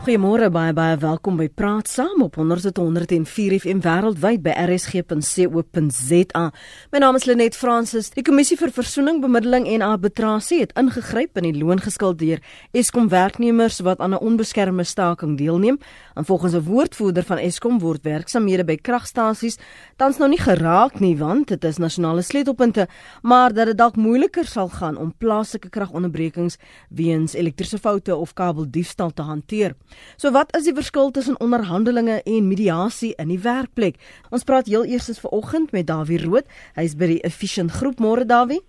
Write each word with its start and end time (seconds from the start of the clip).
Goeiemôre 0.00 0.46
baie 0.48 0.72
baie 0.72 0.94
welkom 0.96 1.36
by 1.36 1.50
Praat 1.52 1.84
Saam 1.92 2.22
op 2.24 2.38
104 2.40 3.52
FM 3.58 3.82
wêreldwyd 3.84 4.40
by 4.40 4.54
rsg.co.za. 4.56 6.44
My 6.88 7.02
naam 7.02 7.18
is 7.18 7.26
Lenet 7.28 7.52
Fransis. 7.52 8.08
Die 8.14 8.24
Kommissie 8.24 8.56
vir 8.56 8.72
Versoening, 8.72 9.18
Bemiddeling 9.20 9.66
en 9.68 9.84
Arbitrasie 9.84 10.62
het 10.62 10.72
ingegryp 10.80 11.36
in 11.36 11.50
die 11.50 11.60
loongeskuld 11.60 12.16
deur 12.22 12.40
Eskom 12.72 13.10
werknemers 13.12 13.82
wat 13.84 14.00
aan 14.00 14.14
'n 14.16 14.24
onbeskermde 14.24 14.84
staking 14.88 15.36
deelneem. 15.36 15.76
En 16.16 16.24
volgens 16.24 16.54
'n 16.54 16.64
woordvoerder 16.64 17.22
van 17.22 17.38
Eskom 17.38 17.78
word 17.78 18.02
werksamehede 18.02 18.64
by 18.64 18.76
kragstasies 18.76 19.58
tans 19.96 20.16
nou 20.16 20.30
nie 20.30 20.40
geraak 20.40 21.00
nie 21.00 21.16
want 21.16 21.48
dit 21.48 21.64
is 21.64 21.76
nasionale 21.76 22.22
sleutelpunte, 22.22 22.88
maar 23.22 23.52
dat 23.52 23.66
dit 23.66 23.76
dalk 23.76 23.96
moeiliker 23.96 24.46
sal 24.46 24.68
gaan 24.68 24.96
om 24.96 25.14
plaaslike 25.18 25.68
kragonderbrekings 25.68 26.56
weens 26.88 27.34
elektriese 27.34 27.78
foute 27.78 28.16
of 28.16 28.32
kabeldiefstal 28.32 29.10
te 29.10 29.22
hanteer. 29.22 29.74
So 30.16 30.32
wat 30.32 30.56
is 30.56 30.64
die 30.64 30.74
verskil 30.74 31.10
tussen 31.10 31.40
onderhandelinge 31.40 32.20
en 32.24 32.48
mediasie 32.48 33.14
in 33.18 33.28
die 33.28 33.40
werkplek? 33.42 33.96
Ons 34.30 34.44
praat 34.44 34.66
heel 34.66 34.84
eers 34.84 35.10
vanoggend 35.20 35.72
met 35.72 35.86
Dawie 35.86 36.20
Rood. 36.24 36.46
Hy's 36.74 36.96
by 36.96 37.06
die 37.06 37.22
Efficient 37.24 37.72
Groep. 37.72 38.00
Môre 38.00 38.24
Dawie. 38.24 38.60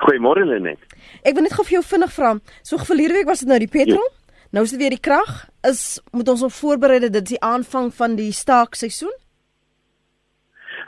Goeiemôre 0.00 0.46
Lenet. 0.48 0.80
Ek 1.22 1.34
wil 1.36 1.44
net 1.44 1.52
gou 1.52 1.64
vir 1.66 1.80
jou 1.80 1.84
vinnig 1.84 2.12
vra. 2.14 2.34
So 2.64 2.80
verlede 2.80 3.18
week 3.18 3.28
was 3.28 3.44
dit 3.44 3.50
nou 3.50 3.58
die 3.60 3.68
petrol. 3.68 4.00
Ja. 4.00 4.36
Nou 4.56 4.64
is 4.64 4.72
dit 4.74 4.80
weer 4.80 4.94
die 4.94 5.02
krag. 5.02 5.48
Is 5.66 6.00
moet 6.12 6.28
ons 6.28 6.42
op 6.42 6.54
voorberei 6.56 6.98
dat 7.04 7.12
dit 7.12 7.34
die 7.34 7.42
aanvang 7.44 7.92
van 7.94 8.16
die 8.18 8.32
staakseisoen? 8.32 9.12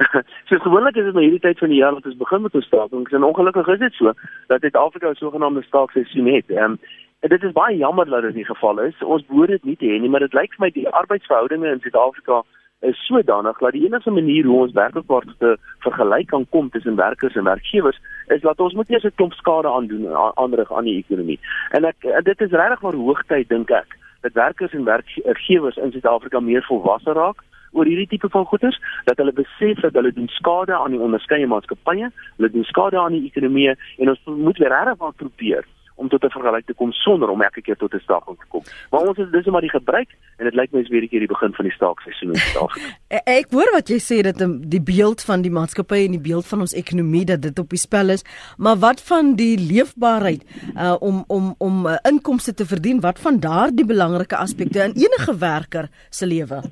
so 0.49 0.59
gewoonlik 0.65 0.97
is 0.97 1.05
dit 1.05 1.15
nou 1.15 1.25
hierdie 1.25 1.43
tyd 1.45 1.61
van 1.61 1.71
die 1.71 1.79
jaar 1.79 1.95
wat 1.95 2.07
ons 2.09 2.19
begin 2.19 2.43
met 2.43 2.57
ons 2.59 2.67
staking. 2.67 3.05
En 3.13 3.29
ongelukkig 3.29 3.69
is 3.77 3.83
dit 3.85 4.01
so 4.01 4.15
dat 4.49 4.65
Suid-Afrika 4.65 5.11
'n 5.11 5.21
sogenaamde 5.21 5.63
staakseisoen 5.63 6.33
het. 6.35 6.51
Ehm 6.51 6.73
um, 6.73 6.79
En 7.23 7.29
dit 7.29 7.43
is 7.43 7.53
baie 7.55 7.77
jammer 7.77 8.09
dat 8.11 8.23
dit 8.23 8.35
nie 8.35 8.45
geval 8.45 8.81
is. 8.81 9.03
Ons 9.03 9.27
behoort 9.27 9.49
dit 9.55 9.65
nie 9.65 9.77
te 9.77 9.87
hê 9.87 9.99
nie, 10.03 10.09
maar 10.11 10.25
dit 10.25 10.33
lyk 10.35 10.57
vir 10.57 10.65
my 10.65 10.71
die 10.75 10.89
arbeidsverhoudinge 11.01 11.69
in 11.71 11.81
Suid-Afrika 11.85 12.41
is 12.89 13.03
sodanig 13.07 13.59
dat 13.63 13.77
die 13.77 13.85
enigste 13.87 14.11
manier 14.11 14.49
hoe 14.51 14.57
ons 14.65 14.73
werklik 14.75 15.07
waar 15.07 15.27
te 15.39 15.53
vergelyk 15.85 16.27
kan 16.33 16.47
kom 16.51 16.71
tussen 16.75 16.97
werkers 16.99 17.37
en 17.39 17.47
werkgewers 17.47 18.01
is 18.35 18.41
dat 18.43 18.61
ons 18.61 18.75
moet 18.75 18.91
eers 18.91 19.05
'n 19.05 19.15
klomp 19.15 19.37
skade 19.39 19.71
aandoen 19.71 20.09
aanrig 20.35 20.73
aan 20.73 20.89
die 20.91 20.97
ekonomie. 20.99 21.39
En 21.71 21.85
ek 21.85 22.25
dit 22.25 22.41
is 22.41 22.51
regtig 22.51 22.83
maar 22.83 22.99
hoogtyd 23.05 23.49
dink 23.49 23.71
ek 23.71 23.97
dat 24.23 24.33
werkers 24.33 24.73
en 24.73 24.85
werkgewers 24.85 25.77
in 25.77 25.93
Suid-Afrika 25.93 26.41
meer 26.41 26.63
volwasse 26.63 27.13
raak 27.13 27.45
oor 27.73 27.85
hierdie 27.85 28.09
tipe 28.09 28.29
van 28.29 28.45
goederes 28.45 28.81
dat 29.05 29.17
hulle 29.17 29.33
besef 29.33 29.81
dat 29.81 29.95
hulle 29.95 30.13
doen 30.13 30.29
skade 30.29 30.75
aan 30.75 30.91
die 30.91 31.01
onderskeie 31.01 31.47
maatskappye, 31.47 32.11
hulle 32.37 32.51
doen 32.51 32.65
skade 32.65 32.99
aan 32.99 33.13
die 33.13 33.31
ekonomie 33.31 33.69
en 33.99 34.09
ons 34.09 34.21
moet 34.25 34.59
regtig 34.59 34.99
maar 34.99 35.13
probeer 35.13 35.65
om 35.95 36.09
tot 36.09 36.25
'n 36.25 36.31
vergelyk 36.31 36.67
te 36.67 36.75
kom 36.75 36.93
sonder 36.93 37.29
om 37.29 37.43
elke 37.43 37.63
keer 37.63 37.77
tot 37.77 37.95
'n 37.95 37.99
staking 37.99 38.39
te 38.39 38.47
kom. 38.49 38.63
Maar 38.91 39.01
ons 39.01 39.19
is 39.19 39.31
dis 39.31 39.47
maar 39.47 39.61
die 39.61 39.71
gebruik 39.71 40.09
en 40.39 40.45
dit 40.45 40.55
lyk 40.55 40.73
my 40.73 40.81
is 40.81 40.89
weer 40.89 41.09
keer 41.09 41.19
die 41.19 41.29
begin 41.29 41.53
van 41.53 41.65
die 41.65 41.75
staakseisoen 41.75 42.33
in 42.33 42.37
Suid-Afrika. 42.37 42.89
Ek 43.39 43.47
hoor 43.51 43.71
wat 43.73 43.89
jy 43.89 43.99
sê 43.99 44.23
dat 44.23 44.39
die 44.71 44.83
beeld 44.83 45.23
van 45.23 45.43
die 45.43 45.51
maatskappy 45.51 46.05
en 46.05 46.17
die 46.17 46.27
beeld 46.31 46.47
van 46.47 46.61
ons 46.61 46.75
ekonomie 46.75 47.25
dat 47.25 47.43
dit 47.43 47.59
op 47.59 47.69
die 47.69 47.79
spel 47.79 48.09
is, 48.09 48.25
maar 48.57 48.77
wat 48.77 49.01
van 49.01 49.35
die 49.35 49.59
leefbaarheid 49.59 50.45
uh, 50.77 50.97
om 51.01 51.25
om 51.27 51.55
om 51.59 51.87
uh, 51.87 51.97
inkomste 52.09 52.55
te 52.55 52.67
verdien? 52.67 53.01
Wat 53.01 53.19
van 53.19 53.41
daardie 53.41 53.87
belangrike 53.87 54.37
aspekte 54.37 54.83
in 54.83 54.97
enige 54.97 55.37
werker 55.39 55.91
se 56.11 56.27
lewe? 56.27 56.63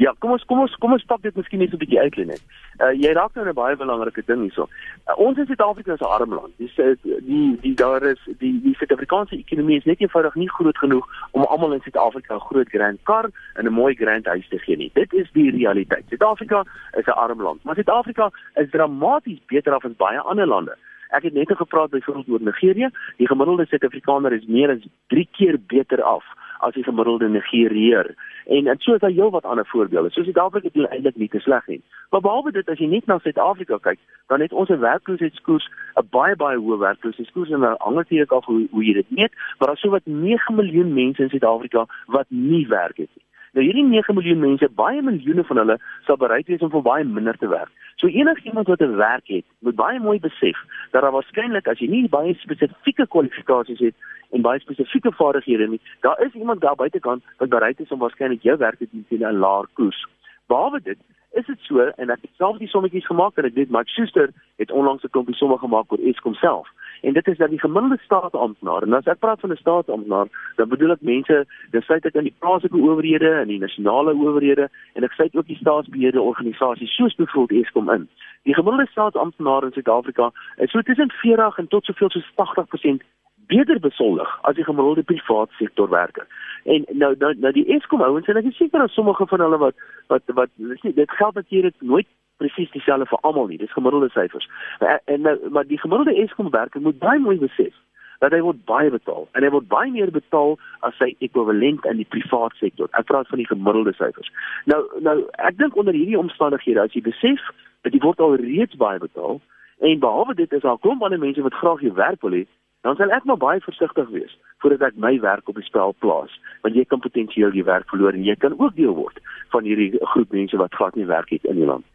Ja, 0.00 0.14
kom 0.18 0.32
ons 0.32 0.44
kom 0.48 0.62
ons 0.64 0.72
kom 0.80 0.94
ons 0.96 1.02
stap 1.04 1.20
dit 1.20 1.34
miskien 1.36 1.60
net 1.60 1.68
so 1.68 1.76
'n 1.76 1.82
bietjie 1.82 2.00
uit 2.00 2.16
net. 2.24 2.42
Uh 2.80 2.92
jy 2.96 3.12
raak 3.12 3.34
nou 3.34 3.44
'n 3.44 3.52
baie 3.54 3.76
belangrike 3.76 4.22
ding 4.24 4.40
hierso. 4.48 4.64
Uh, 5.04 5.18
ons 5.20 5.36
in 5.36 5.46
Suid-Afrika 5.46 5.92
is 5.92 6.00
'n 6.00 6.08
arm 6.16 6.32
land. 6.34 6.52
Dis 6.56 6.78
uh, 6.78 6.96
die 7.04 7.58
die 7.60 7.74
daar 7.74 8.02
is 8.02 8.20
die 8.38 8.60
die 8.62 8.74
Suid-Afrikaanse 8.80 9.36
ekonomie 9.36 9.76
is 9.76 9.84
net 9.84 10.00
eenvoudig 10.00 10.34
nie 10.34 10.48
groot 10.48 10.78
genoeg 10.78 11.06
om 11.32 11.44
almal 11.44 11.72
in 11.72 11.84
Suid-Afrika 11.84 12.34
'n 12.34 12.48
groot 12.48 12.68
grand 12.68 12.98
kar 13.02 13.28
en 13.56 13.66
'n 13.66 13.72
mooi 13.72 13.94
grand 13.94 14.26
huis 14.26 14.48
te 14.48 14.58
gee 14.58 14.76
nie. 14.76 14.90
Dit 14.94 15.12
is 15.12 15.28
die 15.32 15.50
realiteit. 15.50 16.04
Suid-Afrika 16.08 16.64
is 16.96 17.06
'n 17.06 17.20
arm 17.24 17.42
land, 17.42 17.64
maar 17.64 17.74
Suid-Afrika 17.74 18.30
is 18.54 18.70
dramaties 18.70 19.40
beter 19.46 19.74
af 19.74 19.84
as 19.84 19.96
baie 19.96 20.20
ander 20.20 20.46
lande. 20.46 20.76
Ek 21.10 21.22
het 21.22 21.34
net 21.34 21.50
gepraat 21.56 21.90
byvoorbeeld 21.90 22.28
oor 22.28 22.42
Nigerië. 22.42 22.88
Die 23.16 23.26
gemiddelde 23.26 23.66
Suid-Afrikaner 23.66 24.32
is 24.32 24.46
meer 24.46 24.70
as 24.70 24.86
3 25.08 25.28
keer 25.30 25.58
beter 25.66 26.02
af 26.02 26.24
as 26.60 26.74
die 26.74 26.84
gemiddelde 26.84 27.28
Nigeriër. 27.28 28.14
En 28.46 28.66
en 28.66 28.78
so 28.78 28.94
is 28.94 29.00
daar 29.00 29.10
heelwat 29.10 29.44
ander 29.44 29.66
voorbeelde. 29.66 30.10
Soos 30.10 30.24
Suid-Afrika 30.24 30.68
het 30.72 30.90
eintlik 30.90 31.16
nie 31.16 31.28
te 31.28 31.38
sleg 31.38 31.66
nie. 31.66 31.82
Maar 32.10 32.20
behalwe 32.20 32.50
dit 32.52 32.68
as 32.68 32.78
jy 32.78 32.86
net 32.86 33.06
na 33.06 33.18
Suid-Afrika 33.18 33.78
kyk, 33.78 33.98
dan 34.26 34.40
het 34.40 34.52
ons 34.52 34.68
'n 34.68 34.78
werkloosheidskoers, 34.78 35.70
'n 35.96 36.08
baie 36.10 36.36
baie 36.36 36.58
hoë 36.58 36.78
werkloosheidskoers 36.78 37.50
en 37.50 37.62
hang 37.62 37.96
natuurlik 37.96 38.32
af 38.32 38.44
hoe 38.44 38.66
hoe 38.70 38.84
jy 38.84 38.92
dit 38.92 39.10
meet, 39.10 39.32
maar 39.58 39.68
daar 39.68 39.76
is 39.76 39.80
sowat 39.80 40.06
9 40.06 40.54
miljoen 40.54 40.92
mense 40.92 41.22
in 41.22 41.28
Suid-Afrika 41.28 41.86
wat 42.06 42.26
nie 42.28 42.66
werk 42.68 42.96
het 42.96 43.08
nie. 43.14 43.24
Nou 43.52 43.64
hierdie 43.64 43.84
9 43.84 44.14
miljoen 44.14 44.38
mense, 44.38 44.68
baie 44.78 45.02
miljoene 45.02 45.44
van 45.48 45.58
hulle 45.62 45.76
sal 46.06 46.18
bereid 46.20 46.46
wees 46.46 46.62
om 46.62 46.70
vir 46.70 46.84
baie 46.86 47.04
minder 47.04 47.38
te 47.38 47.48
werk. 47.50 47.72
So 47.98 48.06
enigiemand 48.06 48.70
wat 48.70 48.80
'n 48.80 48.96
werk 48.96 49.26
het, 49.26 49.44
moet 49.58 49.74
baie 49.74 49.98
mooi 49.98 50.20
besef 50.20 50.58
dat 50.92 51.02
daar 51.02 51.12
waarskynlik 51.12 51.66
as 51.68 51.78
jy 51.78 51.88
nie 51.88 52.08
baie 52.08 52.34
spesifieke 52.34 53.06
kwalifikasies 53.06 53.78
het 53.78 53.94
en 54.30 54.42
baie 54.42 54.60
spesifieke 54.60 55.12
vaardighede 55.12 55.68
nie, 55.68 55.80
daar 56.00 56.20
is 56.22 56.32
iemand 56.32 56.60
daar 56.60 56.76
buitekant 56.76 57.22
wat 57.38 57.48
bereid 57.48 57.80
is 57.80 57.90
om 57.90 57.98
waarskynlik 57.98 58.42
jou 58.42 58.56
werk 58.56 58.78
te 58.78 58.88
doen 58.92 59.04
teen 59.08 59.26
'n 59.26 59.38
laer 59.38 59.66
koers. 59.74 60.06
Behalwe 60.46 60.80
dit, 60.82 60.98
is 61.32 61.46
dit 61.46 61.58
so 61.60 61.78
en 61.80 62.10
ek 62.10 62.22
het 62.22 62.30
self 62.36 62.58
die 62.58 62.68
sommetjies 62.68 63.06
gemaak 63.06 63.38
en 63.38 63.46
ek 63.48 63.54
weet 63.54 63.70
Max 63.70 63.92
Schuster 63.94 64.32
het 64.62 64.70
onlangs 64.70 65.04
'n 65.04 65.12
klompie 65.14 65.34
somme 65.34 65.58
gemaak 65.58 65.92
oor 65.92 66.02
Eskom 66.10 66.34
self. 66.34 66.68
En 67.02 67.12
dit 67.12 67.26
is 67.28 67.38
dat 67.38 67.50
die 67.50 67.60
gemiddelde 67.60 67.98
staatsamptenaar 68.04 68.82
en 68.82 68.92
as 68.92 69.06
ek 69.06 69.18
praat 69.18 69.40
van 69.40 69.52
'n 69.52 69.56
staatsamptenaar, 69.56 70.28
dan 70.56 70.68
bedoel 70.68 70.90
ek 70.90 71.02
mense, 71.02 71.46
dis 71.70 71.84
feit 71.84 72.02
dat 72.02 72.14
in 72.14 72.24
die 72.24 72.34
plaaslike 72.38 72.76
owerhede 72.76 73.30
en 73.30 73.48
die 73.48 73.58
nasionale 73.58 74.14
owerhede 74.14 74.68
en 74.94 75.04
ek 75.04 75.12
sê 75.12 75.28
ook 75.32 75.46
die 75.46 75.62
staatsbeheerde 75.62 76.20
organisasies 76.20 76.94
soos 76.94 77.14
byvoorbeeld 77.14 77.64
Eskom 77.64 77.90
in. 77.90 78.08
Die 78.42 78.54
gemiddelde 78.54 78.90
staatsamptenaar 78.90 79.64
in 79.64 79.72
Suid-Afrika 79.72 80.32
is 80.56 80.70
so 80.70 80.82
tussen 80.82 81.10
40 81.10 81.58
en 81.58 81.68
tot 81.68 81.84
soveel 81.84 82.10
soos 82.10 82.30
80% 82.34 83.02
beter 83.46 83.80
besoldig 83.80 84.38
as 84.42 84.54
die 84.54 84.64
gemiddelde 84.64 85.02
privaat 85.02 85.50
sektor 85.58 85.88
werker. 85.88 86.26
En 86.64 86.84
nou 86.88 87.14
nou, 87.18 87.34
nou 87.38 87.52
die 87.52 87.66
Eskom 87.76 88.02
ouens 88.02 88.26
en 88.26 88.36
ek 88.36 88.50
is 88.52 88.56
seker 88.56 88.78
dat 88.78 88.90
sommige 88.90 89.26
van 89.26 89.40
hulle 89.40 89.58
wat 89.58 89.74
wat 90.06 90.22
wat 90.26 90.50
nie 90.56 90.94
dit 90.94 91.10
geld 91.10 91.34
natuurlik 91.34 91.74
nooit 91.78 92.06
presies 92.36 92.70
dieselfde 92.70 93.06
vir 93.06 93.18
almal 93.20 93.46
nie. 93.46 93.58
Dis 93.58 93.72
gemiddelde 93.72 94.08
syfers. 94.08 94.48
En, 94.78 95.00
en 95.04 95.20
nou 95.20 95.36
maar 95.50 95.66
die 95.66 95.80
gemiddelde 95.80 96.16
Eskom 96.22 96.50
werker 96.50 96.80
moet 96.80 96.98
baie 96.98 97.20
mooi 97.20 97.38
besef 97.38 97.74
dat 98.20 98.34
hy 98.36 98.40
word 98.44 98.64
baie 98.68 98.90
betaal 98.92 99.26
en 99.32 99.44
hy 99.44 99.50
word 99.52 99.68
baie 99.68 99.90
meer 99.92 100.10
betaal 100.12 100.58
as 100.86 100.96
sy 101.00 101.14
ekwivalent 101.24 101.86
in 101.88 102.02
die 102.02 102.08
privaat 102.14 102.56
sektor. 102.60 102.90
Ek 102.98 103.08
praat 103.08 103.28
van 103.32 103.40
die 103.40 103.48
gemiddelde 103.48 103.94
syfers. 103.96 104.28
Nou 104.68 104.82
nou 105.06 105.16
ek 105.38 105.56
dink 105.60 105.76
onder 105.80 105.96
hierdie 105.96 106.20
omstandighede 106.20 106.84
as 106.84 106.96
jy 106.96 107.04
besef 107.06 107.40
dat 107.84 107.96
jy 107.96 108.02
word 108.04 108.20
al 108.20 108.36
reeds 108.42 108.76
baie 108.80 109.00
betaal 109.00 109.40
en 109.80 110.02
behalwe 110.04 110.36
dit 110.36 110.52
is 110.52 110.62
daar 110.62 110.76
'n 110.76 110.84
klomp 110.84 111.02
ander 111.02 111.18
mense 111.18 111.42
wat 111.42 111.60
graag 111.62 111.80
jou 111.80 111.94
werk 111.96 112.20
wil 112.22 112.36
hê 112.36 112.44
dan 112.86 112.96
sal 112.96 113.12
ek 113.12 113.26
maar 113.28 113.40
baie 113.40 113.60
versigtig 113.64 114.08
wees 114.14 114.36
voordat 114.62 114.90
ek 114.90 115.00
my 115.04 115.14
werk 115.20 115.48
op 115.48 115.60
die 115.60 115.68
spel 115.68 115.94
plaas 116.04 116.34
want 116.64 116.76
jy 116.76 116.84
kan 116.88 117.02
potensieel 117.04 117.54
jou 117.56 117.64
werk 117.68 117.88
verloor 117.92 118.16
en 118.16 118.26
jy 118.26 118.36
kan 118.40 118.56
ook 118.58 118.76
deel 118.76 118.96
word 118.96 119.20
van 119.54 119.66
hierdie 119.68 119.92
groep 120.14 120.36
mense 120.36 120.60
wat 120.60 120.76
glad 120.76 120.96
nie 120.96 121.08
werk 121.08 121.32
het 121.34 121.48
in 121.48 121.60
die 121.60 121.68
land. 121.68 121.86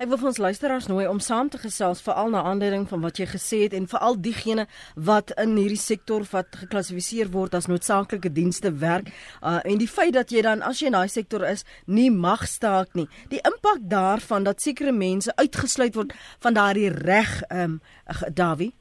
Ek 0.00 0.08
wil 0.08 0.16
vir 0.16 0.30
ons 0.30 0.38
luisteraars 0.40 0.86
nooi 0.88 1.04
om 1.10 1.18
saam 1.20 1.50
te 1.52 1.58
gesels 1.60 2.00
veral 2.00 2.30
na 2.32 2.40
aanleiding 2.48 2.86
van 2.88 3.02
wat 3.04 3.18
jy 3.20 3.26
gesê 3.28 3.58
het 3.66 3.74
en 3.76 3.88
veral 3.90 4.16
diegene 4.16 4.64
wat 4.96 5.34
in 5.42 5.52
hierdie 5.60 5.80
sektor 5.80 6.24
wat 6.30 6.56
geklassifiseer 6.62 7.28
word 7.34 7.58
as 7.58 7.68
noodsaaklike 7.68 8.32
dienste 8.32 8.72
werk 8.80 9.12
uh, 9.12 9.60
en 9.60 9.76
die 9.76 9.90
feit 9.90 10.16
dat 10.16 10.32
jy 10.32 10.40
dan 10.48 10.64
as 10.64 10.80
jy 10.80 10.88
in 10.88 10.96
daai 10.96 11.12
sektor 11.12 11.44
is 11.44 11.66
nie 11.84 12.08
mag 12.08 12.46
staak 12.48 12.96
nie. 12.96 13.10
Die 13.28 13.44
impak 13.44 13.84
daarvan 13.92 14.48
dat 14.48 14.64
sekere 14.64 14.96
mense 14.96 15.36
uitgesluit 15.36 16.00
word 16.00 16.16
van 16.40 16.56
daardie 16.56 16.88
reg 16.96 17.42
ehm 17.50 17.76
um, 17.76 17.80
Dawie 18.34 18.72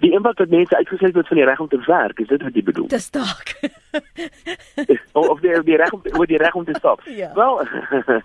die 0.00 0.12
impak 0.16 0.36
dat 0.36 0.52
mense 0.52 0.76
uitgesluit 0.76 1.14
word 1.14 1.28
van 1.28 1.36
die 1.36 1.46
reg 1.46 1.60
om 1.60 1.68
te 1.68 1.80
werk, 1.86 2.20
is 2.20 2.28
dit 2.28 2.42
wat 2.42 2.54
jy 2.54 2.62
bedoel? 2.64 2.88
Dis 2.92 3.10
dalk. 3.14 3.54
of 5.12 5.40
die 5.40 5.62
die 5.62 5.76
reg 5.76 5.92
om 5.92 6.02
oor 6.18 6.26
die 6.26 6.38
reg 6.38 6.54
om 6.54 6.64
te 6.64 6.74
stap. 6.78 7.02
Ja. 7.20 7.32
Wel, 7.34 7.60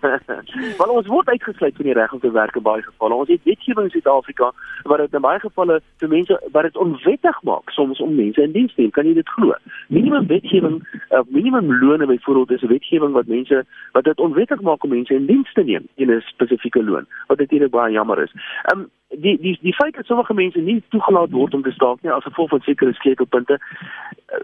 wel 0.79 0.91
ons 0.93 1.07
word 1.07 1.27
uitgesluit 1.27 1.75
van 1.75 1.85
die 1.85 1.93
reg 1.93 2.13
om 2.13 2.19
te 2.19 2.31
werk 2.31 2.55
in 2.55 2.61
baie 2.61 2.81
gevalle. 2.81 3.13
Ons 3.13 3.29
het 3.29 3.43
wetgewing 3.43 3.87
in 3.87 3.91
Suid-Afrika 3.91 4.51
wat 4.83 5.01
dit 5.01 5.17
in 5.17 5.23
baie 5.25 5.39
gevalle 5.39 5.79
vir 5.99 6.11
mense 6.11 6.37
wat 6.51 6.67
dit 6.67 6.77
onwettig 6.77 7.41
maak 7.49 7.73
soms 7.75 7.99
om 7.99 8.15
mense 8.15 8.41
in 8.41 8.53
diens 8.53 8.73
te 8.75 8.81
neem. 8.81 8.93
Kan 8.95 9.09
jy 9.09 9.15
dit 9.17 9.29
glo? 9.35 9.57
Minimum 9.87 10.27
wetgewing, 10.29 10.77
uh, 11.09 11.23
minimum 11.27 11.73
loone 11.81 12.05
byvoorbeeld 12.05 12.51
is 12.51 12.61
'n 12.61 12.71
wetgewing 12.71 13.13
wat 13.13 13.27
mense 13.27 13.65
wat 13.91 14.03
dit 14.03 14.19
onwettig 14.19 14.61
maak 14.61 14.83
om 14.83 14.89
mense 14.89 15.13
in 15.13 15.25
diens 15.25 15.53
te 15.53 15.63
neem 15.63 15.87
in 15.95 16.11
'n 16.11 16.21
spesifieke 16.21 16.83
loon. 16.83 17.07
Wat 17.27 17.37
dit 17.37 17.69
baie 17.69 17.91
jammer 17.91 18.21
is. 18.21 18.31
Ehm 18.63 18.79
um, 18.79 18.89
die 19.09 19.37
die 19.41 19.57
die 19.61 19.75
feit 19.75 19.95
dat 19.95 20.05
sommige 20.05 20.33
mense 20.33 20.59
nie 20.59 20.83
toegelaat 20.89 21.31
word 21.31 21.53
om 21.53 21.61
te 21.63 21.71
staak 21.71 22.01
nie 22.01 22.11
as 22.11 22.23
gevolg 22.23 22.49
van 22.49 22.61
sekere 22.61 22.93
sleutelpunte 22.93 23.59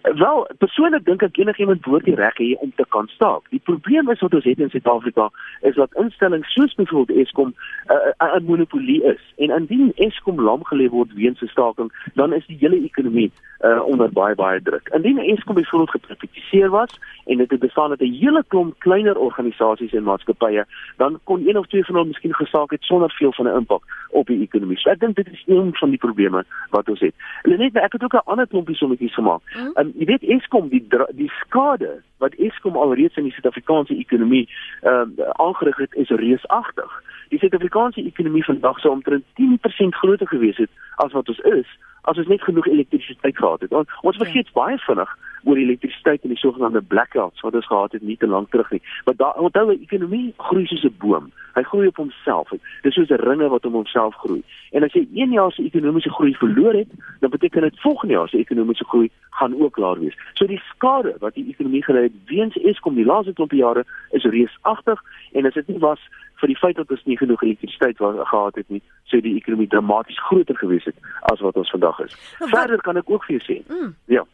Wel, 0.02 0.48
persoonlik 0.58 1.06
dink 1.12 1.26
ek 1.28 1.38
enigiemand 1.44 1.84
behoort 1.86 2.08
die 2.08 2.16
reg 2.16 2.38
hê 2.40 2.50
om 2.64 2.72
te 2.76 2.86
kan 2.96 3.08
staak. 3.16 3.50
Die 3.52 3.62
probleem 3.70 4.10
is 4.14 4.24
wat 4.24 4.36
ons 4.38 4.48
het 4.48 4.60
in 4.64 4.72
Suid-Afrika 4.72 5.30
is 5.68 5.76
dat 5.76 5.96
instellings 6.00 6.54
soos 6.56 6.76
byvoorbeeld 6.80 7.20
Eskom 7.26 7.52
'n 7.52 7.94
uh, 8.24 8.36
'n 8.40 8.46
monopolie 8.48 9.04
is. 9.14 9.22
En 9.38 9.50
indien 9.60 9.92
Eskom 9.96 10.42
lam 10.42 10.64
gelê 10.72 10.90
word 10.90 11.14
weens 11.14 11.42
'n 11.42 11.48
staking, 11.48 11.92
dan 12.14 12.34
is 12.34 12.46
die 12.48 12.58
hele 12.60 12.80
ekonomie 12.84 13.32
uh, 13.62 13.82
onder 13.86 14.12
baie 14.12 14.36
baie 14.36 14.62
druk. 14.62 14.90
Indien 14.94 15.18
Eskom 15.18 15.56
byvoorbeeld 15.56 15.90
geprivatiseer 15.90 16.70
was 16.70 17.00
en 17.26 17.38
dit 17.38 17.52
het 17.52 17.60
bestaan 17.60 17.90
uit 17.90 18.02
'n 18.02 18.14
hele 18.14 18.44
klomp 18.48 18.80
kleiner 18.80 19.18
organisasies 19.18 19.94
en 19.94 20.04
maatskappye, 20.04 20.66
dan 20.98 21.20
kon 21.24 21.48
een 21.48 21.58
of 21.58 21.68
twee 21.68 21.86
van 21.86 21.96
hulle 21.96 22.08
miskien 22.08 22.36
gesaak 22.36 22.72
het 22.72 22.84
sonder 22.84 23.12
veel 23.12 23.34
van 23.34 23.48
'n 23.48 23.56
impak 23.56 23.84
op 24.10 24.28
die 24.28 24.42
ekonomie. 24.42 24.78
So 24.78 24.90
ek 24.90 25.00
dink 25.00 25.16
dit 25.16 25.28
is 25.32 25.44
een 25.46 25.70
van 25.74 25.90
die 25.90 25.98
probleme 25.98 26.46
wat 26.70 26.90
ons 26.90 27.00
het. 27.00 27.14
En 27.42 27.58
net 27.58 27.76
ek 27.76 27.92
het 27.92 28.04
ook 28.04 28.14
'n 28.14 28.26
ander 28.32 28.48
klompie 28.48 28.76
sommetjies 28.76 29.14
gemaak. 29.14 29.42
Mm. 29.56 29.72
Um, 29.74 29.92
jy 29.96 30.06
weet 30.06 30.24
Eskom 30.24 30.70
die 30.70 30.86
die 31.12 31.32
skade 31.42 32.04
wat 32.22 32.38
Eskom 32.38 32.78
alreeds 32.78 33.18
in 33.18 33.28
die 33.28 33.34
Suid-Afrikaanse 33.34 33.98
ekonomie 33.98 34.46
uh, 34.84 35.04
aangerig 35.42 35.78
het 35.78 35.96
is 36.04 36.10
reusagtig. 36.10 36.98
Die 37.34 37.40
Suid-Afrikaanse 37.40 38.04
ekonomie 38.06 38.46
vandag 38.46 38.80
sou 38.80 38.94
omtrent 38.94 39.26
10% 39.42 39.98
groter 40.02 40.28
gewees 40.28 40.58
het 40.58 40.70
as 40.96 41.16
wat 41.18 41.34
ons 41.34 41.42
is 41.58 41.80
as 42.02 42.18
ons 42.18 42.28
net 42.28 42.42
genoeg 42.42 42.68
elektrisiteit 42.68 43.38
gehad 43.38 43.62
het. 43.62 43.74
Ons, 43.78 44.00
ons 44.02 44.18
vergeet 44.18 44.50
ja. 44.50 44.56
baie 44.58 44.78
vinnig 44.86 45.12
oor 45.44 45.58
elektrisiteit 45.58 46.24
en 46.26 46.34
die 46.34 46.38
sogenaamde 46.38 46.82
blackouts 46.94 47.42
wat 47.46 47.56
ons 47.58 47.68
gehad 47.68 47.96
het 47.98 48.02
nie 48.06 48.18
te 48.18 48.30
lank 48.30 48.50
terug 48.54 48.70
nie. 48.72 48.82
Maar 49.06 49.18
daar 49.18 49.40
onthou 49.42 49.68
die 49.72 49.82
ekonomie 49.86 50.34
groei 50.38 50.66
soos 50.66 50.84
'n 50.86 50.96
boom. 50.98 51.32
Hy 51.54 51.64
groei 51.64 51.88
op 51.88 51.96
homself. 51.96 52.50
Dit 52.50 52.62
is 52.84 52.94
soos 52.94 53.10
'n 53.10 53.22
ringe 53.22 53.50
wat 53.50 53.66
om 53.66 53.74
homself 53.74 54.16
groei. 54.16 54.44
En 54.72 54.84
as 54.84 54.94
jy 54.94 55.08
een 55.14 55.32
jaar 55.32 55.52
se 55.52 55.64
ekonomiese 55.64 56.10
groei 56.10 56.36
verloor 56.36 56.74
het, 56.74 56.90
dan 57.20 57.30
beteken 57.30 57.62
dit 57.62 57.80
volgende 57.80 58.14
jaar 58.14 58.30
se 58.30 58.38
ekonomiese 58.38 58.86
groei 58.86 59.10
gaan 59.30 59.62
ook 59.62 59.78
laer 59.78 60.00
wees. 60.00 60.18
So 60.34 60.46
die 60.46 60.62
skade 60.74 61.16
wat 61.20 61.34
die 61.34 61.48
ekonomie 61.48 61.84
gelei 61.84 62.04
het 62.04 62.11
weens 62.26 62.56
Eskom 62.56 62.96
die 62.96 63.06
laaste 63.06 63.34
klomp 63.34 63.52
jare 63.52 63.86
is 64.12 64.24
reusagtig 64.24 65.00
en 65.32 65.46
as 65.46 65.54
dit 65.54 65.68
nie 65.68 65.80
was 65.80 66.00
vir 66.42 66.48
die 66.48 66.58
feit 66.58 66.76
dat 66.76 66.92
ons 66.92 67.06
nie 67.06 67.18
genoeg 67.18 67.44
elektrisiteit 67.46 67.98
gehad 68.02 68.56
het 68.56 68.70
nie, 68.74 68.82
sou 69.10 69.22
die 69.22 69.38
ekonomie 69.38 69.70
dramaties 69.70 70.20
groter 70.28 70.58
gewees 70.58 70.88
het 70.90 70.98
as 71.32 71.42
wat 71.46 71.58
ons 71.62 71.70
vandag 71.70 72.00
is. 72.08 72.16
Nou, 72.40 72.50
Verder 72.50 72.82
kan 72.82 72.98
ek 72.98 73.10
ook 73.10 73.28
vir 73.28 73.38
jou 73.38 73.44
sê. 73.46 73.58
Mm. 73.70 73.92
Ja. 74.12 74.26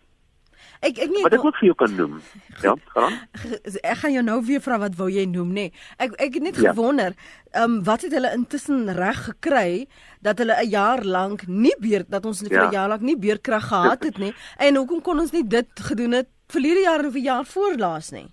Ek 0.85 0.99
ek 1.01 1.09
nie 1.09 1.23
Wat 1.25 1.33
ek 1.33 1.45
ook 1.45 1.57
vir 1.57 1.67
jou 1.71 1.77
kan 1.77 1.95
noem. 1.97 2.19
Ja, 2.65 2.73
gaan. 2.93 3.13
Ek 3.85 3.99
gaan 4.01 4.13
jou 4.15 4.23
nou 4.25 4.37
weer 4.45 4.61
vra 4.65 4.79
wat 4.81 4.95
wou 4.97 5.07
jy 5.13 5.27
noem 5.29 5.51
nê? 5.53 5.67
Nee. 5.67 5.85
Ek 6.01 6.15
ek 6.21 6.37
het 6.37 6.45
net 6.45 6.59
ja. 6.61 6.71
gewonder, 6.71 7.17
ehm 7.53 7.63
um, 7.63 7.75
wat 7.85 8.05
het 8.05 8.13
hulle 8.17 8.33
intussen 8.37 8.85
reg 8.97 9.19
gekry 9.29 9.85
dat 10.25 10.41
hulle 10.41 10.57
'n 10.57 10.69
jaar 10.69 11.03
lank 11.05 11.47
nie 11.47 11.75
beer 11.81 12.05
dat 12.09 12.25
ons 12.25 12.41
vir 12.41 12.49
'n 12.49 12.69
ja. 12.69 12.71
jaar 12.71 12.89
lank 12.89 13.01
nie 13.01 13.17
beerkrag 13.17 13.69
gehad 13.69 14.03
het 14.03 14.17
nie? 14.17 14.33
En 14.57 14.75
hoekom 14.75 15.01
kon 15.01 15.19
ons 15.19 15.31
nie 15.31 15.45
dit 15.47 15.69
gedoen 15.89 16.13
het 16.21 16.29
verlede 16.47 16.81
jaar 16.81 17.05
of 17.05 17.13
'n 17.13 17.23
jaar 17.23 17.45
voorlaas 17.45 18.11
nie? 18.11 18.29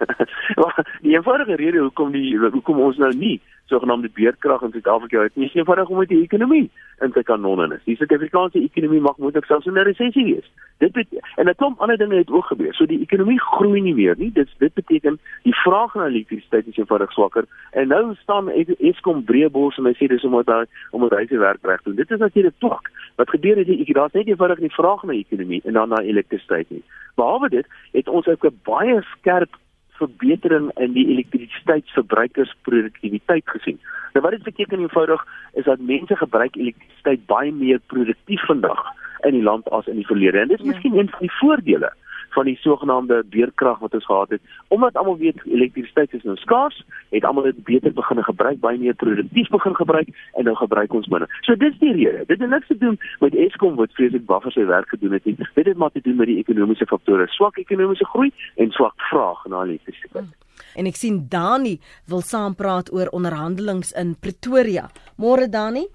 die 1.04 1.14
eenvoudige 1.16 1.56
rede 1.56 1.78
hoekom 1.78 2.12
die 2.12 2.38
hoekom 2.38 2.80
ons 2.80 2.96
nou 2.96 3.12
nie 3.16 3.40
sogenaamde 3.70 4.10
beerkrag 4.14 4.62
in 4.66 4.72
Suid-Afrika 4.74 5.22
het 5.22 5.36
nie, 5.36 5.50
eenvoudig 5.54 5.88
omdat 5.88 6.08
die 6.08 6.22
ekonomie 6.22 6.70
in 7.04 7.12
te 7.12 7.22
kanonne 7.22 7.68
is. 7.74 7.84
Die 7.84 7.96
Suid-Afrikaanse 7.96 8.60
ekonomie 8.62 9.00
mag 9.00 9.16
moontlik 9.22 9.46
selfs 9.48 9.66
in 9.66 9.78
'n 9.78 9.86
resessie 9.88 10.24
wees. 10.24 10.50
Dit 10.78 10.92
bet 10.92 11.06
en 11.36 11.48
'n 11.48 11.54
klomp 11.54 11.80
ander 11.80 11.96
dinge 11.96 12.16
het 12.16 12.30
ook 12.30 12.44
gebeur. 12.44 12.74
So 12.74 12.86
die 12.86 13.00
ekonomie 13.00 13.40
groei 13.40 13.80
nie 13.80 13.94
meer 13.94 14.14
nie. 14.18 14.32
Dit 14.32 14.48
dit 14.58 14.74
beteken 14.74 15.18
die 15.42 15.54
vraag 15.54 15.94
na 15.94 16.06
elektrisiteit 16.06 16.66
is 16.66 16.76
eenvoudig 16.76 17.12
swakker. 17.12 17.44
En 17.70 17.88
nou 17.88 18.14
staan 18.14 18.48
Eskom 18.78 19.24
breëbors 19.24 19.78
en 19.78 19.84
hy 19.84 19.94
sê 19.94 20.06
dis 20.06 20.24
omdat 20.24 20.46
hy 20.46 20.64
omdat 20.90 21.18
hy 21.18 21.26
sy 21.26 21.38
werk 21.38 21.62
reg 21.62 21.82
doen. 21.82 21.94
Dit 21.94 22.10
is 22.10 22.18
natuurlik 22.18 22.58
twak. 22.58 22.90
Wat 23.16 23.30
gebeur 23.30 23.58
is 23.58 23.66
die 23.66 23.94
daar's 23.94 24.12
net 24.12 24.26
eenvoudig 24.26 24.58
nie 24.58 24.72
vraag 24.72 25.02
na 25.02 25.12
ekonomie 25.12 25.62
en 25.64 25.72
dan 25.72 25.88
na 25.88 26.02
elektrisiteit 26.02 26.70
nie. 26.70 26.82
Behalwe 27.14 27.48
dit 27.48 27.66
het 27.92 28.08
ons 28.08 28.26
ook 28.26 28.44
'n 28.44 28.60
baie 28.64 29.02
skerp 29.02 29.56
verbetering 30.00 30.66
in 30.78 30.92
die 30.96 31.08
elektrisiteitsverbruikersproduktiwiteit 31.14 33.46
gesien. 33.54 33.78
Nou 34.12 34.22
wat 34.24 34.34
dit 34.36 34.48
beteken 34.48 34.80
eenvoudig 34.80 35.20
is 35.52 35.64
dat 35.64 35.88
mense 35.92 36.14
gebruik 36.16 36.54
elektrisiteit 36.56 37.20
baie 37.26 37.52
meer 37.52 37.80
produktief 37.92 38.42
vandag 38.48 38.80
in 39.28 39.34
die 39.36 39.42
land 39.42 39.70
as 39.70 39.86
in 39.86 39.96
die 40.00 40.06
verlede. 40.06 40.38
En 40.40 40.48
dit 40.48 40.58
is 40.58 40.64
ja. 40.64 40.70
miskien 40.72 40.98
een 40.98 41.10
van 41.10 41.26
die 41.26 41.38
voordele 41.38 41.92
van 42.30 42.44
die 42.44 42.56
sogenaamde 42.56 43.22
beerkrag 43.30 43.78
wat 43.78 43.94
ons 43.94 44.04
gehad 44.04 44.28
het. 44.28 44.40
Omdat 44.68 44.96
almal 44.96 45.18
weet 45.18 45.40
elektrisiteit 45.44 46.14
is 46.14 46.22
nou 46.22 46.36
skaars, 46.36 46.84
het 47.10 47.24
almal 47.24 47.42
dit 47.42 47.64
beter 47.64 47.92
begin 47.92 48.22
gebruik, 48.24 48.60
baie 48.60 48.78
meer 48.78 48.94
produktief 48.94 49.48
begin 49.48 49.74
gebruik 49.74 50.08
en 50.34 50.44
nou 50.44 50.56
gebruik 50.56 50.92
ons 50.92 51.08
minder. 51.08 51.40
So 51.40 51.56
dis 51.56 51.78
die 51.78 51.92
rede. 51.92 52.24
Dit 52.26 52.40
het 52.40 52.50
niks 52.50 52.66
te 52.66 52.78
doen 52.78 52.98
met 53.20 53.34
Eskom 53.34 53.74
wat 53.76 53.94
vreeslik 53.98 54.26
buffer 54.26 54.52
sy 54.52 54.66
werk 54.66 54.88
gedoen 54.88 55.12
het 55.12 55.24
nie. 55.24 55.36
Dit 55.54 55.66
het 55.66 55.76
maar 55.76 55.90
te 55.90 56.00
doen 56.02 56.16
met 56.16 56.26
die 56.26 56.38
ekonomiese 56.38 56.86
faktore, 56.86 57.26
swak 57.26 57.58
ekonomiese 57.58 58.04
groei 58.04 58.30
en 58.56 58.70
swak 58.70 58.94
vraag 59.10 59.44
na 59.46 59.64
elektrisiteit. 59.64 60.24
Hmm. 60.24 60.38
En 60.74 60.86
ek 60.86 60.98
sien 60.98 61.26
Dani 61.30 61.78
wil 62.10 62.22
saampraat 62.22 62.92
oor 62.94 63.10
onderhandelinge 63.16 63.90
in 63.98 64.14
Pretoria. 64.20 64.88
Môre 65.18 65.48
Dani? 65.50 65.86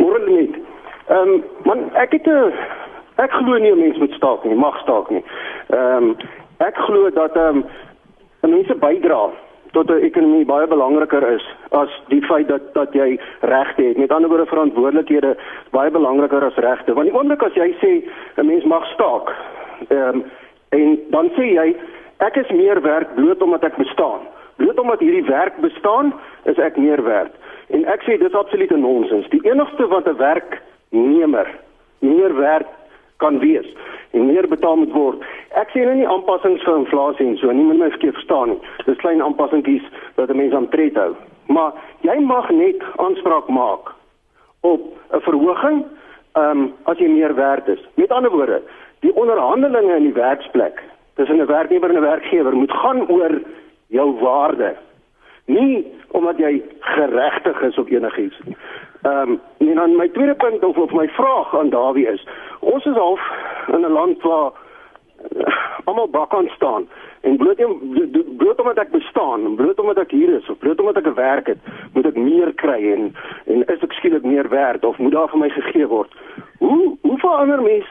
Môre 0.00 0.20
net. 0.26 0.58
Ehm 1.10 1.34
um, 1.36 1.44
man, 1.66 1.90
ek 1.94 2.12
het 2.16 2.26
'n 2.26 2.52
ek 3.24 3.30
glo 3.30 3.58
nie 3.58 3.72
'n 3.72 3.78
mens 3.78 3.98
moet 3.98 4.12
staak 4.12 4.44
nie, 4.44 4.54
mag 4.54 4.80
staak 4.82 5.10
nie. 5.10 5.24
Ehm 5.70 6.04
um, 6.04 6.16
ek 6.58 6.76
glo 6.76 7.10
dat 7.10 7.36
ehm 7.36 7.62
um, 8.42 8.50
mense 8.50 8.74
bydra 8.74 9.30
tot 9.72 9.90
'n 9.90 10.02
ekonomie 10.02 10.44
baie 10.44 10.66
belangriker 10.66 11.22
is 11.32 11.44
as 11.70 11.90
die 12.08 12.22
feit 12.22 12.48
dat 12.48 12.74
dat 12.74 12.92
jy 12.92 13.20
regte 13.40 13.82
het. 13.82 13.96
Met 13.96 14.12
ander 14.12 14.28
woorde 14.28 14.46
verantwoordelikhede 14.46 15.36
baie 15.70 15.90
belangriker 15.90 16.44
as 16.44 16.54
regte. 16.54 16.94
Want 16.94 17.06
die 17.06 17.16
oomblik 17.16 17.42
as 17.42 17.54
jy 17.54 17.74
sê 17.82 17.92
'n 18.36 18.46
mens 18.46 18.64
mag 18.64 18.84
staak, 18.94 19.34
ehm 19.88 20.08
um, 20.08 20.24
en 20.68 20.98
dan 21.10 21.30
sê 21.36 21.46
jy 21.54 21.76
ek 22.18 22.36
is 22.36 22.50
meer 22.50 22.82
werd 22.82 23.14
bloot 23.14 23.42
omdat 23.42 23.64
ek 23.64 23.76
bestaan. 23.76 24.20
Bloot 24.56 24.78
omdat 24.78 25.00
hierdie 25.00 25.24
werk 25.24 25.56
bestaan, 25.56 26.12
is 26.44 26.58
ek 26.58 26.76
meer 26.76 27.04
werd. 27.04 27.32
En 27.68 27.84
ek 27.84 28.02
sê 28.02 28.18
dis 28.18 28.34
absolute 28.34 28.76
nonsens. 28.76 29.28
Die 29.28 29.50
enigste 29.50 29.86
wat 29.86 30.06
'n 30.06 30.16
werknemer 30.16 31.48
meer 31.98 32.36
werd 32.36 32.66
kan 33.20 33.38
wees 33.38 33.68
en 34.10 34.26
meer 34.26 34.48
betaal 34.48 34.76
moet 34.76 34.92
word. 34.92 35.22
Ek 35.60 35.70
sê 35.74 35.84
nou 35.86 35.94
nie 35.94 36.08
aanpassings 36.08 36.64
vir 36.66 36.80
inflasie 36.80 37.26
en 37.26 37.36
so 37.38 37.52
nie, 37.52 37.64
moet 37.66 37.78
my 37.78 37.90
verkeerd 37.94 38.18
verstaan 38.18 38.54
nie. 38.54 38.58
Dis 38.86 38.98
klein 39.02 39.22
aanpassingkies 39.22 39.86
wat 40.16 40.30
'n 40.30 40.36
mens 40.36 40.54
aan 40.54 40.68
tred 40.74 40.98
hou. 40.98 41.14
Maar 41.46 41.72
jy 42.00 42.18
mag 42.20 42.50
net 42.50 42.82
aanspraak 42.96 43.48
maak 43.48 43.94
op 44.60 44.80
'n 45.12 45.20
verhoging 45.20 45.84
ehm 46.32 46.58
um, 46.58 46.74
as 46.84 46.98
jy 46.98 47.08
meer 47.08 47.34
werd 47.34 47.68
is. 47.68 47.82
Met 47.94 48.12
ander 48.12 48.30
woorde, 48.30 48.62
die 49.00 49.14
onderhandelinge 49.14 49.96
in 49.96 50.02
die 50.02 50.20
werksplek 50.22 50.82
tussen 51.14 51.40
'n 51.40 51.46
werknemer 51.46 51.90
en 51.90 51.96
'n 51.96 52.10
werkgewer 52.12 52.56
moet 52.56 52.72
gaan 52.72 53.08
oor 53.08 53.40
jou 53.86 54.18
waarde. 54.20 54.76
Nie 55.44 55.86
omdat 56.08 56.38
jy 56.38 56.62
geregtig 56.80 57.62
is 57.62 57.78
op 57.78 57.88
enigiets 57.88 58.38
nie. 58.44 58.56
Ehm 59.02 59.30
um, 59.30 59.40
en 59.58 59.74
dan 59.74 59.96
my 59.96 60.08
tweede 60.08 60.34
punt 60.34 60.64
of 60.64 60.76
of 60.76 60.92
my 60.92 61.08
vraag 61.08 61.54
aan 61.56 61.70
Dawie 61.70 62.06
is, 62.06 62.26
ons 62.58 62.84
is 62.84 62.96
half 62.96 63.20
in 63.66 63.80
'n 63.80 63.92
land 63.92 64.22
waar 64.22 64.52
uh, 65.36 65.56
almal 65.84 66.08
bakant 66.08 66.50
staan 66.50 66.88
en 67.20 67.36
bloot 67.36 67.56
bloot 68.36 68.60
omdat 68.60 68.78
ek 68.78 68.90
bestaan, 68.90 69.54
bloot 69.54 69.80
omdat 69.80 69.98
ek 69.98 70.10
hier 70.10 70.34
is 70.36 70.48
of 70.48 70.58
bloot 70.58 70.80
omdat 70.80 70.96
ek 70.96 71.06
'n 71.06 71.14
werk 71.14 71.46
het, 71.46 71.58
moet 71.92 72.06
ek 72.06 72.16
meer 72.16 72.52
kry 72.54 72.92
en 72.92 73.14
en 73.46 73.64
is 73.66 73.80
ek 73.80 73.92
skielik 73.92 74.22
meer 74.22 74.48
werd 74.48 74.84
of 74.84 74.98
moet 74.98 75.12
daar 75.12 75.28
vir 75.28 75.38
my 75.38 75.48
gegee 75.48 75.86
word? 75.86 76.12
Hoe 76.58 76.96
hoe 77.02 77.18
verander 77.18 77.62
mens 77.62 77.88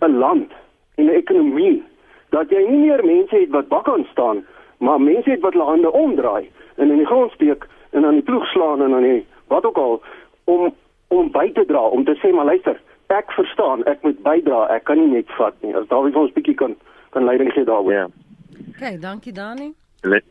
'n 0.00 0.18
land 0.18 0.52
en 0.94 1.04
'n 1.04 1.14
ekonomie 1.22 1.82
dat 2.30 2.50
jy 2.50 2.66
nie 2.68 2.86
meer 2.86 3.04
mense 3.04 3.36
het 3.36 3.50
wat 3.50 3.68
bakant 3.68 4.06
staan, 4.06 4.46
maar 4.78 5.00
mense 5.00 5.30
het 5.30 5.40
wat 5.40 5.52
hulle 5.52 5.64
hande 5.64 5.92
omdraai 5.92 6.50
en 6.76 6.90
in 6.90 6.96
die 6.96 7.06
grond 7.06 7.32
steek 7.32 7.66
en 7.90 8.04
aan 8.04 8.18
die 8.18 8.22
ploeg 8.22 8.46
slaan 8.46 8.82
en 8.82 8.94
aan 8.94 9.02
die 9.02 9.26
wat 9.48 9.64
ook 9.66 9.76
al 9.76 10.00
om 10.52 10.70
om 11.10 11.30
by 11.34 11.48
te 11.56 11.64
dra 11.66 11.82
om 11.96 12.04
te 12.06 12.14
sê 12.22 12.32
maar 12.34 12.48
luister 12.52 12.78
ek 13.18 13.32
verstaan 13.34 13.82
ek 13.90 14.04
moet 14.06 14.18
bydra 14.26 14.66
ek 14.76 14.84
kan 14.90 15.00
nie 15.00 15.10
net 15.16 15.30
vat 15.38 15.56
nie. 15.64 15.74
As 15.74 15.88
Dawie 15.90 16.12
vir 16.14 16.26
ons 16.26 16.34
bietjie 16.36 16.56
kan 16.62 16.76
kan 17.14 17.26
leiding 17.26 17.50
gee 17.54 17.66
daaroor. 17.66 17.92
Ja. 17.92 18.06
Okay 18.74 18.98
dankie 19.02 19.34
Dani. 19.34 19.72
Le 20.02 20.22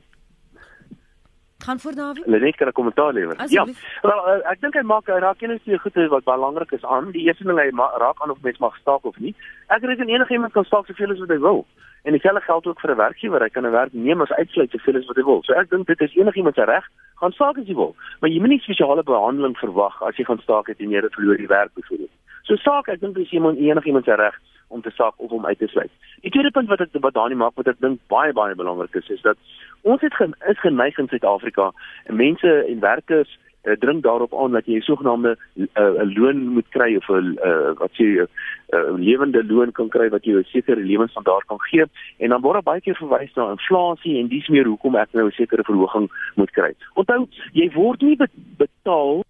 kan 1.65 1.79
vir 1.79 1.95
Dawie 1.95 2.23
Lenet 2.25 2.57
kan 2.57 2.67
'n 2.67 2.77
kommentaar 2.79 3.13
lewer 3.13 3.35
ja 3.49 3.65
wel 4.01 4.21
uh, 4.29 4.51
ek 4.51 4.61
dink 4.61 4.75
hy 4.75 4.83
maak 4.83 5.07
hy 5.07 5.19
raak 5.19 5.41
een 5.41 5.53
of 5.53 5.61
twee 5.63 5.77
goede 5.77 6.07
wat 6.07 6.23
belangrik 6.23 6.71
is 6.71 6.85
aan 6.85 7.11
die 7.11 7.25
eerste 7.27 7.43
ding 7.43 7.59
hy 7.59 7.69
raak 8.05 8.21
aan 8.21 8.31
of 8.31 8.41
mens 8.41 8.59
mag 8.59 8.77
staak 8.77 9.05
of 9.05 9.19
nie 9.19 9.35
ek 9.67 9.83
reken 9.83 10.09
enige 10.09 10.33
iemand 10.33 10.53
kan 10.53 10.65
staak 10.65 10.85
soveel 10.85 11.11
as 11.11 11.19
wat 11.19 11.29
hy 11.29 11.39
wil 11.39 11.65
En 12.03 12.11
dieselfde 12.11 12.41
geld 12.41 12.67
ook 12.67 12.79
vir 12.79 12.91
'n 12.91 12.95
werkgewer. 12.95 13.41
Hy 13.41 13.49
kan 13.49 13.65
'n 13.65 13.71
werknemer 13.71 14.27
uitsluit 14.35 14.71
soveel 14.71 14.95
as 14.95 15.05
wat 15.05 15.15
hy 15.15 15.23
wil. 15.23 15.43
So 15.43 15.53
ek 15.53 15.69
dink 15.69 15.87
dit 15.87 16.01
is 16.01 16.15
enigiemand 16.15 16.55
se 16.55 16.63
reg. 16.63 16.85
Gaan 17.15 17.31
staak 17.31 17.57
as 17.57 17.67
jy 17.67 17.75
wil. 17.75 17.95
Maar 18.19 18.29
jy 18.29 18.39
moet 18.39 18.49
nie 18.49 18.59
spesiale 18.59 19.03
behandeling 19.03 19.57
verwag 19.57 20.01
as 20.03 20.15
jy 20.15 20.23
gaan 20.23 20.39
staak 20.39 20.67
het 20.67 20.79
en 20.79 20.89
jy 20.89 21.01
verloor 21.09 21.37
die 21.37 21.47
werk 21.47 21.73
byvoorbeeld. 21.73 22.09
So 22.43 22.55
saak, 22.55 22.87
ek 22.87 22.99
dink 22.99 23.15
dis 23.15 23.31
iemand 23.31 23.57
enigiemand 23.57 24.05
se 24.05 24.15
reg 24.15 24.35
om 24.69 24.81
te 24.81 24.93
saak 24.95 25.13
of 25.17 25.31
om 25.31 25.45
uit 25.45 25.57
te 25.57 25.67
sluit. 25.67 25.91
Die 26.21 26.31
tweede 26.31 26.51
punt 26.51 26.69
wat 26.69 26.81
ek 26.85 26.95
wat 27.01 27.13
Dani 27.13 27.35
maak 27.35 27.57
wat 27.59 27.67
ek 27.67 27.81
dink 27.83 27.99
baie 28.07 28.33
baie 28.33 28.55
belangrik 28.55 28.95
is, 28.95 29.09
is 29.09 29.21
dat 29.21 29.37
ons 29.81 30.01
het 30.01 30.13
gen, 30.13 30.35
is 30.49 30.59
geneig 30.59 30.97
in 30.97 31.07
Suid-Afrika 31.07 31.71
en 32.05 32.15
mense 32.15 32.55
en 32.65 32.79
werkers 32.79 33.37
uh, 33.63 33.75
dring 33.79 34.01
daarop 34.03 34.33
aan 34.35 34.51
dat 34.51 34.65
jy 34.65 34.77
'n 34.77 34.81
sogenaamde 34.81 35.37
'n 35.55 35.69
uh, 35.75 36.15
loon 36.15 36.47
moet 36.47 36.69
kry 36.69 36.95
of 36.95 37.07
'n 37.09 37.37
uh, 37.43 37.71
wat 37.77 37.91
sê 37.91 38.03
'n 38.03 38.27
uh, 38.75 38.93
lewende 38.95 39.45
loon 39.45 39.71
kan 39.71 39.89
kry 39.89 40.09
wat 40.09 40.23
jou 40.23 40.39
'n 40.39 40.43
sekere 40.43 40.81
lewensstandaard 40.81 41.45
kan 41.45 41.61
gee 41.61 41.85
en 42.17 42.29
dan 42.29 42.41
word 42.41 42.53
daar 42.53 42.71
baie 42.71 42.81
keer 42.81 42.95
verwys 42.95 43.33
na 43.35 43.51
inflasie 43.51 44.19
en 44.19 44.27
dis 44.27 44.47
meer 44.47 44.65
hoekom 44.65 44.95
ek 44.95 45.09
nou 45.11 45.25
'n 45.27 45.31
sekere 45.31 45.63
verhoging 45.63 46.09
moet 46.35 46.51
kry. 46.51 46.73
Onthou, 46.93 47.27
jy 47.53 47.71
word 47.73 48.01
nie 48.01 48.17
betaal 48.57 49.23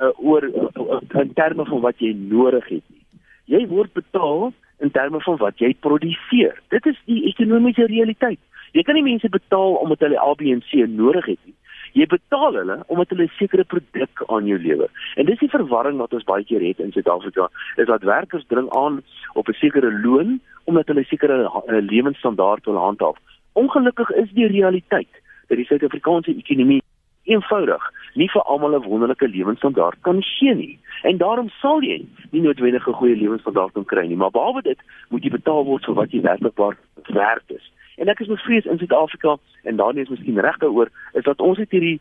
uh, 0.00 0.12
oor 0.16 0.44
uh, 0.44 1.20
in 1.20 1.32
terme 1.32 1.64
van 1.64 1.80
wat 1.80 1.98
jy 1.98 2.12
nodig 2.12 2.68
het 2.68 2.84
nie. 2.88 3.04
Jy 3.44 3.66
word 3.66 3.92
betaal 3.92 4.52
in 4.78 4.90
terme 4.90 5.20
van 5.20 5.36
wat 5.36 5.58
jy 5.58 5.74
produseer. 5.80 6.60
Dit 6.68 6.86
is 6.86 6.98
die 7.04 7.24
ekonomiese 7.30 7.86
realiteit. 7.86 8.40
Jy 8.72 8.82
kan 8.82 8.94
nie 8.98 9.06
mense 9.06 9.28
betaal 9.28 9.78
omdat 9.80 10.04
hulle 10.04 10.20
A, 10.20 10.34
B 10.34 10.50
en 10.52 10.62
C 10.68 10.84
nodig 10.88 11.26
het 11.26 11.40
nie. 11.44 11.54
Jy 11.96 12.06
betaal 12.12 12.58
hulle 12.60 12.76
omdat 12.92 13.08
hulle 13.14 13.24
'n 13.24 13.38
sekere 13.38 13.64
produk 13.64 14.24
aan 14.26 14.46
jou 14.46 14.58
lewer. 14.58 14.90
En 15.16 15.26
dis 15.26 15.38
die 15.38 15.48
verwarring 15.48 15.98
wat 15.98 16.12
ons 16.12 16.24
baie 16.24 16.44
keer 16.44 16.60
het 16.60 16.78
in 16.78 16.92
Suid-Afrika, 16.92 17.48
is 17.76 17.86
dat 17.86 18.02
werkers 18.02 18.44
dring 18.46 18.68
aan 18.70 19.02
op 19.34 19.48
'n 19.48 19.52
sekere 19.52 19.92
loon 20.04 20.40
omdat 20.64 20.86
hulle 20.86 21.00
'n 21.00 21.08
sekere 21.08 21.50
lewensstandaard 21.80 22.64
wil 22.64 22.76
handhaaf. 22.76 23.16
Ongelukkig 23.52 24.10
is 24.10 24.30
die 24.32 24.46
realiteit 24.46 25.08
dat 25.48 25.56
die 25.56 25.66
Suid-Afrikaanse 25.66 26.36
ekonomie 26.36 26.82
eenvoudig 27.26 27.82
nie 28.14 28.28
vir 28.32 28.42
almal 28.42 28.74
'n 28.74 28.88
wonderlike 28.88 29.28
lewensstandaard 29.28 29.98
kan 30.00 30.22
gee 30.22 30.54
nie. 30.54 30.78
En 31.02 31.18
daarom 31.18 31.48
sal 31.60 31.82
jy 31.82 32.04
nie 32.30 32.40
noodwendig 32.40 32.88
'n 32.88 32.92
goeie 33.00 33.16
lewensstandaard 33.16 33.72
kan 33.72 33.84
kry 33.84 34.06
nie, 34.06 34.16
maar 34.16 34.30
behalwe 34.30 34.62
dit 34.62 34.78
moet 35.08 35.22
jy 35.22 35.30
betaal 35.30 35.64
word 35.64 35.84
vir 35.84 35.94
wat 35.94 36.10
jy 36.10 36.20
werklik 36.20 36.56
werd 37.06 37.50
is. 37.50 37.72
En 37.96 38.08
ek 38.08 38.20
is 38.20 38.26
bevrees 38.28 38.64
in 38.64 38.78
Suid-Afrika 38.78 39.36
en 39.62 39.76
daarin 39.76 40.02
is 40.02 40.08
miskien 40.08 40.40
reg 40.40 40.58
daaroor 40.58 40.90
is 41.12 41.24
dat 41.24 41.40
ons 41.40 41.58
het 41.58 41.70
hierdie 41.70 42.00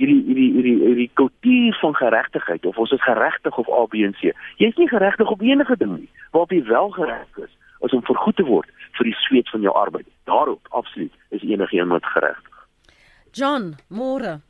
hierdie 0.00 0.22
hierdie 0.26 0.52
hierdie 0.52 0.78
hierdie 0.86 1.10
kultuur 1.14 1.78
van 1.80 1.94
geregtigheid 1.94 2.66
of 2.66 2.78
ons 2.78 2.90
is 2.90 3.02
geregtig 3.02 3.58
of 3.58 3.68
A 3.68 3.86
B 3.86 3.94
en 3.94 4.14
C. 4.18 4.32
Jy's 4.56 4.76
nie 4.76 4.88
geregtig 4.88 5.30
op 5.30 5.40
enige 5.40 5.76
ding 5.76 5.96
nie. 5.98 6.08
Waarop 6.30 6.50
jy 6.50 6.64
wel 6.64 6.90
geregtig 6.90 7.44
is, 7.44 7.56
is 7.80 7.92
om 7.92 8.02
vergoed 8.02 8.36
te 8.36 8.44
word 8.44 8.68
vir 8.98 9.04
die 9.04 9.18
sweet 9.26 9.48
van 9.48 9.60
jou 9.60 9.74
arbeid. 9.74 10.06
Daarop 10.24 10.66
absoluut 10.70 11.12
is 11.30 11.42
enige 11.42 11.76
iemand 11.76 12.06
geregtig. 12.06 12.66
John, 13.32 13.74
môre. 13.88 14.40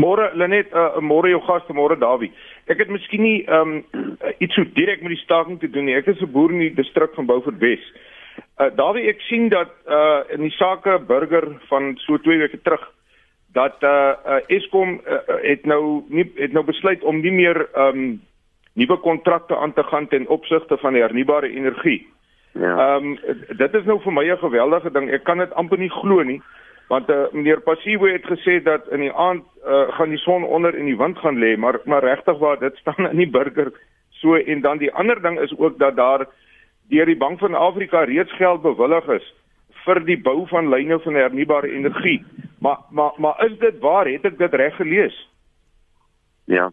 Môre 0.00 0.30
Lenet, 0.34 0.72
uh, 0.72 1.00
môre 1.04 1.28
jou 1.28 1.40
gaste, 1.44 1.72
môre 1.76 1.98
Dawie. 2.00 2.32
Ek 2.72 2.80
het 2.80 2.88
miskien 2.88 3.22
nie 3.22 3.42
ehm 3.44 3.82
um, 3.92 4.16
iets 4.44 4.56
so 4.56 4.64
direk 4.76 5.02
met 5.02 5.12
die 5.12 5.20
staking 5.24 5.60
te 5.60 5.68
doen 5.68 5.84
nie. 5.84 5.96
Ek 5.98 6.08
is 6.08 6.22
'n 6.22 6.32
boer 6.32 6.50
in 6.50 6.64
die 6.64 6.74
distrik 6.74 7.12
van 7.14 7.26
Beaufort 7.26 7.60
Wes. 7.60 7.84
Uh, 8.58 8.70
Dawie, 8.76 9.08
ek 9.08 9.20
sien 9.28 9.48
dat 9.48 9.68
uh 9.86 10.24
in 10.32 10.48
die 10.48 10.56
sake 10.56 10.98
burger 11.06 11.60
van 11.68 11.96
so 12.06 12.16
2 12.16 12.38
weke 12.38 12.62
terug 12.62 12.88
dat 13.52 13.76
uh, 13.84 14.16
uh 14.24 14.40
Eskom 14.48 15.00
uh, 15.04 15.20
het 15.44 15.66
nou 15.66 16.04
nie 16.08 16.24
het 16.36 16.52
nou 16.52 16.64
besluit 16.64 17.02
om 17.02 17.20
nie 17.20 17.32
meer 17.32 17.68
ehm 17.74 17.98
um, 17.98 18.20
nuwe 18.72 18.96
kontrakte 18.96 19.56
aan 19.56 19.72
te 19.72 19.82
gaan 19.82 20.08
ten 20.08 20.26
opsigte 20.28 20.78
van 20.80 20.92
die 20.92 21.02
hernubare 21.02 21.48
energie. 21.52 22.06
Ja. 22.52 22.96
Ehm 22.96 23.12
um, 23.12 23.18
dit 23.56 23.74
is 23.74 23.84
nou 23.84 24.00
vir 24.00 24.12
my 24.12 24.24
'n 24.30 24.38
geweldige 24.38 24.90
ding. 24.90 25.10
Ek 25.10 25.24
kan 25.24 25.38
dit 25.38 25.52
amper 25.54 25.78
nie 25.78 25.90
glo 25.90 26.22
nie. 26.22 26.40
Want 26.92 27.08
uh, 27.08 27.24
meneer 27.32 27.60
Passivo 27.64 28.06
het 28.06 28.26
gesê 28.28 28.58
dat 28.62 28.88
in 28.92 29.00
die 29.00 29.12
aand 29.12 29.44
uh, 29.64 29.88
gaan 29.96 30.10
die 30.12 30.20
son 30.20 30.44
onder 30.44 30.74
en 30.76 30.84
die 30.84 30.96
wind 30.96 31.18
gaan 31.18 31.38
lê, 31.40 31.54
maar 31.56 31.78
maar 31.88 32.04
regtig 32.04 32.38
waar 32.38 32.58
dit 32.58 32.76
staan 32.76 33.08
in 33.10 33.16
die 33.16 33.30
burger 33.30 33.70
so 34.20 34.34
en 34.36 34.60
dan 34.60 34.78
die 34.78 34.92
ander 34.92 35.22
ding 35.22 35.38
is 35.40 35.54
ook 35.58 35.78
dat 35.78 35.96
daar 35.96 36.26
deur 36.92 37.06
die 37.08 37.16
Bank 37.16 37.38
van 37.38 37.54
Afrika 37.54 38.02
reeds 38.04 38.32
geld 38.36 38.60
bewillig 38.62 39.08
is 39.08 39.28
vir 39.84 40.00
die 40.04 40.18
bou 40.20 40.42
van 40.50 40.68
lyne 40.68 40.98
van 41.00 41.16
hernubare 41.16 41.70
energie. 41.70 42.24
Maar 42.60 42.78
maar 42.90 43.12
maar 43.16 43.44
is 43.46 43.56
dit 43.58 43.78
waar? 43.80 44.06
Het 44.06 44.24
ek 44.24 44.36
dit 44.38 44.54
reg 44.54 44.76
gelees? 44.76 45.16
Ja. 46.44 46.72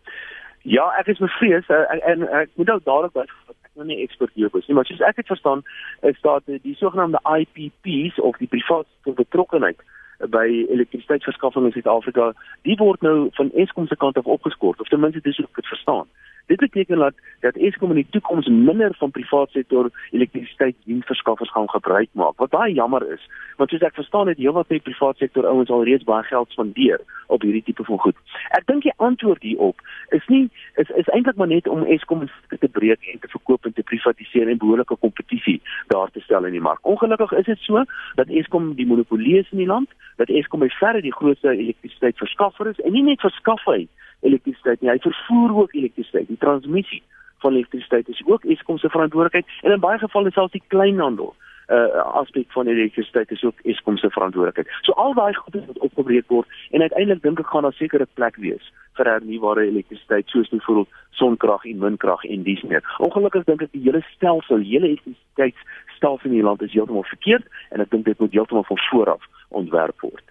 Ja, 0.62 0.90
ek 1.00 1.14
is 1.14 1.24
bevrees 1.24 1.70
uh, 1.70 1.86
en, 1.94 2.02
en 2.02 2.28
ek 2.42 2.52
moet 2.56 2.70
ook 2.70 2.84
dadelik 2.84 3.16
wat 3.16 3.32
ek 3.56 3.72
nou 3.80 3.88
nie 3.88 4.02
ekspert 4.04 4.36
hierop 4.36 4.60
is 4.60 4.68
nie, 4.68 4.76
maar 4.76 4.86
soos 4.86 5.06
ek 5.08 5.24
dit 5.24 5.32
verstaan, 5.32 5.64
is 6.12 6.20
daar 6.28 6.44
die, 6.46 6.76
sogenaamde 6.76 7.24
IPPs 7.24 8.20
of 8.20 8.38
die 8.44 8.52
private 8.52 9.16
betrokkenheid 9.16 9.80
by 10.28 10.66
elektrisiteitsverskaffing 10.70 11.66
in 11.66 11.72
Suid-Afrika, 11.72 12.34
die 12.68 12.76
word 12.76 13.02
nou 13.02 13.30
van 13.38 13.52
Eskom 13.56 13.88
se 13.88 13.96
kant 13.96 14.18
af 14.18 14.26
opgeskort 14.26 14.80
of 14.80 14.88
ten 14.88 15.00
minste 15.00 15.22
dis 15.24 15.38
hoe 15.38 15.48
ek 15.48 15.62
dit 15.62 15.72
verstaan. 15.72 16.08
Dit 16.50 16.60
beteken 16.60 16.98
dat 16.98 17.14
dat 17.40 17.56
Eskom 17.56 17.90
in 17.90 17.96
die 17.96 18.08
toekoms 18.10 18.48
minder 18.48 18.96
van 18.98 19.12
privaat 19.12 19.50
sektor 19.50 19.90
elektrisiteitsdiensverskaffers 20.12 21.52
gaan 21.52 21.70
gebruik 21.70 22.10
maak. 22.12 22.34
Wat 22.36 22.50
baie 22.50 22.74
jammer 22.74 23.12
is, 23.12 23.30
want 23.58 23.70
soos 23.70 23.86
ek 23.86 23.94
verstaan 23.94 24.28
het 24.28 24.42
heelwat 24.42 24.68
van 24.68 24.80
die 24.80 24.88
privaat 24.88 25.22
sektor 25.22 25.46
ouens 25.46 25.70
al 25.70 25.84
reeds 25.86 26.08
baie 26.10 26.26
geld 26.26 26.50
spandeer 26.52 27.04
op 27.28 27.46
hierdie 27.46 27.62
tipe 27.64 27.86
van 27.86 28.02
goed. 28.02 28.18
Ek 28.58 28.66
dink 28.66 28.82
die 28.88 28.96
antwoord 28.98 29.46
hierop 29.46 29.86
is 30.18 30.26
nie 30.34 30.50
is 30.82 30.90
is 31.04 31.14
eintlik 31.14 31.38
maar 31.38 31.52
net 31.54 31.70
om 31.70 31.86
Eskom 31.86 32.26
te 32.50 32.72
breek 32.80 33.06
en 33.14 33.22
te 33.22 33.30
verkoop 33.36 33.70
en 33.70 33.78
te 33.78 33.86
privatiseer 33.94 34.50
en 34.50 34.58
behoorlike 34.58 34.98
kompetisie 35.06 35.60
daar 35.94 36.10
te 36.10 36.26
stel 36.26 36.50
in 36.50 36.58
die 36.58 36.66
mark. 36.66 36.82
Ongelukkig 36.82 37.38
is 37.44 37.46
dit 37.46 37.62
so 37.70 37.86
dat 38.18 38.34
Eskom 38.42 38.74
die 38.74 38.90
monopolie 38.90 39.38
is 39.44 39.54
in 39.54 39.62
die 39.62 39.70
land, 39.70 39.94
dat 40.18 40.34
Eskom 40.34 40.66
by 40.66 40.74
verre 40.82 41.06
die 41.06 41.14
grootste 41.14 41.54
elektrisiteitsverskaffer 41.54 42.74
is 42.74 42.82
en 42.82 42.98
nie 42.98 43.06
net 43.06 43.22
verskaf 43.22 43.70
hy 43.70 43.84
elektrisiteit 44.22 44.82
nie. 44.82 44.92
Hy 44.92 45.00
vervoer 45.04 45.56
ook 45.64 45.74
elektrisiteit. 45.74 46.28
Die 46.28 46.38
transmissie 46.38 47.04
van 47.40 47.54
elektrisiteit 47.54 48.08
is 48.08 48.22
ook 48.26 48.44
Eskom 48.44 48.78
se 48.78 48.90
verantwoordelikheid 48.90 49.46
en 49.62 49.72
in 49.72 49.80
baie 49.80 50.00
gevalle 50.00 50.32
selfs 50.32 50.56
die 50.56 50.64
kleinhandel 50.68 51.36
uh 51.70 52.04
aspek 52.18 52.52
van 52.52 52.68
elektrisiteit 52.68 53.32
is 53.32 53.44
ook 53.44 53.60
Eskom 53.62 53.98
se 53.98 54.10
verantwoordelikheid. 54.10 54.68
So 54.82 54.92
al 54.92 55.14
daai 55.14 55.34
goede 55.34 55.66
wat 55.66 55.78
opgebreek 55.78 56.28
word 56.28 56.48
en 56.72 56.82
uiteindelik 56.82 57.22
dink 57.24 57.40
ek 57.40 57.52
gaan 57.54 57.68
daar 57.68 57.78
sekere 57.78 58.08
plek 58.14 58.36
wees 58.36 58.72
vir 58.98 59.06
hernubare 59.06 59.68
elektrisiteit 59.68 60.28
soos 60.28 60.50
byvoorbeeld 60.50 60.90
sonkrag 61.22 61.66
en 61.66 61.80
windkrag 61.80 62.24
en 62.26 62.44
dies 62.44 62.62
meer. 62.62 62.84
Ongelukkig 62.98 63.46
dink 63.46 63.62
ek 63.62 63.72
die 63.72 63.86
hele 63.86 64.02
stelsel, 64.16 64.66
die 64.66 64.74
hele 64.74 64.92
elektrisiteitsstelsel 64.94 66.32
in 66.32 66.40
die 66.40 66.48
land 66.50 66.66
is 66.66 66.74
heeltemal 66.74 67.06
verkeerd 67.12 67.46
en 67.70 67.86
ek 67.86 67.94
dink 67.94 68.10
dit 68.10 68.20
moet 68.20 68.34
heeltemal 68.34 68.66
van 68.72 68.86
voor 68.90 69.14
af 69.18 69.30
ontwerp 69.50 70.02
word. 70.02 70.26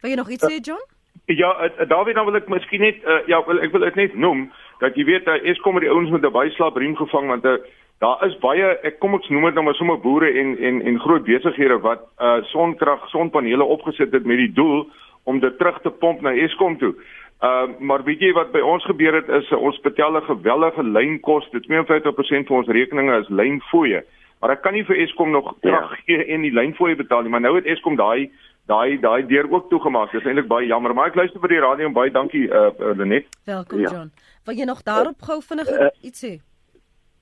Wil 0.00 0.14
jy 0.14 0.20
nog 0.22 0.30
iets 0.30 0.46
sê 0.46 0.62
John? 0.62 0.95
Ja, 1.26 1.56
uh, 1.64 1.88
Dawie, 1.88 2.14
dan 2.14 2.24
wil 2.24 2.38
ek 2.38 2.46
miskien 2.48 2.84
net 2.86 3.00
uh, 3.02 3.18
ja, 3.26 3.40
ek 3.42 3.72
wil 3.74 3.82
dit 3.82 3.96
net 3.98 4.12
noem 4.14 4.44
dat 4.78 4.94
jy 4.94 5.08
weet 5.08 5.26
uh, 5.26 5.40
Eskom 5.50 5.74
met 5.74 5.82
die 5.82 5.90
ouens 5.90 6.12
met 6.14 6.22
'n 6.22 6.30
baie 6.30 6.52
slap 6.54 6.76
riem 6.78 6.94
gevang 6.96 7.26
want 7.26 7.44
uh, 7.44 7.56
daar 7.98 8.22
is 8.26 8.36
baie 8.38 8.78
ek 8.86 9.00
kom 9.02 9.14
ek 9.18 9.26
noem 9.30 9.48
dit 9.50 9.54
nou 9.58 9.64
maar 9.66 9.74
sommer 9.74 9.98
boere 9.98 10.30
en 10.30 10.54
en 10.58 10.82
en 10.86 11.00
groot 11.00 11.24
besighede 11.26 11.80
wat 11.82 12.06
uh, 12.22 12.38
sonkrag, 12.52 13.08
sonpanele 13.10 13.64
opgesit 13.64 14.12
het 14.12 14.24
met 14.24 14.38
die 14.38 14.52
doel 14.52 14.86
om 15.24 15.40
dit 15.40 15.58
terug 15.58 15.80
te 15.82 15.90
pomp 15.90 16.20
na 16.20 16.30
Eskom 16.30 16.78
toe. 16.78 16.94
Uh 17.42 17.74
maar 17.78 18.04
weet 18.04 18.20
jy 18.22 18.32
wat 18.32 18.52
by 18.52 18.62
ons 18.62 18.84
gebeur 18.84 19.18
het 19.18 19.28
is 19.28 19.50
uh, 19.50 19.58
ons 19.58 19.80
betaal 19.80 20.14
'n 20.16 20.30
gewellige 20.30 20.82
lynkoste. 20.82 21.58
52% 21.60 22.46
van 22.46 22.56
ons 22.56 22.68
rekeninge 22.68 23.18
is 23.18 23.28
lynfooie. 23.28 24.04
Maar 24.40 24.50
ek 24.50 24.62
kan 24.62 24.72
nie 24.72 24.84
vir 24.84 24.96
Eskom 24.96 25.30
nog 25.30 25.54
ja. 25.54 25.58
terug 25.60 25.98
gee 26.04 26.24
en 26.24 26.42
die 26.42 26.52
lynfooie 26.52 26.96
betaal 26.96 27.22
nie, 27.22 27.30
maar 27.30 27.40
nou 27.40 27.56
het 27.56 27.66
Eskom 27.66 27.96
daai 27.96 28.30
daai 28.66 28.98
daai 29.00 29.26
deur 29.26 29.50
ook 29.50 29.68
toegemaak. 29.70 30.10
Dit 30.12 30.20
is 30.20 30.26
eintlik 30.26 30.48
baie 30.50 30.66
jammer, 30.66 30.94
maar 30.94 31.12
ek 31.12 31.14
luister 31.14 31.40
vir 31.40 31.54
die 31.54 31.62
radio 31.62 31.86
en 31.86 31.94
baie 31.96 32.10
dankie 32.10 32.46
uh, 32.48 32.70
uh 32.78 32.94
Lenet. 32.98 33.28
Welkom 33.44 33.80
ja. 33.80 33.90
John. 33.90 34.12
Wil 34.44 34.58
jy 34.58 34.66
nog 34.68 34.82
daarop 34.82 35.22
gou 35.22 35.38
vinnig 35.42 35.70
uh, 35.70 35.88
iets 36.00 36.24
sê? 36.24 36.36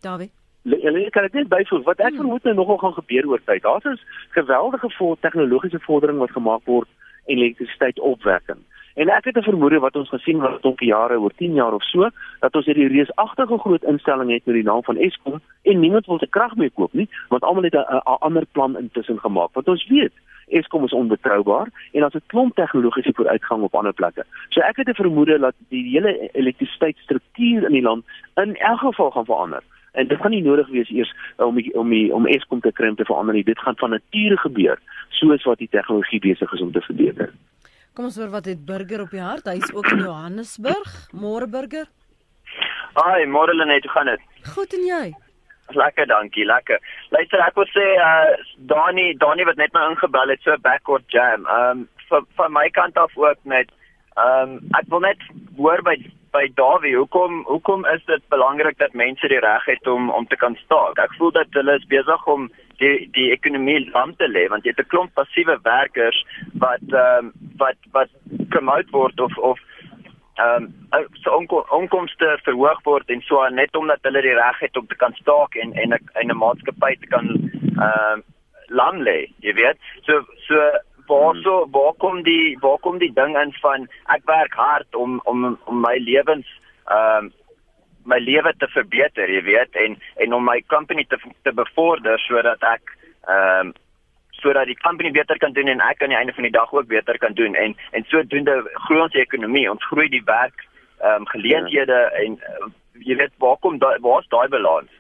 Dawie. 0.05 0.31
Hulle 0.65 1.11
kan 1.13 1.29
dit 1.29 1.49
byvoeg 1.49 1.83
wat 1.85 1.99
ek 2.01 2.15
hmm. 2.15 2.23
vermoed 2.23 2.47
nou 2.49 2.55
nogal 2.57 2.79
gaan 2.81 2.97
gebeur 2.97 3.29
oor 3.29 3.43
tyd. 3.45 3.63
Daar's 3.63 3.85
'n 3.85 3.99
geweldige 4.37 4.91
voor 4.99 5.17
tegnologiese 5.21 5.81
vordering 5.81 6.19
wat 6.19 6.31
gemaak 6.31 6.65
word 6.65 6.89
en 7.27 7.37
elektrisiteit 7.37 8.01
opwekking. 8.01 8.61
En 8.95 9.09
ek 9.09 9.25
het 9.25 9.37
'n 9.37 9.43
vermoede 9.43 9.79
wat 9.79 9.97
ons 9.97 10.09
gesien 10.09 10.39
wat 10.39 10.65
op 10.65 10.81
jare 10.81 11.19
oor 11.19 11.33
10 11.37 11.55
jaar 11.55 11.73
of 11.75 11.83
so 11.83 12.09
dat 12.41 12.55
ons 12.55 12.67
hierdie 12.67 12.89
reusagtige 12.89 13.59
groot 13.59 13.83
instelling 13.83 14.31
het 14.31 14.45
met 14.45 14.55
die 14.55 14.65
naam 14.65 14.83
van 14.83 14.97
Eskom 14.97 15.41
en 15.63 15.81
niemand 15.81 16.07
wil 16.07 16.19
se 16.19 16.27
krag 16.27 16.55
meer 16.55 16.71
koop 16.71 16.93
nie 16.93 17.09
want 17.29 17.43
almal 17.43 17.63
het 17.63 17.75
'n 17.75 18.03
ander 18.19 18.47
plan 18.53 18.79
intussen 18.79 19.19
gemaak. 19.19 19.49
Wat 19.53 19.69
ons 19.69 19.87
weet, 19.87 20.13
Eskom 20.49 20.85
is 20.85 20.93
onbetroubaar 20.93 21.69
en 21.93 22.01
daar's 22.01 22.15
'n 22.15 22.27
klomp 22.27 22.55
tegnologiese 22.55 23.13
vooruitgang 23.15 23.63
op 23.63 23.75
ander 23.75 23.93
plekke. 23.93 24.25
So 24.49 24.61
ek 24.61 24.77
het 24.77 24.89
'n 24.89 24.95
vermoede 24.95 25.39
dat 25.39 25.55
die 25.69 25.91
hele 25.91 26.29
elektrisiteitsstruktuur 26.33 27.65
in 27.65 27.73
die 27.73 27.83
land 27.83 28.05
in 28.35 28.57
elk 28.57 28.79
geval 28.79 29.11
gaan 29.11 29.25
verander. 29.25 29.63
En 29.93 30.07
dit 30.07 30.21
gaan 30.21 30.31
nie 30.31 30.43
nodig 30.43 30.69
wees 30.69 30.91
eers 30.91 31.15
om 31.37 31.55
die, 31.55 31.75
om 31.75 31.89
die, 31.91 32.15
om 32.15 32.27
Eskom 32.27 32.61
te 32.61 32.73
krimp 32.73 32.97
te 32.97 33.05
verander 33.05 33.35
nie. 33.35 33.45
Dit 33.45 33.59
gaan 33.59 33.77
van 33.77 33.91
nature 33.91 34.37
gebeur 34.37 34.79
soos 35.09 35.43
wat 35.43 35.59
die 35.59 35.69
tegnologie 35.71 36.21
besig 36.21 36.53
is 36.53 36.61
om 36.61 36.73
te 36.73 36.81
verbeter. 36.81 37.33
Kom 37.95 38.09
ons 38.09 38.17
hoor 38.19 38.33
wat 38.33 38.49
het 38.51 38.65
Burger 38.67 39.05
op 39.05 39.13
die 39.15 39.23
hart. 39.23 39.47
Hy's 39.47 39.71
ook 39.71 39.87
in 39.95 40.01
Johannesburg. 40.03 40.95
Môre 41.15 41.47
Burger. 41.47 41.87
Haai, 42.99 43.27
môre 43.31 43.55
Lenet, 43.55 43.87
hoe 43.87 43.93
gaan 43.93 44.11
dit? 44.11 44.25
Goed 44.55 44.75
en 44.75 44.83
jy? 44.89 45.05
Lekker, 45.79 46.09
dankie, 46.11 46.45
lekker. 46.45 46.83
Luister, 47.15 47.41
ek 47.47 47.55
wil 47.55 47.71
sê 47.71 47.85
uh 48.03 48.35
Dani, 48.71 49.07
Dani 49.23 49.47
wat 49.47 49.63
net 49.63 49.73
nou 49.79 49.85
ingebel 49.93 50.35
het, 50.35 50.43
so 50.43 50.59
backward 50.67 51.07
jam. 51.15 51.47
Um 51.47 51.87
van 52.11 52.27
van 52.35 52.53
my 52.53 52.67
kant 52.75 52.99
af 52.99 53.15
ook 53.15 53.39
net 53.47 53.71
um 54.19 54.59
ek 54.75 54.91
wil 54.91 55.07
net 55.07 55.23
hoor 55.57 55.83
by 55.87 55.95
by 56.35 56.49
Dawie, 56.59 56.97
hoekom 56.99 57.43
hoekom 57.47 57.85
is 57.87 58.03
dit 58.11 58.23
belangrik 58.35 58.79
dat 58.83 58.97
mense 58.99 59.29
die 59.31 59.41
reg 59.43 59.67
het 59.71 59.87
om 59.87 60.11
om 60.11 60.27
te 60.27 60.37
kan 60.37 60.57
staak? 60.65 60.99
Ek 60.99 61.15
voel 61.19 61.31
dat 61.37 61.59
hulle 61.59 61.77
is 61.79 61.87
besig 61.93 62.27
om 62.35 62.49
die 62.83 63.07
die 63.15 63.29
ekonomie 63.35 63.85
lam 63.93 64.15
te 64.19 64.27
lê 64.31 64.49
want 64.51 64.67
jy 64.67 64.75
het 64.75 64.83
'n 64.83 64.93
klomp 64.95 65.15
passiewe 65.21 65.59
werkers 65.63 66.19
wat 66.65 66.87
ehm 66.91 67.31
um, 67.31 67.33
wat 67.63 67.79
wat 67.97 68.11
promote 68.55 68.91
word 68.91 69.21
of 69.21 69.39
of 69.39 69.63
ehm 70.43 70.67
um, 70.99 71.07
so 71.23 71.37
onkom, 71.39 71.63
onkomste 71.71 72.39
verhoog 72.47 72.83
word 72.85 73.11
en 73.11 73.23
so 73.23 73.49
net 73.49 73.77
omdat 73.77 74.03
hulle 74.03 74.23
die 74.23 74.39
reg 74.41 74.59
het 74.67 74.77
om 74.77 74.87
te 74.87 75.01
kan 75.03 75.15
staak 75.23 75.55
en 75.55 75.73
en 75.73 75.95
'n 75.95 76.31
'n 76.31 76.43
maatskappy 76.45 76.95
te 77.01 77.07
kan 77.07 77.27
ehm 77.31 78.19
uh, 78.19 78.19
lam 78.69 79.03
lê, 79.03 79.29
jy 79.45 79.53
weet. 79.55 79.79
So 80.07 80.25
so 80.49 80.57
waar 81.07 81.37
so 81.43 81.69
waar 81.71 81.95
kom 81.99 82.23
die 82.23 82.57
waar 82.61 82.79
kom 82.79 82.99
die 82.99 83.13
ding 83.13 83.37
in 83.37 83.53
van 83.61 83.89
ek 84.17 84.27
werk 84.31 84.55
hard 84.55 84.95
om 84.95 85.21
om 85.25 85.59
om 85.65 85.81
my 85.81 85.97
lewens 86.11 86.49
ehm 86.89 87.25
um, 87.25 87.33
my 88.05 88.19
lewe 88.21 88.53
te 88.61 88.69
verbeter, 88.69 89.31
jy 89.33 89.41
weet, 89.47 89.77
en 89.81 89.97
en 90.21 90.37
om 90.37 90.45
my 90.45 90.59
company 90.69 91.07
te 91.09 91.19
te 91.43 91.53
bevorder 91.53 92.21
sodat 92.27 92.63
ek 92.75 92.95
ehm 93.29 93.71
um, 93.71 93.75
sodat 94.45 94.67
die 94.69 94.81
company 94.83 95.11
beter 95.15 95.39
kan 95.39 95.55
doen 95.57 95.71
en 95.73 95.81
ek 95.81 96.03
aan 96.03 96.13
die 96.13 96.19
einde 96.19 96.35
van 96.37 96.45
die 96.45 96.53
dag 96.53 96.73
ook 96.73 96.89
beter 96.91 97.19
kan 97.19 97.37
doen 97.39 97.55
en 97.55 97.77
en 97.97 98.05
sodoende 98.13 98.57
groei 98.87 99.01
ons 99.01 99.21
ekonomie, 99.23 99.71
ons 99.71 99.87
groei 99.91 100.09
die 100.09 100.25
werk 100.25 100.67
ehm 101.01 101.23
um, 101.23 101.31
geleenthede 101.33 102.01
ja. 102.03 102.11
en 102.25 102.37
uh, 102.51 102.69
jy 103.09 103.17
weet 103.23 103.33
waar 103.39 103.57
kom 103.61 103.79
daai 103.79 103.97
waar's 104.05 104.29
daai 104.29 104.49
balans? 104.49 104.91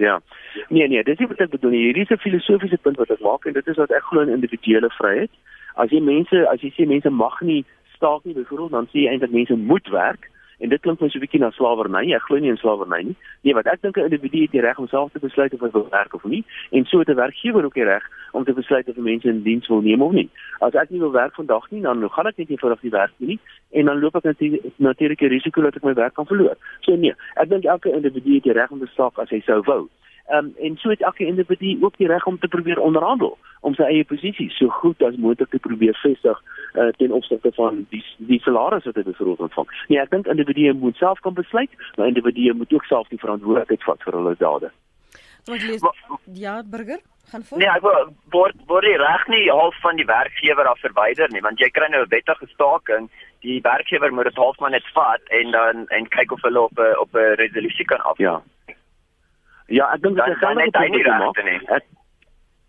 Ja. 0.00 0.20
Nee 0.68 0.88
nee, 0.88 1.02
dis 1.04 1.18
nie 1.18 1.28
wat 1.28 1.42
ek 1.44 1.50
bedoel 1.52 1.74
nie. 1.74 1.82
Hierdie 1.84 2.06
is 2.06 2.12
'n 2.14 2.24
filosofiese 2.24 2.78
punt 2.80 2.96
wat 2.96 3.10
ek 3.10 3.20
maak 3.20 3.44
en 3.44 3.52
dit 3.52 3.66
is 3.66 3.76
dat 3.76 3.90
ek 3.92 4.06
glo 4.08 4.20
in 4.24 4.32
individuele 4.32 4.88
vryheid. 4.96 5.30
As 5.76 5.90
jy 5.90 6.00
mense, 6.00 6.48
as 6.48 6.60
jy 6.64 6.70
sê 6.72 6.86
mense 6.88 7.10
mag 7.10 7.40
nie 7.40 7.64
staak 7.94 8.24
nie 8.24 8.34
byvoorbeeld, 8.34 8.70
dan 8.70 8.88
sê 8.88 9.04
jy 9.04 9.10
eintlik 9.10 9.30
mense 9.30 9.56
moet 9.56 9.88
werk 9.88 10.29
en 10.60 10.68
dit 10.68 10.80
klink 10.80 11.00
my 11.00 11.08
so 11.08 11.18
'n 11.18 11.24
bietjie 11.24 11.40
na 11.40 11.50
slawerny. 11.50 12.12
Ek 12.14 12.22
glo 12.22 12.38
nie 12.38 12.50
in 12.50 12.56
slawerny 12.56 13.02
nie. 13.02 13.16
Nee, 13.42 13.54
wat 13.54 13.66
ek 13.66 13.82
dink 13.82 13.96
'n 13.96 14.08
individu 14.08 14.42
het 14.42 14.50
die 14.50 14.60
reg 14.60 14.78
om 14.78 14.88
self 14.88 15.12
te 15.12 15.18
besluit 15.18 15.54
of 15.54 15.60
hy 15.60 15.70
wil 15.72 15.88
werk 15.90 16.14
of 16.14 16.24
nie 16.24 16.44
en 16.70 16.84
so 16.84 17.00
'n 17.00 17.14
werkgewer 17.14 17.64
ook 17.64 17.74
die 17.74 17.84
reg 17.84 18.04
om 18.32 18.44
te 18.44 18.52
besluit 18.52 18.88
of 18.88 18.96
mense 18.96 19.28
in 19.28 19.42
diens 19.42 19.68
wil 19.68 19.80
neem 19.80 20.02
of 20.02 20.12
nie. 20.12 20.28
As 20.60 20.74
ek 20.74 20.90
nie 20.90 21.00
wil 21.00 21.12
werk 21.12 21.34
vandag 21.34 21.70
nie, 21.70 21.82
dan 21.82 22.10
gaan 22.10 22.26
ek 22.26 22.36
net 22.36 22.50
eenvoudig 22.50 22.82
nie 22.82 22.90
werk 22.90 23.12
nie 23.18 23.38
en 23.72 23.84
dan 23.86 24.00
loop 24.00 24.16
ek 24.16 24.36
natuurlik 24.76 25.22
'n 25.22 25.28
risiko 25.28 25.62
dat 25.62 25.76
ek 25.76 25.84
my 25.84 25.94
werk 25.94 26.14
kan 26.14 26.26
verloor. 26.26 26.56
So 26.80 26.96
nee, 26.96 27.14
ek 27.36 27.48
dink 27.48 27.64
elke 27.64 27.92
individu 27.92 28.34
het 28.34 28.42
die 28.42 28.52
reg 28.52 28.70
om 28.70 28.80
te 28.80 28.86
staak 28.86 29.18
as 29.18 29.30
hy 29.30 29.40
sou 29.40 29.62
wou. 29.62 29.88
Um, 30.30 30.54
en 30.58 30.76
so 30.76 30.88
het 30.88 31.02
elke 31.02 31.26
individu 31.26 31.76
ook 31.80 31.96
die 31.96 32.06
reg 32.06 32.26
om 32.26 32.38
te 32.38 32.48
probeer 32.48 32.78
onderhandel 32.78 33.38
om 33.60 33.74
sy 33.74 33.82
eie 33.82 34.04
posisie 34.04 34.46
so 34.54 34.68
goed 34.68 35.02
as 35.02 35.16
moontlik 35.18 35.50
te 35.50 35.58
probeer 35.58 35.96
vestig 36.02 36.38
uh, 36.74 36.88
ten 37.00 37.12
opsigte 37.12 37.50
van 37.56 37.86
die 37.90 38.02
die 38.30 38.38
salaris 38.44 38.86
wat 38.86 38.94
hy 38.94 39.02
bevoorbeeld 39.08 39.42
ontvang. 39.48 39.72
Nee, 39.88 39.98
ek 39.98 40.12
dink 40.14 40.30
individue 40.30 40.72
moet 40.72 40.96
self 41.02 41.18
kan 41.26 41.34
besluit, 41.34 41.74
maar 41.96 42.12
individue 42.12 42.54
moet 42.54 42.72
ook 42.72 42.86
self 42.86 43.10
die 43.10 43.18
verantwoordelikheid 43.18 43.82
vat 43.88 44.06
vir 44.06 44.18
hulle 44.20 44.36
dade. 44.38 44.70
Wat 45.50 45.66
lees 45.66 45.82
Ja, 46.38 46.62
burger, 46.62 47.00
gaan 47.32 47.44
voort. 47.48 47.62
Nee, 47.62 47.72
ek 47.74 47.82
word 48.36 48.62
word 48.70 48.86
die 48.86 48.96
reg 49.02 49.26
nie 49.34 49.42
half 49.50 49.82
van 49.82 49.98
die 49.98 50.06
werkgewer 50.06 50.70
af 50.70 50.78
verwyder 50.84 51.32
nie, 51.34 51.42
want 51.42 51.58
jy 51.58 51.72
kry 51.74 51.90
nou 51.90 52.04
'n 52.04 52.14
wettige 52.14 52.46
staking 52.54 53.10
die 53.40 53.60
werkgewer 53.64 54.12
moet 54.12 54.30
dit 54.30 54.36
half 54.36 54.58
maar 54.58 54.70
net 54.70 54.86
vat 54.94 55.22
en 55.28 55.50
dan 55.50 55.86
en 55.88 56.08
kyk 56.08 56.32
of 56.32 56.42
hulle 56.42 56.60
op 56.60 56.78
'n 56.78 56.96
op 57.02 57.14
'n 57.14 57.36
resolusie 57.42 57.84
kan 57.84 58.00
af. 58.00 58.18
Ja. 58.18 58.42
Ja, 59.70 59.86
ek 59.94 60.02
dink 60.02 60.16
dit 60.16 60.26
is 60.26 60.34
'n 60.34 60.40
geldige 60.40 60.70
punt 60.70 60.82
wat 60.82 61.04
jy 61.06 61.18
maak. 61.18 61.38
Ek, 61.76 61.84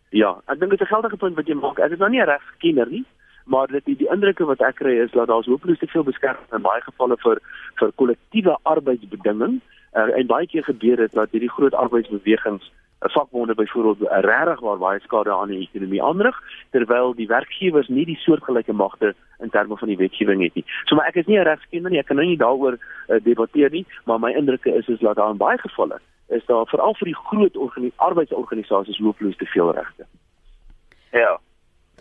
ja, 0.09 0.31
ek 0.47 0.59
dink 0.59 0.71
dit 0.71 0.81
is 0.81 0.87
'n 0.87 0.93
geldige 0.93 1.17
punt 1.17 1.35
wat 1.35 1.47
jy 1.47 1.55
maak. 1.55 1.79
Ek 1.79 1.91
is 1.91 1.99
nou 1.99 2.09
nie 2.09 2.21
'n 2.21 2.29
regskenner 2.29 2.87
nie, 2.89 3.05
maar 3.45 3.67
dit 3.67 3.85
die, 3.85 3.95
die 3.95 4.09
indrukke 4.11 4.45
wat 4.45 4.61
ek 4.61 4.75
kry 4.75 4.99
is 4.99 5.11
dat 5.11 5.27
daar 5.27 5.43
hopeloos 5.43 5.79
te 5.79 5.87
veel 5.87 6.03
beskerming 6.03 6.53
in 6.53 6.61
baie 6.61 6.81
gevalle 6.81 7.17
vir 7.17 7.41
vir 7.79 7.91
kollektiewe 7.95 8.57
arbeidsbedinging 8.63 9.61
uh, 9.93 10.17
en 10.17 10.27
baie 10.27 10.47
keer 10.47 10.63
gebeur 10.63 10.95
dit 10.95 11.11
dat 11.11 11.31
hierdie 11.31 11.49
groot 11.49 11.73
arbeidsbewegings 11.73 12.71
'n 13.01 13.09
vakbonde 13.09 13.55
byvoorbeeld 13.55 14.11
regtig 14.25 14.59
waar 14.59 14.77
baie 14.77 14.99
skade 14.99 15.33
aan 15.33 15.47
die 15.47 15.67
ekonomie 15.67 16.03
aanrig 16.03 16.37
terwyl 16.69 17.13
die 17.13 17.27
werkgewers 17.27 17.87
nie 17.87 18.05
die 18.05 18.19
soortgelyke 18.21 18.73
magte 18.73 19.15
in 19.39 19.49
terme 19.49 19.77
van 19.77 19.87
die 19.87 19.97
wetgewing 19.97 20.43
het 20.43 20.53
nie. 20.53 20.65
So 20.85 20.95
maar 20.95 21.07
ek 21.07 21.15
is 21.15 21.25
nie 21.25 21.39
'n 21.39 21.49
regskenner 21.49 21.91
nie, 21.91 21.99
ek 21.99 22.05
kan 22.05 22.15
nou 22.15 22.27
nie 22.27 22.37
daaroor 22.37 22.77
uh, 22.77 23.19
debatteer 23.23 23.71
nie, 23.71 23.85
maar 24.05 24.19
my 24.19 24.31
indrukke 24.31 24.75
is 24.75 24.87
is 24.87 24.99
dat 24.99 25.15
daar 25.15 25.31
in 25.31 25.37
baie 25.37 25.57
gevalle 25.57 25.99
is 26.31 26.45
daar 26.45 26.67
veral 26.71 26.95
vir 26.99 27.11
die 27.11 27.15
groot 27.15 27.57
arbeidsorganisasies 27.95 28.99
hooploos 29.03 29.37
te 29.37 29.45
veel 29.45 29.73
regte. 29.73 30.07
Ja. 31.11 31.39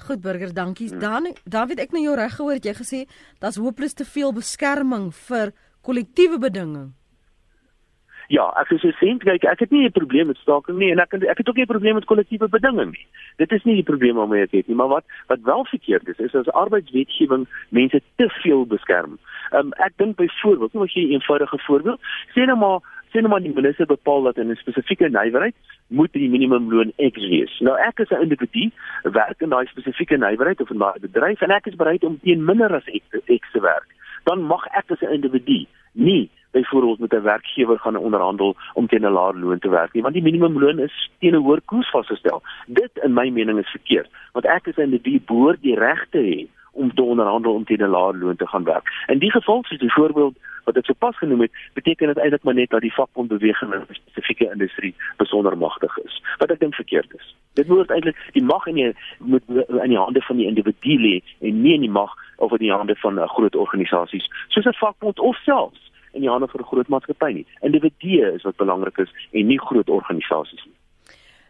Goed 0.06 0.20
burger, 0.20 0.54
dankie. 0.54 0.88
Hmm. 0.88 0.98
Dan 0.98 1.34
David, 1.44 1.80
ek 1.80 1.92
nou 1.92 2.02
jou 2.02 2.14
reg 2.16 2.36
gehoor 2.38 2.56
het 2.56 2.64
jy 2.64 2.74
gesê 2.78 3.02
daar's 3.42 3.60
hooploos 3.60 3.94
te 3.98 4.06
veel 4.08 4.32
beskerming 4.32 5.10
vir 5.26 5.52
kollektiewe 5.84 6.38
bedinging. 6.38 6.90
Ja, 8.30 8.44
ek 8.60 8.68
sê 8.70 8.92
sent 8.94 9.24
kyk, 9.26 9.42
ek 9.50 9.64
het 9.64 9.72
nie 9.74 9.86
'n 9.86 9.92
probleem 9.92 10.28
met 10.30 10.38
staking 10.38 10.78
nie 10.78 10.92
en 10.92 11.00
ek 11.00 11.14
ek 11.14 11.38
het 11.38 11.48
ook 11.48 11.56
nie 11.56 11.64
'n 11.66 11.74
probleem 11.74 11.94
met 11.94 12.06
kollektiewe 12.06 12.48
bedinging 12.48 12.92
nie. 12.92 13.06
Dit 13.38 13.52
is 13.52 13.64
nie 13.64 13.74
die 13.74 13.90
probleem 13.90 14.14
waarmee 14.14 14.42
ek 14.42 14.52
het 14.52 14.68
nie, 14.68 14.76
maar 14.76 14.88
wat 14.88 15.04
wat 15.26 15.40
wel 15.42 15.64
verkeerd 15.64 16.08
is, 16.08 16.18
is 16.18 16.34
as 16.34 16.46
arbeidswetgewing 16.46 17.48
mense 17.70 18.00
te 18.16 18.28
veel 18.28 18.66
beskerm. 18.66 19.18
Ehm 19.50 19.66
um, 19.66 19.72
ek 19.72 19.92
dink 19.96 20.16
byvoorbeeld, 20.16 20.70
kom 20.70 20.80
ons 20.80 20.92
gee 20.92 21.06
'n 21.06 21.12
eenvoudige 21.18 21.58
voorbeeld. 21.58 22.00
Sê 22.30 22.46
nou 22.46 22.58
maar 22.58 22.80
sê 23.10 23.20
nou 23.20 23.28
maar 23.28 23.42
die 23.42 23.54
minister 23.54 23.86
bepaal 23.86 24.22
dat 24.22 24.38
in 24.38 24.50
'n 24.50 24.56
spesifieke 24.56 25.08
nywerheid 25.08 25.54
moet 25.88 26.12
die 26.12 26.30
minimumloon 26.30 26.92
X 26.96 27.16
wees. 27.32 27.58
Nou 27.60 27.76
ek 27.78 27.98
is 27.98 28.10
'n 28.10 28.22
individu, 28.22 28.70
werk 29.02 29.40
in 29.40 29.48
daai 29.48 29.66
spesifieke 29.66 30.16
nywerheid 30.16 30.60
of 30.60 30.70
in 30.70 30.78
daai 30.78 31.00
bedryf 31.00 31.40
en 31.40 31.50
ek 31.50 31.66
is 31.66 31.74
bereid 31.74 32.04
om 32.04 32.20
teen 32.22 32.44
minder 32.44 32.74
as 32.74 32.84
X, 32.84 33.04
X 33.26 33.52
te 33.52 33.60
werk. 33.60 33.88
Dan 34.24 34.42
mag 34.42 34.66
ek 34.66 34.90
as 34.90 35.00
'n 35.00 35.12
individu 35.12 35.66
nie 35.92 36.30
byvoorbeeld 36.52 36.98
met 36.98 37.12
'n 37.12 37.22
werkgewer 37.22 37.78
gaan 37.78 37.96
onderhandel 37.96 38.56
om 38.74 38.86
teen 38.86 39.04
'n 39.06 39.12
laer 39.12 39.34
loon 39.34 39.58
te 39.58 39.68
werk 39.68 39.92
nie, 39.92 40.02
want 40.02 40.14
die 40.14 40.22
minimumloon 40.22 40.78
is 40.78 41.10
teen 41.18 41.34
'n 41.34 41.42
hoër 41.42 41.60
koers 41.64 41.90
vasgestel. 41.90 42.42
Dit 42.66 42.90
in 43.02 43.12
my 43.12 43.30
mening 43.30 43.58
is 43.58 43.70
verkeerd, 43.70 44.08
want 44.32 44.46
ek 44.46 44.68
as 44.68 44.76
'n 44.76 44.82
individu 44.82 45.20
behoort 45.26 45.62
die 45.62 45.74
reg 45.74 46.06
te 46.10 46.18
hê 46.18 46.59
om 46.72 46.94
te 46.94 47.02
onderhandel 47.02 47.54
om 47.54 47.64
teen 47.64 47.82
'n 47.82 47.94
laer 47.96 48.14
loon 48.14 48.36
te 48.36 48.46
gaan 48.46 48.64
werk. 48.64 48.86
In 49.06 49.18
die 49.18 49.30
geval 49.30 49.64
soos 49.64 49.78
byvoorbeeld 49.78 50.36
wat 50.64 50.76
ek 50.76 50.84
sopas 50.84 51.18
genoem 51.18 51.40
het, 51.40 51.52
beteken 51.74 52.06
dit 52.06 52.18
eintlik 52.18 52.42
maar 52.42 52.54
net 52.54 52.70
dat 52.70 52.80
die 52.80 52.94
vakbondbeweging 52.94 53.74
in 53.74 53.80
'n 53.80 53.94
spesifieke 53.94 54.50
industrie 54.52 54.94
besonder 55.16 55.58
magtig 55.58 55.98
is. 55.98 56.22
Wat 56.38 56.50
ek 56.50 56.60
dink 56.60 56.74
verkeerd 56.74 57.14
is. 57.14 57.34
Dit 57.54 57.68
moet 57.68 57.90
eintlik 57.90 58.16
die 58.32 58.42
mag 58.42 58.66
in 58.66 58.74
die 58.74 58.94
moet 59.18 59.42
in 59.82 59.88
die 59.88 59.98
hande 59.98 60.22
van 60.22 60.36
die 60.36 60.46
individu 60.46 60.96
lê 60.98 61.22
en 61.40 61.62
nie 61.62 61.74
in 61.74 61.80
die 61.80 61.90
mag 61.90 62.12
of 62.36 62.52
in 62.52 62.58
die 62.58 62.72
hande 62.72 62.96
van 62.96 63.18
uh, 63.18 63.28
groot 63.28 63.56
organisasies 63.56 64.28
soos 64.48 64.64
'n 64.64 64.72
vakbond 64.72 65.18
of 65.18 65.36
selfs 65.36 65.90
in 66.12 66.20
die 66.20 66.30
hande 66.30 66.48
van 66.48 66.60
'n 66.60 66.70
groot 66.72 66.88
maatskappy 66.88 67.32
nie. 67.32 67.46
Individue 67.60 68.32
is 68.32 68.42
wat 68.42 68.56
belangrik 68.56 68.98
is 68.98 69.10
en 69.30 69.46
nie 69.46 69.60
groot 69.60 69.88
organisasies 69.88 70.64
nie. 70.64 70.79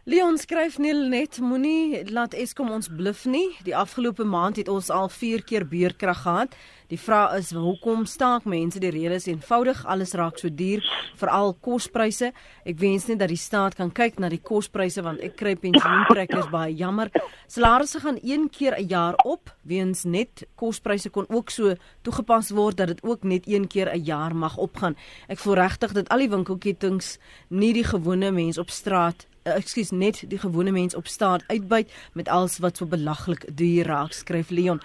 Leon 0.09 0.33
skryf 0.41 0.79
net 0.81 1.37
moenie 1.45 1.99
laat 2.09 2.33
Eskom 2.33 2.71
ons 2.73 2.87
bluf 2.89 3.27
nie. 3.29 3.51
Die 3.61 3.75
afgelope 3.77 4.25
maand 4.25 4.57
het 4.57 4.69
ons 4.71 4.87
al 4.89 5.11
4 5.13 5.43
keer 5.45 5.67
beurkrag 5.69 6.23
gehad. 6.23 6.55
Die 6.89 6.97
vraag 6.97 7.35
is 7.37 7.51
hoekom 7.53 8.07
staak 8.09 8.47
mense? 8.49 8.81
Die 8.81 8.89
rede 8.89 9.19
is 9.19 9.27
eenvoudig, 9.29 9.83
alles 9.85 10.15
raak 10.17 10.41
so 10.41 10.49
duur, 10.49 10.81
veral 11.21 11.53
kospryse. 11.53 12.31
Ek 12.65 12.81
wens 12.81 13.05
net 13.11 13.21
dat 13.21 13.29
die 13.29 13.37
staat 13.37 13.77
kan 13.77 13.93
kyk 13.93 14.17
na 14.17 14.31
die 14.33 14.41
kospryse 14.41 15.05
want 15.05 15.21
ek 15.21 15.37
kry 15.37 15.53
pensioentrekkers 15.53 16.49
baie 16.49 16.73
jammer. 16.73 17.13
Salarisse 17.45 18.01
gaan 18.01 18.17
een 18.23 18.49
keer 18.49 18.73
'n 18.81 18.87
jaar 18.89 19.15
op, 19.23 19.53
weens 19.61 20.03
net 20.03 20.47
kospryse 20.55 21.09
kon 21.09 21.29
ook 21.29 21.51
so 21.51 21.75
toegepas 22.01 22.49
word 22.49 22.77
dat 22.77 22.87
dit 22.87 23.03
ook 23.03 23.23
net 23.23 23.43
een 23.45 23.67
keer 23.67 23.93
'n 23.93 24.03
jaar 24.03 24.35
mag 24.35 24.57
opgaan. 24.57 24.97
Ek 25.29 25.37
voel 25.37 25.53
regtig 25.53 25.93
dat 25.93 26.09
al 26.09 26.17
die 26.17 26.29
winkelketings 26.29 27.19
nie 27.49 27.73
die 27.73 27.85
gewone 27.85 28.31
mens 28.31 28.57
op 28.57 28.69
straat 28.69 29.27
ekskuus 29.43 29.91
net 29.91 30.23
die 30.29 30.39
gewone 30.39 30.71
mens 30.71 30.95
op 30.95 31.07
staat 31.07 31.43
uitbuit 31.47 31.91
met 32.13 32.27
alles 32.27 32.59
wat 32.59 32.77
so 32.77 32.85
belaglik 32.85 33.45
duur 33.57 33.85
raak 33.85 34.13
skryf 34.13 34.49
Leon. 34.49 34.81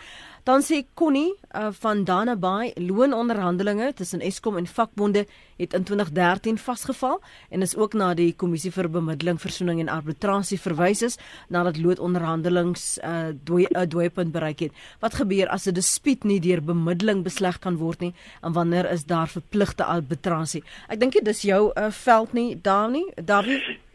Dan 0.46 0.62
sê 0.62 0.84
Connie 0.94 1.32
uh, 1.58 1.72
van 1.74 2.04
Dana 2.04 2.36
Bay 2.38 2.70
loononderhandelinge 2.78 3.92
tussen 3.98 4.20
Eskom 4.22 4.56
en 4.56 4.66
vakbonde 4.66 5.24
het 5.56 5.72
in 5.74 5.82
2013 5.82 6.58
vasgeval 6.58 7.18
en 7.50 7.62
is 7.66 7.74
ook 7.76 7.96
na 7.98 8.12
die 8.14 8.30
kommissie 8.38 8.70
vir 8.70 8.86
bemiddeling, 8.94 9.40
versoening 9.42 9.80
en 9.82 9.90
arbitrasie 9.90 10.58
verwys 10.62 11.02
is 11.02 11.18
nadat 11.50 11.80
loononderhandelings 11.82 12.84
'n 13.02 13.10
uh, 13.10 13.34
dooi, 13.42 13.66
uh, 13.70 13.82
dooipunt 13.88 14.32
bereik 14.32 14.60
het. 14.60 14.72
Wat 15.00 15.14
gebeur 15.14 15.48
as 15.48 15.66
'n 15.66 15.74
dispuut 15.74 16.24
nie 16.24 16.40
deur 16.40 16.62
bemiddeling 16.62 17.24
besleg 17.24 17.58
kan 17.58 17.76
word 17.76 18.00
nie 18.00 18.14
en 18.42 18.52
wanneer 18.52 18.90
is 18.90 19.04
daar 19.04 19.28
verpligte 19.28 19.84
arbitrasie? 19.84 20.62
Ek 20.88 21.00
dink 21.00 21.12
dit 21.12 21.28
is 21.28 21.42
jou 21.42 21.72
uh, 21.74 21.90
veld 21.90 22.32
nie, 22.32 22.60
Dani, 22.62 23.02
Dawie. 23.16 23.85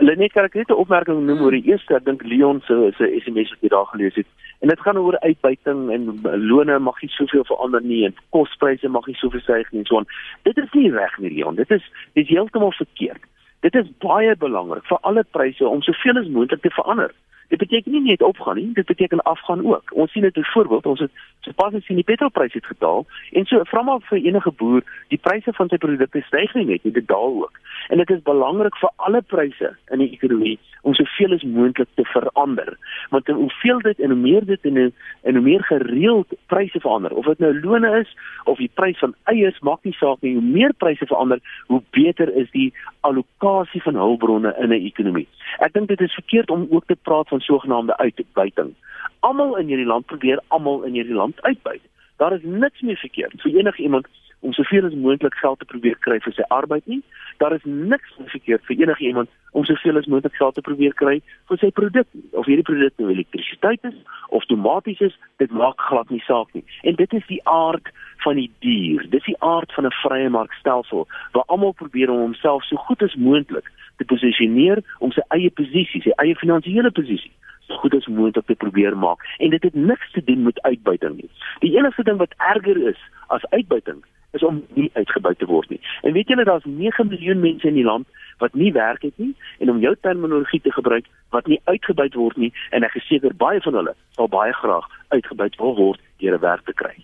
Lenet 0.00 0.32
kan 0.32 0.44
ek 0.44 0.54
net 0.54 0.70
'n 0.70 0.80
opmerking 0.80 1.26
noem 1.26 1.42
oor 1.44 1.52
die 1.52 1.68
eerste, 1.68 1.94
ek 1.94 2.04
dink 2.04 2.22
Leon 2.24 2.62
se 2.64 2.92
se 2.96 3.04
SMS 3.20 3.50
wat 3.52 3.60
jy 3.60 3.68
daar 3.68 3.86
gelees 3.92 4.14
het. 4.14 4.26
En 4.60 4.68
dit 4.68 4.80
gaan 4.80 4.96
oor 4.96 5.18
uitbuiting 5.18 5.90
en 5.90 6.20
lone 6.48 6.78
mag 6.78 7.02
nie 7.02 7.10
soveel 7.10 7.44
verander 7.44 7.82
nie 7.82 8.04
en 8.06 8.14
kospryse 8.30 8.88
mag 8.88 9.06
nie 9.06 9.14
soveel 9.14 9.40
styg 9.40 9.72
nie 9.72 9.84
so 9.84 9.98
aan. 9.98 10.06
Dit 10.42 10.56
is 10.56 10.72
nie 10.72 10.90
reg 10.90 11.18
nie, 11.18 11.30
Leon. 11.30 11.54
Dit 11.54 11.70
is 11.70 11.84
dit 12.14 12.24
is 12.24 12.32
heeltemal 12.32 12.72
verkeerd. 12.72 13.20
Dit 13.60 13.74
is 13.74 13.92
baie 13.98 14.36
belangrik 14.36 14.84
vir 14.84 14.98
alle 15.02 15.24
pryse 15.30 15.68
om 15.68 15.82
soveel 15.82 16.18
as 16.18 16.28
moontlik 16.28 16.62
te 16.62 16.70
verander. 16.70 17.12
Dit 17.50 17.58
beteken 17.58 17.92
nie 17.92 18.02
net 18.06 18.22
opgaan 18.22 18.56
nie, 18.56 18.68
dit 18.74 18.86
beteken 18.86 19.22
afgaan 19.26 19.64
ook. 19.66 19.90
Ons 19.92 20.12
sien 20.12 20.22
dit 20.22 20.32
byvoorbeeld, 20.32 20.86
ons 20.86 21.00
het 21.00 21.10
sopas 21.40 21.72
gesien 21.74 21.98
die 21.98 22.06
petrolpryse 22.06 22.60
het 22.60 22.66
gedaal 22.70 23.06
en 23.32 23.46
so 23.50 23.64
vra 23.72 23.82
maar 23.82 24.04
vir 24.06 24.22
enige 24.22 24.52
boer, 24.62 24.84
die 25.10 25.18
pryse 25.18 25.52
van 25.58 25.68
sy 25.68 25.78
produkte 25.82 26.22
styg 26.28 26.54
nie 26.54 26.66
net, 26.68 26.86
dit 26.86 27.06
daal 27.08 27.40
ook. 27.42 27.58
En 27.88 27.98
dit 27.98 28.10
is 28.14 28.22
belangrik 28.22 28.76
vir 28.78 28.92
alle 28.96 29.22
pryse 29.22 29.72
in 29.90 30.04
die 30.04 30.12
ekonomie 30.14 30.58
om 30.86 30.94
soveel 30.94 31.34
as 31.34 31.42
moontlik 31.42 31.88
te 31.94 32.04
verander. 32.12 32.76
Want 33.10 33.26
hoeveel 33.26 33.82
dit 33.84 33.98
en 34.00 34.14
hoe 34.14 34.20
meer 34.20 34.46
dit 34.46 34.70
en 34.70 34.78
en 34.80 35.34
hoe 35.34 35.42
meer 35.44 35.64
gereeld 35.64 36.32
pryse 36.46 36.80
verander, 36.80 37.12
of 37.12 37.26
dit 37.26 37.38
nou 37.38 37.52
lone 37.60 37.90
is 38.00 38.14
of 38.44 38.58
die 38.58 38.70
prys 38.74 38.98
van 38.98 39.14
eiers, 39.24 39.58
maak 39.60 39.82
nie 39.84 39.96
saak 39.98 40.22
nie, 40.22 40.34
hoe 40.38 40.44
meer 40.44 40.72
pryse 40.78 41.06
verander, 41.06 41.42
hoe 41.66 41.82
beter 41.90 42.32
is 42.34 42.50
die 42.54 42.70
allokasie 43.00 43.82
van 43.82 43.98
hulpbronne 44.00 44.54
in 44.58 44.72
'n 44.72 44.86
ekonomie. 44.86 45.28
Ek 45.58 45.72
dink 45.72 45.88
dit 45.88 46.00
is 46.00 46.14
verkeerd 46.14 46.50
om 46.50 46.66
ook 46.70 46.86
te 46.86 46.96
praat 47.02 47.28
van 47.28 47.40
sogenaamde 47.40 47.96
uitbuiting. 47.96 48.74
Almal 49.20 49.56
in 49.56 49.66
hierdie 49.66 49.86
land 49.86 50.06
probeer 50.06 50.40
almal 50.48 50.82
in 50.82 50.92
hierdie 50.92 51.14
land 51.14 51.42
uitbuit. 51.42 51.82
Daar 52.16 52.32
is 52.32 52.42
niks 52.42 52.80
meer 52.80 52.96
verkeerd 52.96 53.40
vir 53.40 53.54
enige 53.58 53.82
iemand 53.82 54.06
om 54.40 54.52
soveel 54.52 54.84
as 54.84 54.94
moontlik 54.94 55.34
geld 55.34 55.58
te 55.58 55.64
probeer 55.64 55.96
kry 56.00 56.18
vir 56.24 56.32
sy 56.32 56.44
arbeid 56.48 56.86
nie. 56.88 57.00
Daar 57.42 57.52
is 57.56 57.64
niks 57.64 58.12
verkeerd 58.32 58.64
vir 58.68 58.82
enige 58.82 59.04
iemand 59.04 59.28
om 59.52 59.64
soveel 59.68 59.98
as 60.00 60.08
moontlik 60.08 60.36
geld 60.38 60.54
te 60.56 60.64
probeer 60.64 60.94
kry 61.00 61.18
vir 61.50 61.60
sy 61.60 61.70
produk 61.76 62.08
of 62.32 62.48
hierdie 62.48 62.64
produk 62.64 62.94
nou 62.96 63.10
elektrisiteit 63.12 63.84
is 63.88 63.98
of 64.28 64.46
tomaties 64.48 65.00
is, 65.04 65.16
dit 65.42 65.52
maak 65.52 65.80
glad 65.88 66.10
nie 66.14 66.22
saak 66.24 66.48
nie. 66.56 66.64
En 66.88 66.96
dit 66.96 67.16
is 67.18 67.26
die 67.28 67.40
aard 67.48 67.92
van 68.24 68.40
die 68.40 68.48
dier. 68.64 69.04
Dis 69.12 69.26
die 69.28 69.36
aard 69.44 69.72
van 69.76 69.86
'n 69.86 69.98
vrye 70.02 70.28
markstelsel 70.28 71.08
waar 71.32 71.48
almal 71.48 71.72
probeer 71.72 72.10
om 72.10 72.20
homself 72.20 72.64
so 72.64 72.76
goed 72.76 73.02
as 73.02 73.14
moontlik 73.14 73.68
te 74.00 74.08
posisioneer 74.08 74.80
om 74.98 75.12
sy 75.12 75.24
eie 75.36 75.52
posisie, 75.60 76.02
sy 76.04 76.16
eie 76.24 76.36
finansiële 76.40 76.92
posisie 76.96 77.32
so 77.70 77.78
goed 77.82 77.94
as 77.94 78.08
moontlik 78.10 78.46
te 78.46 78.58
probeer 78.58 78.96
maak. 78.98 79.22
En 79.38 79.52
dit 79.54 79.62
het 79.62 79.74
niks 79.74 80.12
te 80.12 80.24
doen 80.24 80.42
met 80.42 80.62
uitbuiting 80.66 81.20
nie. 81.20 81.30
Die 81.64 81.76
enigste 81.76 82.02
ding 82.02 82.18
wat 82.18 82.34
erger 82.52 82.80
is 82.88 82.98
as 83.28 83.46
uitbuiting 83.54 84.02
is 84.32 84.44
om 84.46 84.62
nie 84.74 84.90
uitgebuit 84.94 85.38
te 85.38 85.46
word 85.46 85.70
nie. 85.70 85.80
En 86.02 86.12
weet 86.12 86.28
julle 86.28 86.44
daar's 86.44 86.66
9 86.66 87.06
miljoen 87.08 87.40
mense 87.40 87.66
in 87.68 87.78
die 87.78 87.86
land 87.86 88.06
wat 88.38 88.54
nie 88.54 88.72
werk 88.72 89.02
het 89.02 89.16
nie 89.18 89.32
en 89.58 89.70
om 89.70 89.80
jou 89.82 89.94
terminologie 90.00 90.60
te 90.60 90.72
gebruik 90.72 91.06
wat 91.34 91.46
nie 91.46 91.60
uitgebuit 91.64 92.14
word 92.14 92.36
nie 92.36 92.52
en 92.70 92.86
ek 92.86 92.94
geseker 92.98 93.34
baie 93.36 93.62
van 93.66 93.80
hulle 93.82 93.96
sal 94.18 94.30
baie 94.30 94.54
graag 94.62 94.86
uitgebuit 95.08 95.58
wil 95.62 95.74
word 95.82 96.06
deur 96.22 96.38
'n 96.38 96.46
werk 96.46 96.64
te 96.64 96.72
kry. 96.72 96.94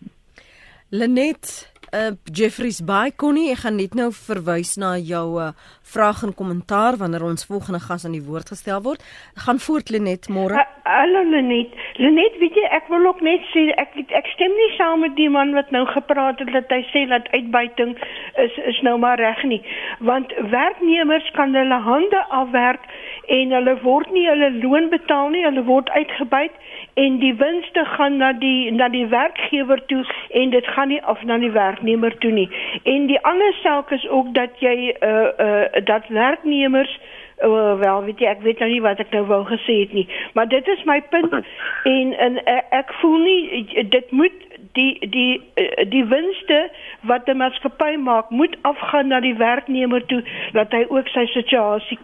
Lenet 0.90 1.72
uh, 1.90 2.14
Jeffries 2.32 2.78
by 2.86 3.10
Connie, 3.18 3.48
ek 3.50 3.64
gaan 3.64 3.74
net 3.80 3.96
nou 3.98 4.12
verwys 4.14 4.76
na 4.78 4.92
jou 5.02 5.24
uh, 5.42 5.48
vraag 5.82 6.20
en 6.22 6.34
kommentaar 6.38 6.94
wanneer 7.00 7.24
ons 7.26 7.48
volgende 7.48 7.80
gas 7.82 8.04
aan 8.06 8.14
die 8.14 8.22
woord 8.22 8.52
gestel 8.54 8.84
word. 8.84 9.02
Gaan 9.42 9.58
voort 9.64 9.90
Lenet 9.90 10.28
môre. 10.30 10.62
Hallo 10.86 11.24
Lenet. 11.26 11.74
Lenet, 11.98 12.38
weet 12.38 12.54
jy, 12.54 12.68
ek 12.78 12.86
wil 12.92 13.08
ook 13.10 13.24
net 13.26 13.42
sê 13.50 13.64
ek 13.82 13.98
ek 14.14 14.30
stem 14.36 14.54
nie 14.54 14.68
saam 14.76 15.02
met 15.02 15.16
die 15.18 15.26
man 15.26 15.56
wat 15.58 15.74
nou 15.74 15.82
gepraat 15.90 16.38
het 16.38 16.54
dat 16.54 16.70
hy 16.70 16.84
sê 16.92 17.02
dat 17.10 17.26
uitbuiting 17.34 17.96
is 18.46 18.62
is 18.70 18.78
nou 18.86 18.94
maar 19.02 19.18
reg 19.18 19.42
nie, 19.50 19.62
want 19.98 20.30
werknemers 20.54 21.26
kan 21.34 21.58
hulle 21.58 21.82
hande 21.82 22.22
afwerk 22.30 22.86
en 23.26 23.58
hulle 23.58 23.74
word 23.82 24.14
nie 24.14 24.28
hulle 24.30 24.54
loon 24.62 24.86
betaal 24.94 25.34
nie, 25.34 25.42
hulle 25.48 25.66
word 25.66 25.90
uitgebuit 25.98 26.54
en 26.96 27.18
die 27.18 27.34
winste 27.34 27.84
gaan 27.84 28.16
na 28.16 28.32
die 28.32 28.72
na 28.72 28.88
die 28.88 29.06
werkgewer 29.06 29.82
toe 29.86 30.04
en 30.30 30.50
dit 30.50 30.66
gaan 30.66 30.88
nie 30.88 31.02
af 31.02 31.22
na 31.28 31.36
die 31.38 31.52
werknemer 31.52 32.18
toe 32.18 32.30
nie. 32.32 32.48
En 32.82 33.06
die 33.06 33.20
ander 33.20 33.52
saak 33.62 33.90
is 33.90 34.08
ook 34.08 34.32
dat 34.34 34.56
jy 34.64 34.94
uh 35.00 35.28
uh 35.46 35.84
dat 35.84 36.08
werknemers 36.08 36.98
uh, 37.44 37.78
wel 37.78 38.04
weet 38.04 38.24
jy 38.24 38.32
ek 38.32 38.40
weet 38.48 38.64
nou 38.64 38.70
nie 38.70 38.80
wat 38.80 39.04
ek 39.04 39.12
nou 39.12 39.26
wou 39.28 39.42
gesê 39.44 39.78
het 39.82 39.92
nie, 39.92 40.06
maar 40.32 40.48
dit 40.48 40.68
is 40.68 40.84
my 40.88 41.02
punt 41.12 41.36
en 41.96 42.16
en 42.28 42.40
uh, 42.40 42.58
ek 42.80 42.96
voel 43.02 43.18
nie 43.28 43.76
dit 43.92 44.10
moet 44.10 44.42
die 44.72 45.08
die 45.10 45.42
die 45.92 46.04
winste 46.16 46.70
wat 47.12 47.28
'n 47.28 47.36
maatskappy 47.44 47.96
maak 47.96 48.30
moet 48.30 48.56
afgaan 48.62 49.12
na 49.12 49.20
die 49.20 49.36
werknemer 49.36 50.06
toe 50.06 50.22
dat 50.52 50.72
hy 50.72 50.84
ook 50.88 51.08
sy 51.08 51.26
situasie 51.36 51.98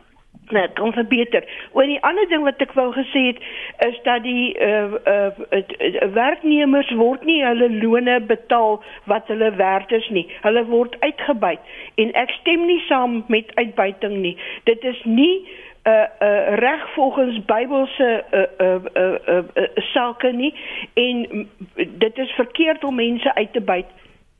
net 0.51 0.73
kan 0.73 0.93
verbeter. 0.93 1.45
Oor 1.73 1.87
die 1.87 2.01
ander 2.03 2.29
ding 2.29 2.45
wat 2.45 2.61
ek 2.65 2.75
wou 2.77 2.89
gesê 2.95 3.25
het 3.31 3.41
is 3.87 3.99
dat 4.07 4.23
die 4.27 4.53
uh 4.59 4.99
uh, 5.07 5.31
uh 5.55 6.09
werknemers 6.15 6.91
word 6.99 7.25
nie 7.25 7.41
hulle 7.45 7.71
lone 7.71 8.21
betaal 8.21 8.83
wat 9.11 9.31
hulle 9.33 9.53
werd 9.57 9.93
is 9.93 10.09
nie. 10.11 10.27
Hulle 10.43 10.65
word 10.69 10.97
uitgebuit 11.01 11.61
en 12.03 12.15
ek 12.19 12.35
stem 12.41 12.67
nie 12.67 12.81
saam 12.89 13.23
met 13.33 13.55
uitbuiting 13.55 14.19
nie. 14.25 14.37
Dit 14.69 14.85
is 14.85 15.01
nie 15.05 15.47
uh 15.87 16.07
uh 16.21 16.55
reg 16.63 16.87
volgens 16.95 17.45
Bybelse 17.45 18.11
uh 18.31 18.47
uh 18.67 18.79
uh, 18.95 19.19
uh, 19.29 19.43
uh 19.55 19.69
sake 19.93 20.33
nie 20.33 20.55
en 20.95 21.49
dit 21.77 22.19
is 22.19 22.31
verkeerd 22.39 22.85
om 22.85 22.95
mense 22.95 23.35
uit 23.35 23.53
te 23.53 23.61
buit. 23.61 23.87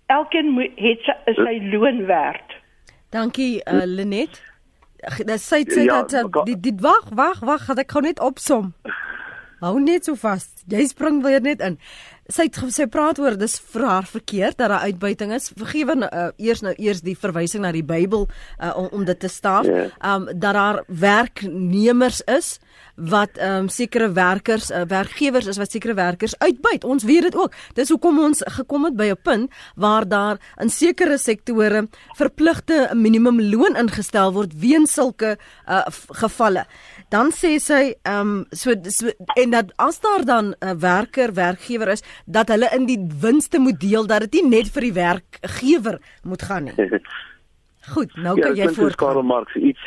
Elkeen 0.07 0.57
het 0.77 1.07
sy, 1.07 1.15
sy 1.39 1.59
loon 1.73 2.07
werd. 2.07 2.59
Dankie 3.11 3.61
uh, 3.65 3.85
Lenet. 3.85 4.52
Dat 5.03 5.41
sê 5.43 5.65
dit 5.67 5.83
ja, 5.83 6.03
dat 6.03 6.47
dit 6.47 6.63
dit 6.63 6.81
wag 6.81 7.09
wag 7.15 7.41
wag 7.41 7.67
ek 7.83 7.91
gou 7.91 8.03
net 8.03 8.21
opsom. 8.21 8.73
Hou 9.63 9.79
net 9.79 10.09
so 10.09 10.19
vas. 10.19 10.49
Jy 10.67 10.89
spring 10.91 11.21
weer 11.23 11.43
net 11.43 11.61
in. 11.63 11.77
Sy 12.33 12.47
het 12.49 12.57
sy 12.75 12.87
praat 12.91 13.19
oor 13.23 13.35
dis 13.39 13.55
vir 13.73 13.85
haar 13.87 14.07
verkeerd 14.07 14.59
dat 14.59 14.71
daar 14.73 14.87
uitbuiting 14.89 15.35
is. 15.35 15.51
Vergewe 15.59 15.95
uh, 16.07 16.29
eers 16.39 16.63
nou 16.67 16.73
eers 16.79 17.03
die 17.07 17.15
verwysing 17.19 17.63
na 17.63 17.71
die 17.75 17.85
Bybel 17.87 18.27
uh, 18.27 18.73
om, 18.79 18.89
om 18.99 19.05
dit 19.07 19.19
te 19.23 19.31
staaf. 19.31 19.69
Um 20.03 20.27
dat 20.33 20.57
daar 20.59 20.83
werknemers 20.87 22.23
is 22.31 22.57
wat 22.97 23.39
um, 23.41 23.69
sekere 23.73 24.11
werkers, 24.13 24.71
uh, 24.71 24.83
werkgewers 24.89 25.47
is 25.49 25.59
wat 25.59 25.73
sekere 25.73 25.95
werkers 25.95 26.35
uitbuit. 26.39 26.85
Ons 26.85 27.07
weet 27.09 27.31
dit 27.31 27.37
ook. 27.39 27.55
Dis 27.79 27.91
hoekom 27.91 28.19
ons 28.21 28.43
gekom 28.59 28.85
het 28.85 28.97
by 28.97 29.11
'n 29.15 29.23
punt 29.23 29.51
waar 29.77 30.09
daar 30.09 30.39
in 30.61 30.71
sekere 30.71 31.19
sektore 31.19 31.89
verpligte 32.17 32.91
minimumloon 32.95 33.77
ingestel 33.77 34.33
word 34.33 34.53
weens 34.55 34.93
sulke 34.93 35.39
uh, 35.69 35.87
gevalle. 36.11 36.67
Dan 37.13 37.29
sê 37.37 37.59
sy 37.61 37.83
ehm 38.09 38.29
um, 38.29 38.45
so, 38.57 38.73
so 38.89 39.11
en 39.37 39.51
dat 39.53 39.73
as 39.77 40.01
daar 40.01 40.25
dan 40.25 40.47
'n 40.53 40.55
uh, 40.65 40.75
werker, 40.81 41.35
werkgewer 41.35 41.89
is, 41.89 42.03
dat 42.25 42.49
hulle 42.49 42.69
in 42.73 42.87
die 42.87 43.01
winste 43.21 43.59
moet 43.59 43.81
deel 43.81 44.07
dat 44.07 44.21
dit 44.21 44.33
nie 44.41 44.49
net 44.49 44.73
vir 44.73 44.83
die 44.89 44.97
werkgewer 44.97 46.01
moet 46.23 46.43
gaan 46.43 46.65
nie. 46.65 46.75
Goed, 47.95 48.15
nou 48.17 48.37
ja, 48.37 48.43
kan 48.43 48.57
jy 48.57 48.69
voortgaan. 48.69 49.13
Karl 49.13 49.23
Marx 49.23 49.55
iets 49.55 49.83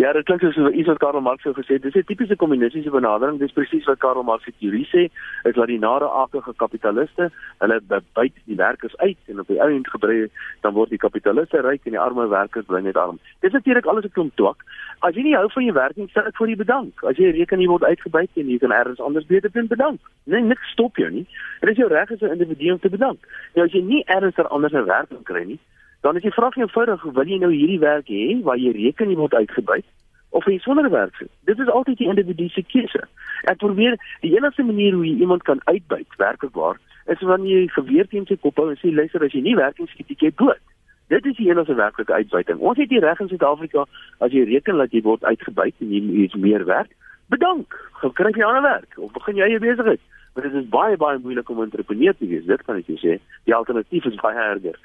Ja, 0.00 0.12
dit 0.16 0.24
klink 0.24 0.40
soos 0.40 0.56
iets 0.72 0.88
wat 0.88 0.98
Karl 1.02 1.20
Marx 1.20 1.42
sou 1.44 1.50
gesê 1.52 1.74
het. 1.76 1.82
Dis 1.82 1.94
'n 1.94 2.06
tipiese 2.08 2.36
kommunistiese 2.36 2.90
benadering. 2.90 3.38
Dis 3.38 3.52
presies 3.52 3.84
wat 3.84 3.98
Karl 3.98 4.22
Marx 4.22 4.44
se 4.44 4.52
teorie 4.58 4.88
sê, 4.88 5.02
is 5.48 5.54
dat 5.54 5.66
die 5.66 5.78
nare 5.78 6.08
aardige 6.08 6.52
kapitaliste, 6.56 7.30
hulle 7.58 7.80
byt 8.14 8.34
die 8.44 8.56
werkers 8.56 8.96
uit 8.96 9.16
en 9.26 9.40
op 9.40 9.46
die 9.46 9.60
ou 9.60 9.68
end 9.68 9.88
gebrei, 9.88 10.30
dan 10.60 10.72
word 10.72 10.88
die 10.88 10.98
kapitaliste 10.98 11.60
ryk 11.60 11.80
en 11.84 11.90
die 11.90 12.00
arme 12.00 12.28
werkers 12.28 12.66
bly 12.66 12.80
net 12.80 12.96
arm. 12.96 13.18
Dis 13.40 13.52
natuurlik 13.52 13.86
alles 13.86 14.04
'n 14.04 14.10
klomp 14.10 14.36
twak. 14.36 14.64
As 15.00 15.14
jy 15.14 15.22
nie 15.22 15.36
hou 15.36 15.50
van 15.50 15.64
jou 15.64 15.74
werk 15.74 15.96
nie, 15.96 16.08
sal 16.08 16.26
ek 16.26 16.36
vir 16.36 16.46
jou 16.46 16.56
bedank. 16.56 17.04
As 17.04 17.16
jy 17.16 17.30
reken 17.30 17.60
jy 17.60 17.66
word 17.66 17.84
uitgebuit 17.84 18.30
en 18.34 18.48
jy 18.48 18.58
kan 18.58 18.72
elders 18.72 19.00
anders 19.00 19.26
beter 19.26 19.50
doen, 19.52 19.66
bedank. 19.66 20.00
Nee, 20.24 20.40
niks 20.40 20.70
stop 20.72 20.96
jou 20.96 21.10
nie. 21.10 21.26
Dit 21.60 21.70
is 21.70 21.76
jou 21.76 21.88
reg 21.88 22.10
as 22.10 22.20
'n 22.22 22.32
individu 22.32 22.72
om 22.72 22.78
te 22.78 22.88
bedank. 22.88 23.18
Nou 23.54 23.66
as 23.66 23.72
jy 23.72 23.82
nie 23.82 24.04
elders 24.04 24.36
anders 24.36 24.72
'n 24.72 24.84
werk 24.84 25.08
kan 25.08 25.22
kry 25.22 25.44
nie, 25.44 25.58
dan 26.00 26.16
is 26.16 26.22
die 26.22 26.32
vraag 26.32 26.56
eenvoudig, 26.56 27.02
wil 27.02 27.28
jy 27.28 27.38
nou 27.38 27.50
hierdie 27.52 27.80
werk 27.82 28.08
hê 28.08 28.40
waar 28.44 28.60
jy 28.60 28.72
reken 28.76 29.10
jy 29.12 29.16
word 29.20 29.34
uitgebuit 29.34 29.84
of 30.30 30.46
jy 30.46 30.58
sonder 30.64 30.88
werk 30.90 31.16
sit? 31.18 31.30
Dit 31.44 31.58
is 31.58 31.68
altyd 31.68 31.98
die 31.98 32.08
individu 32.08 32.48
se 32.48 32.62
keuse. 32.62 33.02
Ek 33.50 33.58
probeer 33.60 33.98
die 34.24 34.32
enigste 34.36 34.64
manier 34.64 34.94
hoe 34.96 35.06
jy 35.06 35.18
iemand 35.20 35.44
kan 35.48 35.60
uitbuit 35.64 36.18
werklikwaar 36.22 36.78
is 37.12 37.22
wanneer 37.26 37.64
jy 37.64 37.68
geweer 37.74 38.08
teen 38.08 38.26
sy 38.28 38.38
kop 38.40 38.56
hou 38.60 38.70
en 38.70 38.78
sê 38.80 38.92
luister 38.94 39.24
as 39.24 39.34
jy 39.34 39.42
nie 39.44 39.56
werk 39.58 39.78
nie 39.78 39.90
skiet 39.90 40.14
ek 40.16 40.26
jou 40.28 40.32
dood. 40.44 40.62
Dit 41.10 41.26
is 41.26 41.34
die 41.36 41.48
enigste 41.50 41.74
werklike 41.74 42.14
uitbuiting. 42.14 42.60
Ons 42.62 42.78
het 42.78 42.88
die 42.88 43.00
reg 43.02 43.20
in 43.20 43.28
Suid-Afrika 43.32 43.84
as 44.22 44.32
jy 44.32 44.44
reken 44.46 44.78
dat 44.78 44.92
jy 44.94 45.02
word 45.02 45.24
uitgebuit 45.26 45.74
en 45.82 45.90
jy 45.90 46.24
is 46.28 46.36
meer 46.38 46.64
werk, 46.68 46.92
bedank. 47.34 47.74
Gaan 47.98 48.14
kry 48.14 48.30
jy 48.36 48.46
ander 48.46 48.62
werk 48.62 48.94
of 48.96 49.12
begin 49.16 49.40
jy 49.40 49.48
eie 49.48 49.62
besigheid. 49.62 50.02
Maar 50.34 50.46
dit 50.46 50.54
is 50.62 50.70
baie 50.70 50.96
baie 50.96 51.18
moeilik 51.18 51.50
om 51.50 51.64
entrepreneur 51.64 52.14
te 52.14 52.28
wees. 52.30 52.46
Dit 52.46 52.62
kan 52.62 52.78
ek 52.78 52.86
jou 52.92 52.98
sê. 53.02 53.18
Die 53.50 53.56
alternatief 53.56 54.06
is 54.06 54.20
baie 54.22 54.38
erger. 54.38 54.78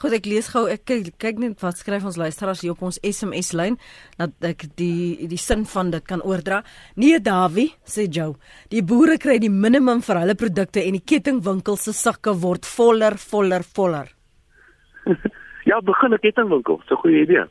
Goed, 0.00 0.12
ek 0.12 0.26
lees 0.26 0.48
gou. 0.52 0.66
Ek 0.70 0.84
kyk, 0.84 1.12
kyk 1.22 1.38
net 1.42 1.62
wat 1.64 1.80
skryf 1.80 2.04
ons 2.04 2.18
luisteraars 2.20 2.62
hier 2.64 2.74
op 2.74 2.82
ons 2.88 2.98
SMS 3.02 3.52
lyn 3.56 3.78
dat 4.20 4.34
ek 4.52 4.66
die 4.76 5.28
die 5.30 5.40
sin 5.40 5.64
van 5.68 5.90
dit 5.94 6.04
kan 6.06 6.22
oordra. 6.22 6.62
Nee, 6.96 7.20
Dawie, 7.20 7.70
sê 7.84 8.08
Joe. 8.08 8.36
Die 8.70 8.82
boere 8.82 9.18
kry 9.22 9.38
die 9.42 9.52
minimum 9.52 10.02
vir 10.02 10.22
hulle 10.22 10.36
produkte 10.38 10.84
en 10.84 10.98
die 10.98 11.04
kettingwinkels 11.04 11.88
se 11.88 11.96
sakke 11.96 12.36
word 12.44 12.68
voller, 12.68 13.16
voller, 13.16 13.64
voller. 13.64 14.12
ja, 15.70 15.80
begin 15.80 16.14
'n 16.14 16.22
kettingwinkel. 16.22 16.82
So 16.88 16.94
'n 16.94 17.02
goeie 17.02 17.22
idee 17.22 17.48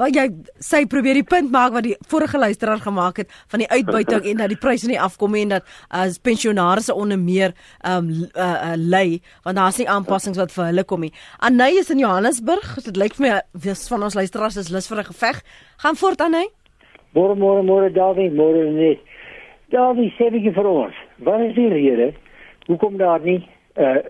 wat 0.00 0.16
jy 0.16 0.26
sê 0.64 0.86
probeer 0.88 1.18
die 1.20 1.26
punt 1.28 1.50
maak 1.52 1.74
wat 1.76 1.84
die 1.84 1.96
vorige 2.08 2.40
luisteraar 2.40 2.80
gemaak 2.80 3.20
het 3.20 3.34
van 3.52 3.60
die 3.62 3.68
uitbuiting 3.68 4.24
en 4.30 4.40
dat 4.40 4.52
die 4.52 4.60
pryse 4.60 4.88
nie 4.88 5.00
afkom 5.00 5.36
en 5.36 5.56
dat 5.56 5.66
as 5.88 6.16
uh, 6.16 6.22
pensionaars 6.24 6.88
onder 6.92 7.20
meer 7.20 7.52
um 7.84 8.08
uh, 8.10 8.46
uh, 8.46 8.76
lê 8.76 9.20
want 9.44 9.60
daar's 9.60 9.80
nie 9.80 9.88
aanpassings 9.88 10.40
wat 10.40 10.54
vir 10.54 10.70
hulle 10.70 10.84
kom 10.84 11.04
nie. 11.04 11.12
Anay 11.38 11.76
is 11.80 11.90
in 11.92 12.00
Johannesburg. 12.00 12.78
Dit 12.84 12.96
lyk 12.96 13.18
vir 13.18 13.26
my 13.26 13.34
wees 13.66 13.84
van 13.92 14.08
ons 14.08 14.16
luisteraars 14.16 14.56
is 14.56 14.72
lus 14.72 14.88
vir 14.88 15.02
'n 15.02 15.10
geveg. 15.12 15.42
Gaan 15.84 16.00
voort 16.00 16.20
Anay. 16.20 16.48
Môre 17.14 17.36
môre 17.36 17.62
môre 17.62 17.92
Davie, 17.92 18.30
môre 18.30 18.70
net. 18.72 18.98
Daar 19.70 19.94
wie 19.94 20.12
sê 20.16 20.30
bietjie 20.30 20.54
vir 20.54 20.66
ons. 20.66 20.94
Wat 21.18 21.40
is 21.40 21.54
die 21.54 21.68
rede 21.68 22.12
hoekom 22.66 22.96
daar 22.96 23.20
nie 23.20 23.44
'n 23.76 23.82
uh, 23.82 24.00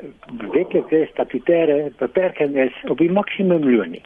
wetlike 0.54 1.08
statutêre 1.12 1.90
beperking 1.98 2.56
is 2.56 2.74
op 2.88 2.98
die 2.98 3.10
maksimum 3.10 3.64
loon 3.64 3.90
nie? 3.90 4.02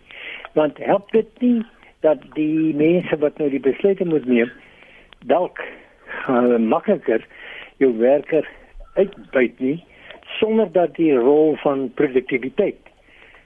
Want 0.54 0.78
help 0.78 1.10
dit 1.10 1.40
nie 1.42 1.64
dat 2.04 2.22
die 2.34 2.74
mense 2.74 3.16
wat 3.18 3.38
nou 3.38 3.48
die 3.50 3.62
besluite 3.62 4.04
moet 4.04 4.26
neem 4.28 4.50
dalk 5.30 5.60
uh, 6.28 6.56
makliker 6.60 7.24
jou 7.82 7.90
werker 7.98 8.46
uitbuit 8.94 9.60
nie 9.60 9.78
sonder 10.38 10.70
dat 10.72 10.94
die 10.98 11.12
rol 11.16 11.56
van 11.62 11.88
produktiwiteit 11.94 12.80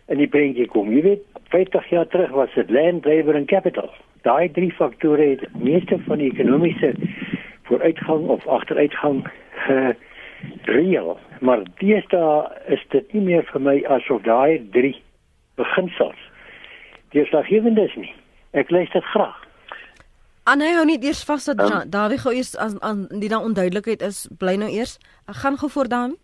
in 0.09 0.21
die 0.23 0.29
prentjie 0.31 0.66
kom. 0.73 0.90
Jy 0.92 1.03
weet, 1.05 1.25
50 1.53 1.88
jaar 1.92 2.07
terug 2.09 2.31
was 2.37 2.53
dit 2.57 2.71
land, 2.73 3.05
labor 3.05 3.37
en 3.37 3.49
capital. 3.49 3.90
Daai 4.25 4.49
drie 4.53 4.71
faktore 4.73 5.35
het 5.35 5.44
meeste 5.61 5.99
van 6.07 6.23
die 6.23 6.31
ekonomiese 6.33 6.94
vooruitgang 7.68 8.29
of 8.33 8.47
agteruitgang 8.47 9.27
gereël. 10.64 11.18
Maar 11.44 11.66
deesdae 11.83 12.49
is 12.75 12.85
dit 12.94 13.12
nie 13.12 13.25
meer 13.29 13.44
vir 13.53 13.64
my 13.64 13.77
asof 13.99 14.25
daai 14.25 14.64
drie 14.73 14.97
beginsels 15.61 16.28
deurslaggewend 17.11 17.79
is 17.79 17.94
nie. 17.97 18.14
Ek 18.53 18.71
lees 18.71 18.90
dit 18.92 19.05
graag. 19.12 19.37
Anne 20.49 20.71
hou 20.77 20.85
nie 20.88 20.97
eers 21.05 21.25
vas 21.29 21.44
dat 21.44 21.61
um, 21.61 21.90
Dawie 21.90 22.18
gou 22.18 22.33
eers 22.33 22.57
aan 22.57 22.79
aan 22.83 23.07
die 23.21 23.29
dan 23.29 23.44
onduidelikheid 23.44 24.03
is, 24.03 24.27
bly 24.38 24.57
nou 24.57 24.71
eers. 24.73 24.97
Ek 25.29 25.42
gaan 25.42 25.59
gou 25.61 25.71
voor 25.71 25.88
Dawie. 25.88 26.16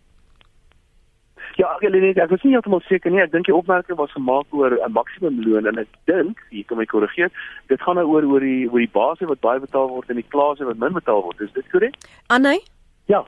Ja, 1.55 1.69
nie, 1.79 2.11
ek 2.19 2.33
is 2.35 2.41
nie 2.43 2.51
heeltemal 2.51 2.81
seker 2.83 3.13
nie. 3.13 3.21
Ek 3.23 3.31
dink 3.31 3.47
die 3.47 3.55
opmerking 3.55 3.95
was 3.99 4.11
gemaak 4.11 4.49
oor 4.51 4.73
'n 4.75 4.91
maksimum 4.91 5.37
loon 5.45 5.67
en 5.67 5.77
ek 5.79 5.87
dink, 6.05 6.41
hier 6.49 6.65
kom 6.65 6.81
ek 6.81 6.89
korrigeer, 6.91 7.31
dit 7.67 7.81
gaan 7.81 7.95
nou 7.95 8.07
oor 8.07 8.25
oor 8.25 8.43
die 8.43 8.67
oor 8.67 8.79
die 8.79 8.91
basis 8.91 9.27
wat 9.27 9.39
baie 9.39 9.59
betaal 9.59 9.87
word 9.87 10.09
en 10.09 10.15
die 10.15 10.29
klase 10.35 10.65
wat 10.65 10.77
min 10.77 10.93
betaal 10.93 11.21
word. 11.23 11.39
Is 11.41 11.53
dit 11.53 11.69
korrek? 11.71 11.95
Anne? 12.27 12.59
Ja. 13.05 13.23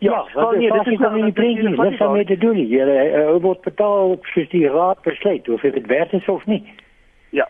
Ja, 0.00 0.26
ja 0.34 0.50
nee, 0.50 0.72
dit 0.72 0.86
is 0.86 0.98
nou 0.98 1.22
nie 1.22 1.32
prentjie, 1.32 1.68
dit 1.76 1.92
is 1.92 2.00
om 2.00 2.24
te 2.24 2.36
doen. 2.38 2.56
Jy 2.56 2.84
uh, 2.84 3.34
word 3.44 3.60
betaal 3.60 4.14
soos 4.32 4.48
die 4.48 4.64
raad 4.68 5.02
besluit 5.04 5.48
of 5.48 5.60
dit 5.60 5.86
werd 5.86 6.12
is 6.16 6.28
of 6.28 6.46
nie. 6.48 6.62
Ja. 7.36 7.48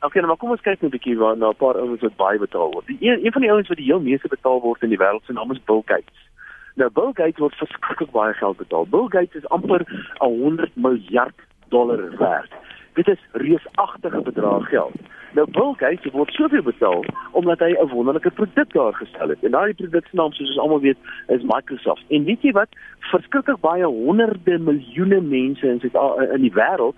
Okay, 0.00 0.20
nou 0.20 0.26
maar 0.26 0.40
kom 0.40 0.50
ons 0.50 0.64
kyk 0.64 0.82
net 0.82 0.90
'n 0.90 0.96
bietjie 0.96 1.16
waar 1.18 1.36
na 1.36 1.52
'n 1.54 1.60
paar 1.62 1.78
ouens 1.78 2.02
wat 2.02 2.16
baie 2.16 2.38
betaal 2.38 2.72
word. 2.72 2.86
Die 2.86 2.98
een, 3.00 3.24
een 3.24 3.32
van 3.32 3.40
die 3.40 3.50
ouens 3.50 3.68
wat 3.68 3.76
die 3.76 3.86
heel 3.86 4.00
meeste 4.00 4.28
betaal 4.28 4.60
word 4.60 4.82
in 4.82 4.88
die 4.88 4.98
wêreld 4.98 5.24
se 5.24 5.32
naam 5.32 5.52
is 5.52 5.64
Bill 5.64 5.82
Gates. 5.84 6.20
Nou 6.74 6.90
Bill 6.90 7.12
Gates 7.14 7.38
word 7.38 7.54
verskriklik 7.54 8.10
baie 8.10 8.34
geld 8.34 8.56
betaal. 8.56 8.86
Bill 8.86 9.06
Gates 9.08 9.34
is 9.34 9.48
amper 9.48 9.86
100 10.18 10.76
miljard 10.76 11.38
dollar 11.68 12.16
werd. 12.18 12.52
Dit 12.94 13.08
is 13.08 13.22
reusagtige 13.32 14.20
bedrag 14.22 14.68
geld. 14.68 14.98
Nou 15.34 15.74
Gates 15.76 16.12
word 16.12 16.30
soveel 16.32 16.62
betaal 16.62 17.04
omdat 17.32 17.58
hy 17.58 17.74
'n 17.74 17.88
wonderlike 17.88 18.30
produk 18.30 18.72
daar 18.72 18.94
gestel 18.94 19.28
het. 19.28 19.42
En 19.42 19.50
daai 19.50 19.74
produk 19.74 20.06
se 20.06 20.16
naam 20.16 20.32
soos 20.32 20.48
ons 20.48 20.58
almal 20.58 20.80
weet 20.80 20.98
is 21.28 21.42
Microsoft. 21.42 22.04
En 22.08 22.24
weet 22.24 22.42
jy 22.42 22.52
wat? 22.52 22.68
Verskriklik 22.98 23.60
baie 23.60 23.84
honderde 23.84 24.58
miljoene 24.58 25.20
mense 25.20 25.66
in 25.66 25.80
Suid 25.80 25.96
in 26.32 26.40
die 26.40 26.54
wêreld 26.54 26.94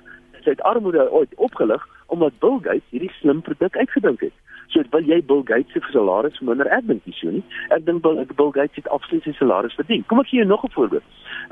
het 0.47 0.63
armoede 0.63 1.13
ooit 1.13 1.35
opgelig 1.35 1.89
omdat 2.07 2.39
Bill 2.39 2.59
Gates 2.63 2.91
hierdie 2.91 3.11
slim 3.11 3.43
produk 3.43 3.77
uitgedink 3.77 4.21
het. 4.21 4.33
So 4.69 4.83
wil 4.91 5.03
jy 5.03 5.25
Bill 5.25 5.43
Gates 5.45 5.73
se 5.73 5.81
salaris 5.91 6.37
verminder? 6.37 6.67
Ek 6.67 6.87
dink 6.87 7.05
nie 7.05 7.15
so 7.15 7.31
nie. 7.31 7.45
Ek 7.69 7.87
dink 7.87 8.03
Bill, 8.03 8.27
Bill 8.37 8.53
Gates 8.55 8.77
het 8.77 8.89
absoluut 8.89 9.23
sy 9.23 9.33
salaris 9.33 9.75
verdien. 9.75 10.05
Kom 10.07 10.21
ek 10.21 10.31
gee 10.31 10.43
jou 10.43 10.49
nog 10.49 10.65
'n 10.65 10.71
voorbeeld. 10.71 11.03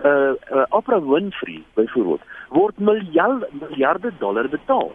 Uh, 0.05 0.35
uh 0.53 0.66
Oprah 0.70 1.03
Winfrey 1.03 1.62
byvoorbeeld 1.75 2.23
word 2.51 2.79
miljarde 2.79 3.49
miljarde 3.53 4.12
dollar 4.18 4.49
betaal. 4.49 4.92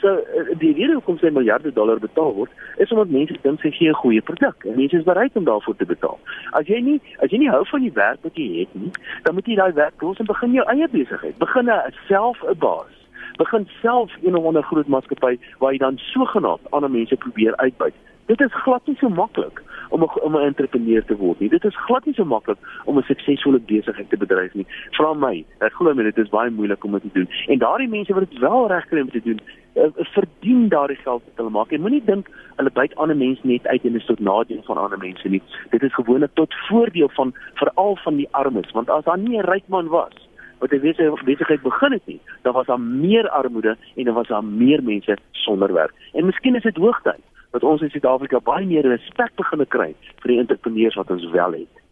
So 0.00 0.08
uh, 0.08 0.58
die 0.58 0.72
rede 0.72 0.92
hoekom 0.92 1.18
sy 1.18 1.30
miljarde 1.34 1.72
dollar 1.72 1.98
betaal 1.98 2.34
word, 2.34 2.50
is 2.76 2.92
omdat 2.94 3.10
mense 3.10 3.38
dink 3.42 3.60
sy 3.60 3.70
gee 3.70 3.88
'n 3.88 4.00
goeie 4.02 4.22
produk 4.22 4.64
en 4.64 4.76
mense 4.76 4.96
is 4.96 5.08
bereid 5.08 5.36
om 5.36 5.44
daarvoor 5.44 5.76
te 5.76 5.86
betaal. 5.86 6.18
As 6.52 6.66
jy 6.66 6.80
nie 6.80 7.00
as 7.22 7.30
jy 7.30 7.38
nie 7.38 7.50
hou 7.50 7.64
van 7.66 7.82
die 7.82 7.94
werk 7.94 8.22
wat 8.22 8.36
jy 8.36 8.60
het 8.60 8.74
nie, 8.74 8.92
dan 9.24 9.34
moet 9.34 9.46
jy 9.46 9.56
daai 9.56 9.72
werk 9.72 10.02
los 10.02 10.18
en 10.18 10.26
begin 10.26 10.52
jou 10.52 10.66
eie 10.66 10.88
besigheid. 10.88 11.38
Begin 11.38 11.70
'n 11.70 11.92
self 12.08 12.38
'n 12.44 12.58
baas 12.58 12.94
begin 13.38 13.68
self 13.82 14.12
een 14.22 14.36
of 14.36 14.44
ander 14.44 14.62
groot 14.62 14.86
maatskappy 14.86 15.38
waar 15.58 15.72
jy 15.72 15.78
dan 15.78 15.98
sogenaamd 15.98 16.70
ander 16.70 16.90
mense 16.90 17.16
probeer 17.16 17.56
uitbuit. 17.56 17.94
Dit 18.26 18.40
is 18.40 18.54
glad 18.62 18.86
nie 18.86 18.96
so 19.00 19.08
maklik 19.08 19.62
om 19.88 20.02
'n 20.02 20.20
om 20.26 20.36
'n 20.36 20.44
entrepreneur 20.50 21.04
te 21.04 21.16
word 21.16 21.40
nie. 21.40 21.48
Dit 21.48 21.64
is 21.64 21.76
glad 21.76 22.04
nie 22.04 22.14
so 22.14 22.24
maklik 22.24 22.58
om 22.84 22.98
'n 22.98 23.02
suksesvolle 23.02 23.58
besigheid 23.58 24.10
te 24.10 24.16
bedryf 24.16 24.54
nie. 24.54 24.66
Vra 24.90 25.14
my, 25.14 25.44
ek 25.58 25.72
glo 25.72 25.94
my 25.94 26.02
dit 26.02 26.18
is 26.18 26.28
baie 26.28 26.50
moeilik 26.50 26.84
om 26.84 26.92
dit 26.92 27.02
te 27.02 27.08
doen. 27.12 27.28
En 27.46 27.58
daardie 27.58 27.88
mense 27.88 28.14
wat 28.14 28.30
dit 28.30 28.38
wel 28.38 28.68
reg 28.68 28.86
kry 28.86 29.00
om 29.00 29.10
te 29.10 29.20
doen, 29.24 29.40
uh, 29.78 30.06
verdien 30.14 30.68
daardie 30.68 30.96
geld 30.96 31.22
wat 31.24 31.40
hulle 31.40 31.50
maak. 31.54 31.70
Jy 31.70 31.80
moenie 31.82 32.04
dink 32.04 32.30
hulle 32.56 32.72
byt 32.74 32.94
ander 32.96 33.16
mense 33.16 33.46
net 33.46 33.66
uit 33.66 33.84
en 33.84 33.98
is 34.00 34.06
tot 34.06 34.20
nadeel 34.20 34.62
van 34.66 34.78
ander 34.78 34.98
mense 34.98 35.28
nie. 35.28 35.42
Dit 35.70 35.82
is 35.82 35.94
gewoonlik 35.94 36.34
tot 36.34 36.54
voordeel 36.68 37.10
van 37.16 37.34
veral 37.60 37.96
van 38.04 38.16
die 38.16 38.28
armes, 38.30 38.72
want 38.72 38.90
as 38.90 39.04
daar 39.04 39.18
nie 39.18 39.38
'n 39.38 39.46
ryk 39.46 39.68
man 39.68 39.88
was 39.88 40.16
wat 40.58 40.70
die 40.70 40.80
besigheid 41.24 41.62
begin 41.62 41.92
het 41.92 42.06
nie, 42.06 42.20
dan 42.42 42.52
was 42.52 42.66
daar 42.66 42.80
meer 42.80 43.28
armoede 43.28 43.76
en 43.94 44.04
dan 44.04 44.14
was 44.14 44.26
daar 44.26 44.44
meer 44.44 44.82
mense 44.82 45.16
sonder 45.30 45.72
werk. 45.72 45.94
En 46.12 46.26
miskien 46.26 46.54
is 46.54 46.62
dit 46.62 46.76
hoogtyd 46.76 47.22
dat 47.50 47.62
ons 47.62 47.80
in 47.80 47.90
Suid-Afrika 47.90 48.40
baie 48.44 48.66
meer 48.66 48.86
respek 48.86 49.34
begin 49.36 49.66
kry 49.66 49.94
vir 50.22 50.32
die 50.32 50.38
entrepreneurs 50.38 50.98
wat 51.00 51.10
ons 51.10 51.30
wel 51.30 51.52
het. 51.52 51.84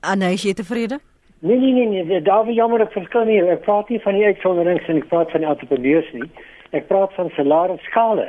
Anne, 0.00 0.32
is 0.32 0.44
jy 0.46 0.54
tevrede? 0.54 1.00
Nee 1.40 1.58
nee 1.58 1.86
nee, 1.86 2.04
nee 2.04 2.22
daar 2.22 2.44
wie 2.44 2.54
jammer 2.54 2.80
ek 2.80 2.92
verskil 2.92 3.24
nie. 3.24 3.38
Ek 3.46 3.62
praat 3.62 3.88
nie 3.88 4.00
van 4.02 4.14
die 4.18 4.24
uitsonderings 4.26 4.88
en 4.90 4.96
ek 4.98 5.08
praat 5.08 5.30
van 5.30 5.44
die 5.44 5.50
entrepreneurs 5.50 6.12
nie. 6.12 6.30
Ek 6.74 6.88
praat 6.90 7.12
van 7.14 7.30
salarisskale. 7.36 8.26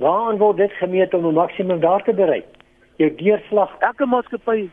Waar 0.00 0.38
word 0.40 0.56
dit 0.56 0.72
gemeet 0.80 1.14
om 1.14 1.26
'n 1.26 1.34
maksimum 1.34 1.80
daar 1.80 2.02
te 2.02 2.14
bereik? 2.14 2.48
Jou 2.96 3.10
deurslag, 3.16 3.76
elke 3.78 4.06
maatskappy 4.06 4.70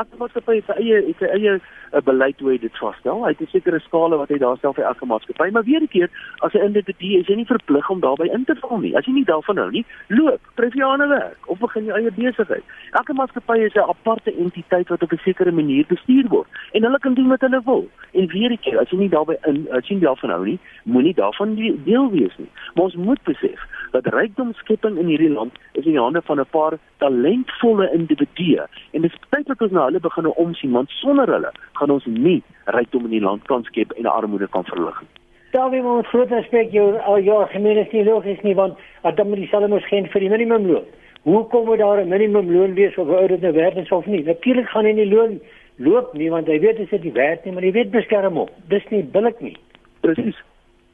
elke 0.00 0.18
maatskappy 0.20 0.54
het 0.58 0.68
sy 0.68 0.76
eie 0.82 1.02
het 1.06 1.20
sy 1.22 1.28
eie 1.34 1.52
'n 1.54 1.60
uh, 1.96 2.02
beleid 2.04 2.40
hoe 2.40 2.50
hy 2.50 2.58
dit 2.58 2.78
vasstel. 2.78 3.22
Hy 3.24 3.30
het 3.32 3.40
'n 3.40 3.50
sekere 3.52 3.80
skaal 3.80 4.16
wat 4.16 4.28
hy 4.28 4.38
daar 4.38 4.56
stel 4.56 4.72
vir 4.72 4.84
elke 4.84 5.06
maatskappy, 5.06 5.50
maar 5.50 5.64
weer 5.64 5.82
'n 5.82 5.88
keer 5.88 6.10
as 6.46 6.54
'n 6.54 6.66
individu 6.68 7.18
is 7.18 7.26
jy 7.26 7.36
nie 7.36 7.52
verplig 7.54 7.90
om 7.90 8.00
daarbey 8.00 8.28
in 8.28 8.44
te 8.44 8.54
val 8.60 8.78
nie. 8.78 8.96
As 8.96 9.04
jy 9.06 9.12
nie 9.12 9.24
daarvan 9.24 9.56
hou 9.56 9.70
nie, 9.70 9.84
loop, 10.08 10.40
tref 10.54 10.74
jy 10.74 10.80
'n 10.80 10.92
ander 10.94 11.08
werk 11.08 11.38
of 11.46 11.58
begin 11.58 11.84
jou 11.84 11.96
eie 11.96 12.10
besigheid. 12.10 12.64
Elke 12.92 13.12
maatskappy 13.12 13.58
is 13.58 13.74
'n 13.74 13.88
aparte 13.88 14.32
entiteit 14.34 14.88
wat 14.88 15.02
op 15.02 15.12
'n 15.12 15.20
sekere 15.24 15.52
manier 15.52 15.84
bestuur 15.88 16.28
word 16.28 16.48
en 16.72 16.82
hulle 16.82 16.98
kan 16.98 17.14
doen 17.14 17.28
wat 17.28 17.40
hulle 17.40 17.60
wil. 17.64 17.88
En 18.12 18.26
weer 18.26 18.50
'n 18.50 18.58
keer, 18.60 18.78
as 18.78 18.90
jy 18.90 18.98
nie 18.98 19.08
daarbey 19.08 19.38
in 19.46 19.66
as 19.70 19.86
jy 19.88 19.94
nie 19.94 20.04
daarvan 20.04 20.30
hou 20.30 20.44
nie, 20.44 20.58
moenie 20.84 21.14
daarvan 21.14 21.54
deel 21.84 22.10
wees 22.10 22.36
nie. 22.36 22.50
Maar 22.74 22.84
ons 22.84 22.94
moet 22.96 23.22
besef 23.22 23.60
dat 23.90 24.06
rykdomskepping 24.06 24.98
in 24.98 25.06
hierdie 25.06 25.30
land 25.30 25.52
is 25.72 25.84
in 25.84 25.96
die 25.96 26.00
hande 26.00 26.22
van 26.22 26.40
'n 26.40 26.46
paar 26.50 26.78
talentvolle 26.98 27.90
individue 27.92 28.66
en 28.92 29.02
dit 29.02 29.12
is 29.12 29.18
tyd 29.30 29.46
dat 29.46 29.60
ons 29.60 29.72
na 29.72 29.84
hulle 29.84 30.00
begin 30.00 30.26
omsien 30.26 30.72
want 30.72 30.90
sonder 30.90 31.28
hulle 31.32 31.52
gaan 31.72 31.90
ons 31.90 32.06
nie 32.06 32.42
rykdom 32.64 33.04
in 33.04 33.10
die 33.10 33.26
land 33.28 33.42
kan 33.46 33.64
skep 33.64 33.92
en 33.92 34.06
armoede 34.06 34.48
kan 34.48 34.64
verlig 34.64 35.00
nie. 35.00 35.08
Daarby 35.50 35.80
moet 35.80 36.06
groot 36.06 36.30
respek 36.30 36.70
jou 36.72 36.98
al 36.98 37.20
jou 37.20 37.46
gemeenskap 37.48 38.06
logies 38.06 38.42
nie 38.42 38.54
want 38.54 38.78
dan 39.14 39.28
moet 39.28 39.36
dieselfde 39.36 39.68
mos 39.68 39.86
geen 39.86 40.06
vir 40.06 40.20
die 40.20 40.30
minimumloon. 40.30 40.84
Hoe 41.22 41.46
kom 41.46 41.68
we 41.68 41.76
daar 41.76 42.00
'n 42.00 42.08
minimumloon 42.08 42.74
wees 42.74 42.98
of 42.98 43.08
oor 43.08 43.28
dit 43.28 43.40
nou 43.40 43.52
werd 43.52 43.76
is 43.76 43.90
of 43.90 44.06
nie? 44.06 44.24
Natuurlik 44.24 44.68
gaan 44.68 44.84
hy 44.84 44.92
nie 44.92 45.14
loon 45.14 45.40
loop 45.76 46.12
nie 46.12 46.30
want 46.30 46.46
hy 46.46 46.58
weet 46.60 46.76
dit 46.76 46.92
is 46.92 47.00
nie 47.00 47.12
werd 47.12 47.44
nie, 47.44 47.52
maar 47.52 47.62
hy 47.62 47.72
weet 47.72 47.90
beskerm 47.90 48.34
hom. 48.34 48.48
Dis 48.68 48.88
nie 48.90 49.02
billik 49.02 49.40
nie. 49.40 49.56
Presies. 50.00 50.36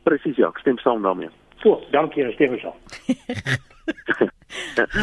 Presies 0.03 0.37
ja, 0.37 0.49
ek 0.49 0.59
stem 0.59 0.79
saam 0.79 1.03
daarmee. 1.03 1.29
So, 1.65 1.81
dankie, 1.93 2.27
stem 2.37 2.59
saam. 2.61 2.77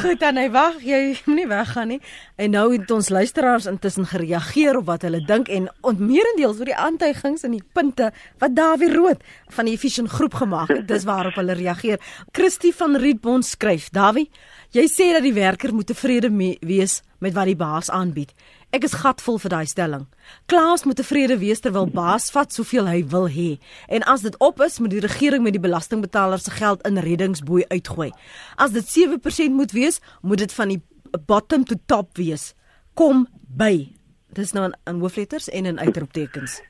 Goed 0.04 0.19
dan, 0.21 0.38
hy 0.38 0.45
wag, 0.54 0.78
jy 0.86 1.00
moenie 1.26 1.47
weggaan 1.50 1.89
nie. 1.91 2.00
En 2.39 2.54
nou 2.54 2.67
het 2.71 2.91
ons 2.93 3.10
luisteraars 3.12 3.65
intussen 3.71 4.06
gereageer 4.08 4.78
op 4.78 4.86
wat 4.91 5.04
hulle 5.08 5.24
dink 5.26 5.50
en 5.52 5.67
ontmeerendeels 5.88 6.62
oor 6.62 6.69
die 6.69 6.78
aantuigings 6.78 7.43
en 7.47 7.58
die 7.58 7.63
punte 7.74 8.12
wat 8.43 8.56
Dawie 8.56 8.91
Rood 8.93 9.26
van 9.58 9.67
die 9.67 9.74
Efficient 9.76 10.13
groep 10.13 10.38
gemaak 10.43 10.69
het. 10.69 10.86
Dis 10.88 11.08
waarop 11.10 11.39
hulle 11.41 11.58
reageer. 11.58 12.00
Christie 12.32 12.74
van 12.78 12.95
Rietbond 13.02 13.45
skryf: 13.47 13.89
"Dawie, 13.89 14.30
jy 14.71 14.86
sê 14.86 15.12
dat 15.17 15.26
die 15.26 15.36
werker 15.36 15.74
moet 15.74 15.89
tevrede 15.89 16.30
wees 16.62 17.02
met 17.21 17.36
wat 17.38 17.49
die 17.49 17.57
baas 17.57 17.91
aanbied. 17.93 18.34
Ek 18.73 18.86
is 18.88 18.97
gatvol 19.03 19.38
vir 19.43 19.53
daai 19.53 19.67
stelling. 19.69 20.07
Klaas 20.51 20.86
moet 20.88 20.97
tevrede 20.99 21.38
wees 21.41 21.62
terwyl 21.62 21.89
baas 21.91 22.31
vat 22.34 22.53
soveel 22.53 22.89
hy 22.89 23.01
wil 23.13 23.27
hê. 23.29 23.49
En 23.88 24.05
as 24.10 24.25
dit 24.25 24.38
op 24.41 24.62
is, 24.65 24.79
moet 24.79 24.93
die 24.95 25.03
regering 25.03 25.45
met 25.45 25.55
die 25.57 25.63
belastingbetalers 25.63 26.47
se 26.47 26.55
geld 26.55 26.81
in 26.88 26.97
reddingsboei 26.97 27.67
uitgooi. 27.69 28.10
As 28.57 28.73
dit 28.73 28.88
7% 28.88 29.53
moet 29.53 29.75
wees, 29.77 30.01
moet 30.21 30.41
dit 30.43 30.53
van 30.57 30.73
die 30.73 30.81
bottom 31.27 31.65
to 31.67 31.75
top 31.86 32.17
wees. 32.17 32.53
Kom 32.95 33.27
by. 33.57 33.91
Dis 34.34 34.53
nou 34.55 34.65
in, 34.69 34.75
in 34.88 34.99
hoofletters 35.03 35.49
en 35.49 35.65
in 35.65 35.79
uitroeptekens. 35.79 36.62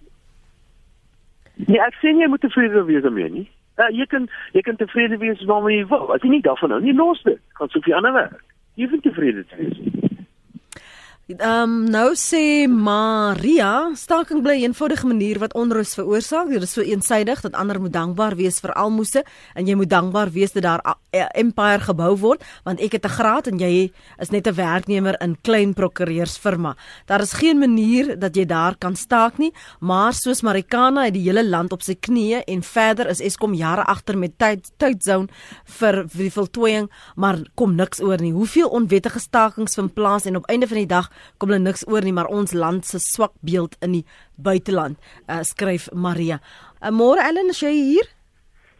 Nee, 1.67 1.79
ek 1.79 1.97
sê 2.01 2.13
jy 2.17 2.27
moet 2.31 2.41
tevrede 2.41 2.83
wees 2.87 3.03
daarmee 3.05 3.29
nie. 3.29 3.47
Ja, 3.77 3.87
jy 3.93 4.05
kan 4.09 4.27
jy 4.55 4.61
kan 4.65 4.79
tevrede 4.79 5.17
wees 5.21 5.41
waarmee 5.45 5.81
jy 5.81 5.87
wil. 5.91 6.09
As 6.15 6.23
jy 6.25 6.33
nie 6.33 6.43
daarvan 6.45 6.73
hou 6.73 6.81
nie, 6.81 6.95
los 6.97 7.21
dit. 7.27 7.39
Gaan 7.59 7.69
soek 7.73 7.87
jy 7.89 7.97
ander 7.97 8.15
werk. 8.17 8.41
Jy 8.79 8.89
moet 8.91 9.03
tevrede 9.05 9.45
wees. 9.57 9.77
Ehm 11.38 11.63
um, 11.63 11.84
nou 11.88 12.12
sê 12.15 12.67
Maria, 12.67 13.91
staking 13.96 14.41
bly 14.44 14.56
'n 14.58 14.63
eenvoudige 14.63 15.08
manier 15.08 15.39
wat 15.39 15.54
onrus 15.54 15.94
veroorsaak. 15.94 16.50
Dit 16.50 16.62
is 16.62 16.74
so 16.74 16.82
eensaidig 16.82 17.41
dat 17.41 17.54
ander 17.54 17.82
moet 17.82 17.94
dankbaar 17.94 18.36
wees 18.36 18.60
vir 18.60 18.74
almoëse 18.74 19.24
en 19.54 19.67
jy 19.67 19.76
moet 19.76 19.89
dankbaar 19.89 20.32
wees 20.32 20.52
dat 20.52 20.63
daar 20.63 20.82
'n 21.12 21.28
empire 21.34 21.80
gebou 21.80 22.17
word, 22.17 22.44
want 22.63 22.80
ek 22.80 22.91
het 22.91 23.06
'n 23.06 23.10
graad 23.10 23.48
en 23.48 23.60
jy 23.60 23.91
is 24.20 24.30
net 24.30 24.48
'n 24.48 24.56
werknemer 24.56 25.22
in 25.22 25.38
klein 25.41 25.74
prokureursfirma. 25.74 26.76
Daar 27.06 27.22
is 27.22 27.34
geen 27.34 27.60
manier 27.60 28.20
dat 28.20 28.36
jy 28.36 28.46
daar 28.46 28.76
kan 28.78 28.96
staak 28.96 29.38
nie, 29.38 29.54
maar 29.80 30.13
soos 30.13 30.41
Marikana 30.41 31.04
het 31.04 31.13
die 31.13 31.24
hele 31.24 31.48
land 31.48 31.72
op 31.72 31.82
sy 31.82 31.96
knieë 31.96 32.44
en 32.46 32.63
verder 32.63 33.08
is 33.08 33.22
Eskom 33.22 33.54
jare 33.54 33.84
agter 33.84 34.17
met 34.17 34.38
tyd 34.38 34.72
tydzone 34.78 35.28
vir 35.65 36.06
die 36.12 36.32
voltooiing, 36.32 36.89
maar 37.15 37.39
kom 37.56 37.76
niks 37.76 38.02
oor 38.02 38.17
nie. 38.17 38.34
Hoeveel 38.34 38.70
onwettige 38.70 39.20
stakings 39.20 39.76
vind 39.76 39.94
plaas 39.94 40.26
en 40.26 40.36
op 40.36 40.46
einde 40.46 40.67
van 40.67 40.78
die 40.78 40.86
dag 40.86 41.10
kom 41.38 41.51
hulle 41.51 41.62
niks 41.63 41.86
oor 41.88 42.05
nie, 42.05 42.15
maar 42.15 42.31
ons 42.31 42.53
land 42.53 42.86
se 42.88 42.99
swak 42.99 43.34
beeld 43.45 43.77
in 43.81 43.99
die 43.99 44.05
buiteland, 44.38 44.97
uh, 45.27 45.41
skryf 45.47 45.89
Maria. 45.93 46.39
Uh, 46.81 46.89
Môre 46.95 47.23
Ellen, 47.27 47.51
is 47.53 47.62
jy 47.63 47.73
hier? 47.75 48.10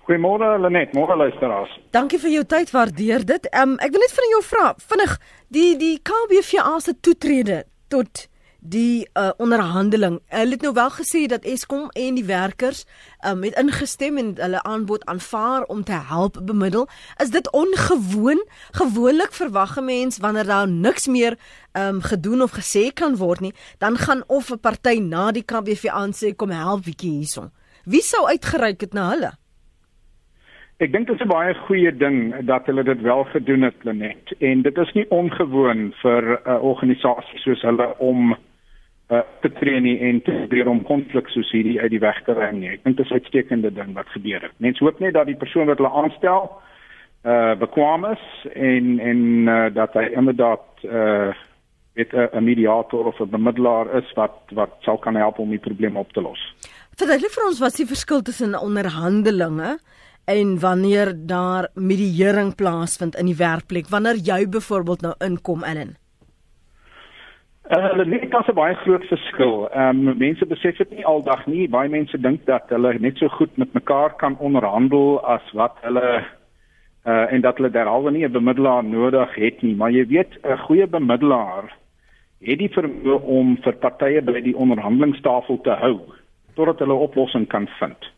Goeiemôre 0.10 0.58
Lenet, 0.60 0.96
môre 0.98 1.16
luisteraars. 1.16 1.72
Dankie 1.94 2.20
vir 2.20 2.34
jou 2.34 2.44
tyd, 2.50 2.72
waardeer 2.74 3.24
dit. 3.28 3.46
Um, 3.56 3.78
ek 3.86 3.94
wil 3.94 4.02
net 4.02 4.16
van 4.18 4.32
jou 4.34 4.42
vra, 4.50 4.66
vinnig, 4.92 5.14
die 5.54 5.70
die 5.80 5.94
KBVA 6.02 6.80
se 6.82 6.96
toetrede 7.06 7.64
tot 7.94 8.26
die 8.62 9.10
uh, 9.18 9.30
onderhandeling. 9.38 10.20
Hulle 10.30 10.52
het 10.52 10.62
nou 10.62 10.74
wel 10.74 10.90
gesê 10.90 11.26
dat 11.26 11.46
Eskom 11.46 11.90
en 11.90 12.16
die 12.16 12.26
werkers 12.26 12.86
um, 13.26 13.42
het 13.44 13.58
ingestem 13.58 14.18
en 14.18 14.36
hulle 14.38 14.62
aanbod 14.64 15.06
aanvaar 15.06 15.64
om 15.64 15.84
te 15.84 15.98
help 16.10 16.38
bemiddel. 16.46 16.88
Is 17.18 17.34
dit 17.34 17.52
ongewoon? 17.52 18.46
Gewoonlik 18.72 19.34
verwag 19.34 19.78
'n 19.78 19.86
mens 19.86 20.18
wanneer 20.18 20.46
daar 20.46 20.68
niks 20.68 21.08
meer 21.08 21.38
um, 21.74 22.02
gedoen 22.02 22.42
of 22.42 22.52
gesê 22.52 22.94
kan 22.94 23.16
word 23.16 23.40
nie, 23.40 23.54
dan 23.78 23.98
gaan 23.98 24.24
of 24.28 24.52
'n 24.52 24.60
party 24.60 25.00
na 25.00 25.32
die 25.32 25.46
KBV 25.46 25.86
aansê 25.90 26.36
kom 26.36 26.50
help 26.50 26.84
bietjie 26.84 27.12
hierson. 27.12 27.50
Wie 27.86 28.02
sou 28.02 28.28
uitgereik 28.28 28.82
het 28.82 28.94
na 28.94 29.10
hulle? 29.10 29.32
Ek 30.78 30.92
dink 30.92 31.08
dit 31.08 31.16
is 31.16 31.22
'n 31.22 31.30
baie 31.30 31.54
goeie 31.54 31.98
ding 31.98 32.46
dat 32.46 32.66
hulle 32.66 32.84
dit 32.84 33.02
wel 33.02 33.24
gedoen 33.24 33.62
het, 33.62 33.84
Lenet. 33.84 34.34
En 34.40 34.62
dit 34.62 34.78
is 34.78 34.94
nie 34.94 35.06
ongewoon 35.10 35.94
vir 36.02 36.24
'n 36.24 36.50
uh, 36.50 36.64
organisasie 36.64 37.40
soos 37.40 37.62
hulle 37.62 37.98
om 37.98 38.38
uh, 39.12 39.22
te 39.42 39.52
tree 39.60 39.80
nie 39.84 39.98
en 40.00 40.22
te 40.22 40.32
probeer 40.32 40.70
om 40.72 40.84
konflik 40.88 41.30
soos 41.34 41.52
hierdie 41.52 41.80
uit 41.82 41.92
die 41.92 42.02
weg 42.04 42.24
te 42.26 42.36
ruim 42.38 42.60
nie. 42.62 42.72
Ek 42.76 42.84
dink 42.86 42.98
dit 42.98 43.06
is 43.06 43.12
'n 43.12 43.20
uitstekende 43.20 43.72
ding 43.74 43.94
wat 43.94 44.10
gebeur 44.16 44.42
het. 44.42 44.56
Mense 44.58 44.84
hoop 44.84 45.00
net 45.00 45.14
dat 45.14 45.28
die 45.28 45.40
persoon 45.44 45.68
wat 45.68 45.78
hulle 45.78 45.96
aanstel 46.04 46.52
uh 47.24 47.54
bekwam 47.56 48.06
is 48.06 48.24
en 48.54 49.00
en 49.00 49.20
uh, 49.48 49.70
dat 49.74 49.94
hy 49.94 50.10
inderdaad 50.18 50.66
uh 50.84 51.34
met 51.94 52.14
'n 52.14 52.44
mediator 52.44 53.06
of 53.06 53.20
'n 53.20 53.30
bemiddelaar 53.30 53.96
is 53.96 54.14
wat 54.14 54.38
wat 54.54 54.72
sal 54.80 54.98
kan 54.98 55.16
help 55.16 55.40
om 55.40 55.50
die 55.50 55.60
probleem 55.60 55.98
op 55.98 56.12
te 56.14 56.22
los. 56.22 56.40
Verduidelik 56.96 57.32
vir 57.32 57.46
ons 57.46 57.60
wat 57.60 57.76
die 57.76 57.86
verskil 57.86 58.22
tussen 58.22 58.60
onderhandelinge 58.60 59.80
en 60.26 60.60
wanneer 60.60 61.14
daar 61.26 61.70
mediering 61.74 62.56
plaasvind 62.56 63.16
in 63.16 63.26
die 63.26 63.36
werkplek 63.36 63.90
wanneer 63.90 64.16
jy 64.16 64.48
byvoorbeeld 64.50 65.02
nou 65.02 65.14
inkom 65.20 65.64
Ellen 65.64 66.01
Uh, 67.72 67.86
hulle 67.88 68.06
net 68.06 68.32
daar's 68.32 68.48
'n 68.48 68.54
baie 68.54 68.76
groot 68.76 69.04
verskil. 69.08 69.70
Ehm 69.72 70.08
um, 70.08 70.18
mense 70.18 70.46
besef 70.46 70.78
dit 70.78 70.90
nie 70.90 71.06
aldag 71.06 71.46
nie. 71.48 71.70
Baie 71.70 71.90
mense 71.90 72.20
dink 72.20 72.46
dat 72.46 72.64
hulle 72.68 73.00
net 73.00 73.18
so 73.18 73.28
goed 73.28 73.58
met 73.58 73.74
mekaar 73.74 74.16
kan 74.16 74.36
onderhandel 74.38 75.24
as 75.24 75.52
wat 75.54 75.78
hulle 75.82 76.24
uh 77.06 77.34
en 77.34 77.42
dat 77.42 77.58
hulle 77.58 77.72
derhalwe 77.72 78.12
nie 78.12 78.26
'n 78.28 78.32
bemiddelaar 78.32 78.84
nodig 78.84 79.36
het 79.36 79.62
nie. 79.62 79.76
Maar 79.76 79.92
jy 79.92 80.06
weet, 80.08 80.38
'n 80.44 80.58
goeie 80.58 80.88
bemiddelaar 80.88 81.72
het 82.42 82.60
die 82.60 82.70
vermoë 82.70 83.22
om 83.24 83.58
vir 83.58 83.74
partye 83.74 84.22
by 84.22 84.42
die 84.42 84.58
onderhandelingstafel 84.58 85.62
te 85.62 85.72
hou 85.72 86.00
totdat 86.56 86.80
hulle 86.80 86.94
'n 86.94 87.08
oplossing 87.08 87.48
kan 87.48 87.68
vind. 87.80 88.12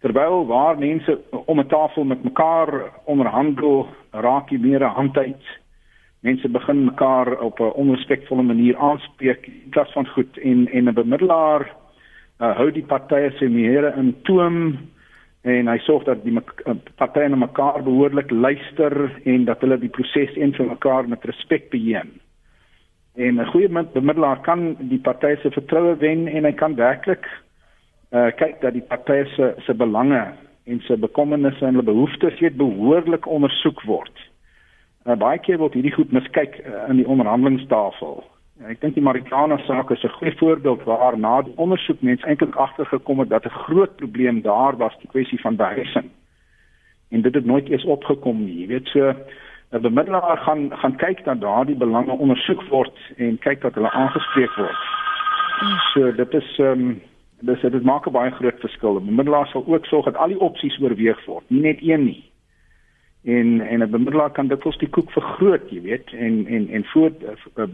Terwyl 0.00 0.46
waar 0.46 0.78
mense 0.78 1.18
om 1.46 1.60
'n 1.60 1.66
tafel 1.66 2.04
met 2.04 2.24
mekaar 2.24 2.90
onderhandel, 3.04 3.88
raak 4.12 4.50
jy 4.50 4.58
meer 4.58 4.80
'n 4.80 4.94
handuit 4.94 5.44
mense 6.26 6.48
begin 6.48 6.84
mekaar 6.84 7.38
op 7.40 7.60
'n 7.60 7.76
onrespekvolle 7.82 8.42
manier 8.42 8.76
aanspreek 8.76 9.50
plaas 9.70 9.92
van 9.92 10.06
goed 10.06 10.38
en 10.38 10.68
en 10.68 10.88
'n 10.88 10.94
bemiddelaar 10.94 11.62
uh, 12.40 12.56
hou 12.56 12.70
die 12.72 12.84
partye 12.84 13.30
se 13.38 13.48
meere 13.48 13.94
in 13.96 14.14
toom 14.28 14.78
en 15.46 15.68
hy 15.70 15.78
sorg 15.86 16.04
dat 16.08 16.24
die 16.24 16.34
uh, 16.34 16.74
partye 17.00 17.28
na 17.28 17.36
mekaar 17.36 17.82
behoorlik 17.86 18.30
luister 18.30 18.96
en 19.24 19.44
dat 19.44 19.60
hulle 19.60 19.78
die 19.78 19.92
proses 19.92 20.36
een 20.36 20.54
vir 20.56 20.66
mekaar 20.66 21.08
met 21.08 21.24
respek 21.24 21.70
beheer. 21.70 22.06
En 23.16 23.40
'n 23.40 23.50
goeie 23.52 23.68
bemiddelaar 23.68 24.40
kan 24.40 24.76
die 24.78 25.00
partye 25.00 25.36
se 25.36 25.50
vertroue 25.50 25.96
wen 25.96 26.28
en 26.28 26.44
hy 26.44 26.52
kan 26.52 26.74
werklik 26.74 27.24
uh, 28.12 28.30
kyk 28.36 28.60
dat 28.60 28.72
die 28.72 28.86
partye 28.88 29.24
se 29.36 29.54
se 29.66 29.74
belange 29.74 30.24
en 30.66 30.80
se 30.80 30.96
bekommernisse 30.96 31.64
en 31.64 31.74
hulle 31.74 31.92
behoeftes 31.92 32.40
weet 32.40 32.56
behoorlik 32.56 33.26
ondersoek 33.26 33.82
word. 33.82 34.25
Uh, 35.06 35.14
baie 35.14 35.38
keer 35.38 35.60
word 35.62 35.76
hierdie 35.78 35.94
goed 35.94 36.10
miskyk 36.10 36.56
uh, 36.64 36.88
in 36.90 36.98
die 36.98 37.06
onderhandelingstafel. 37.06 38.24
Uh, 38.58 38.72
ek 38.72 38.80
dink 38.82 38.96
die 38.96 39.04
Marikana 39.06 39.60
saak 39.62 39.92
is 39.94 40.02
'n 40.02 40.16
goeie 40.18 40.34
voorbeeld 40.40 40.82
waar 40.82 41.14
na 41.18 41.42
die 41.46 41.54
ondersoek 41.62 42.02
mense 42.02 42.26
eintlik 42.26 42.56
agtergekom 42.58 43.22
het 43.22 43.30
dat 43.30 43.46
'n 43.46 43.58
groot 43.68 43.94
probleem 44.02 44.42
daar 44.42 44.76
was, 44.76 44.98
die 44.98 45.12
kwessie 45.14 45.40
van 45.40 45.56
behuising. 45.56 46.10
En 47.14 47.22
dit 47.22 47.34
het 47.34 47.46
nooit 47.46 47.68
eens 47.68 47.84
opgekom 47.84 48.44
nie. 48.44 48.58
Jy 48.60 48.66
weet 48.66 48.86
so 48.88 49.14
'n 49.70 49.80
bemiddelaar 49.80 50.38
gaan 50.38 50.70
gaan 50.74 50.96
kyk 50.96 51.24
dat 51.24 51.40
daardie 51.40 51.78
belange 51.78 52.18
ondersoek 52.18 52.62
word 52.68 52.98
en 53.16 53.38
kyk 53.38 53.60
dat 53.60 53.74
hulle 53.74 53.90
aangespreek 53.90 54.54
word. 54.56 54.80
So 55.94 56.12
dit 56.12 56.34
is 56.34 56.58
ehm 56.58 56.80
um, 56.80 57.00
dis 57.40 57.60
dit 57.60 57.82
maak 57.82 58.06
'n 58.06 58.12
baie 58.12 58.30
groot 58.30 58.60
verskil. 58.60 58.98
'n 58.98 59.06
Bemiddelaar 59.06 59.46
sal 59.46 59.64
ook 59.66 59.86
sorg 59.86 60.04
dat 60.04 60.16
al 60.16 60.28
die 60.28 60.40
opsies 60.40 60.80
oorweeg 60.80 61.24
word, 61.26 61.44
nie 61.50 61.60
net 61.60 61.78
een 61.80 62.04
nie 62.04 62.24
en 63.26 63.60
en 63.60 63.82
'n 63.82 63.90
bemiddelaar 63.90 64.32
kan 64.32 64.48
dit 64.48 64.60
kos 64.60 64.78
die 64.78 64.88
koek 64.88 65.10
vergroot, 65.10 65.70
jy 65.70 65.80
weet, 65.82 66.12
en 66.12 66.46
en 66.46 66.68
en 66.68 66.84
voor 66.84 67.10
uh, 67.56 67.66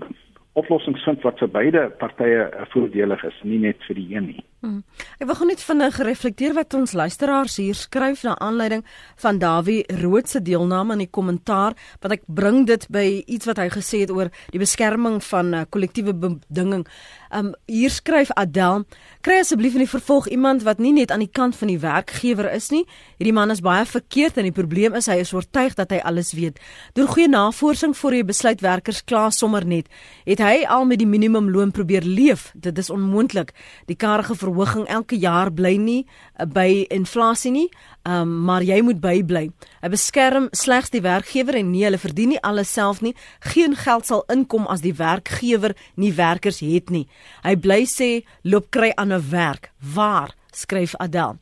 oplossings 0.59 1.05
vind 1.07 1.23
wat 1.25 1.39
vir 1.41 1.49
beide 1.49 1.83
partye 2.01 2.47
uh, 2.49 2.67
voordelig 2.75 3.23
is, 3.25 3.37
nie 3.49 3.61
net 3.63 3.81
vir 3.89 3.97
die 3.97 4.09
een 4.13 4.27
nie. 4.35 4.43
Hmm. 4.63 4.83
Ek 5.19 5.27
wil 5.27 5.35
gou 5.39 5.47
net 5.49 5.63
vinnig 5.65 5.97
reflekteer 6.07 6.53
wat 6.55 6.75
ons 6.79 6.93
luisteraars 6.95 7.57
hier 7.59 7.75
skryf 7.75 8.21
na 8.27 8.37
aanleiding 8.39 8.85
van 9.25 9.41
Dawie 9.43 9.81
Rood 10.03 10.29
se 10.31 10.43
deelname 10.45 10.95
aan 10.95 11.03
die 11.03 11.11
kommentaar, 11.11 11.75
want 12.05 12.15
ek 12.15 12.29
bring 12.29 12.63
dit 12.69 12.85
by 12.93 13.07
iets 13.27 13.49
wat 13.49 13.59
hy 13.59 13.71
gesê 13.73 14.05
het 14.05 14.13
oor 14.15 14.31
die 14.53 14.61
beskerming 14.63 15.19
van 15.33 15.55
uh, 15.57 15.65
kollektiewe 15.73 16.15
bedinging. 16.15 16.85
Um 17.33 17.55
hier 17.67 17.91
skryf 17.91 18.31
Adel, 18.37 18.85
kry 19.25 19.39
asseblief 19.41 19.75
in 19.79 19.87
die 19.87 19.91
vervolg 19.91 20.29
iemand 20.29 20.67
wat 20.69 20.83
nie 20.85 20.93
net 20.93 21.11
aan 21.11 21.25
die 21.25 21.33
kant 21.33 21.57
van 21.57 21.73
die 21.73 21.81
werkgewer 21.81 22.51
is 22.53 22.69
nie. 22.75 22.85
Hierdie 23.17 23.35
man 23.35 23.51
is 23.55 23.65
baie 23.65 23.87
verkeerd 23.89 24.37
en 24.37 24.47
die 24.51 24.55
probleem 24.55 24.95
is 25.01 25.09
hy 25.09 25.23
is 25.25 25.33
oortuig 25.33 25.79
dat 25.81 25.95
hy 25.97 26.03
alles 26.05 26.35
weet. 26.37 26.61
Doen 26.93 27.09
goeie 27.09 27.31
navorsing 27.33 27.97
voor 27.97 28.19
jy 28.19 28.23
besluit 28.29 28.61
werkers 28.61 29.01
klaar 29.09 29.33
sommer 29.33 29.65
net. 29.67 29.89
Het 30.29 30.42
hy 30.43 30.65
al 30.69 30.85
met 30.85 30.99
die 31.01 31.09
minimumloon 31.09 31.71
probeer 31.71 32.05
leef? 32.05 32.51
Dit 32.55 32.79
is 32.79 32.91
onmoontlik. 32.91 33.53
Die 33.87 33.97
karige 33.97 34.35
verhoging 34.35 34.87
elke 34.87 35.17
jaar 35.17 35.53
bly 35.53 35.77
nie 35.81 36.03
uh, 36.03 36.47
by 36.47 36.85
inflasie 36.91 37.53
nie. 37.55 37.69
Um, 38.03 38.43
maar 38.45 38.65
jy 38.67 38.81
moet 38.83 38.99
bybly. 39.01 39.45
Hy 39.81 39.91
beskerm 39.93 40.49
slegs 40.59 40.91
die 40.91 41.03
werkgewer 41.05 41.61
en 41.61 41.71
nie 41.71 41.85
hulle 41.87 42.01
verdien 42.03 42.35
nie 42.35 42.41
alles 42.43 42.73
self 42.73 43.01
nie. 43.01 43.15
Geen 43.53 43.77
geld 43.79 44.07
sal 44.07 44.25
inkom 44.33 44.67
as 44.67 44.83
die 44.83 44.95
werkgewer 44.99 45.77
nie 45.95 46.13
werkers 46.13 46.61
het 46.67 46.91
nie. 46.91 47.07
Hy 47.47 47.55
bly 47.57 47.85
sê 47.87 48.11
loop 48.43 48.71
kry 48.71 48.91
aan 48.97 49.13
'n 49.13 49.31
werk. 49.31 49.71
Waar? 49.79 50.35
skryf 50.53 50.95
Adel. 50.99 51.39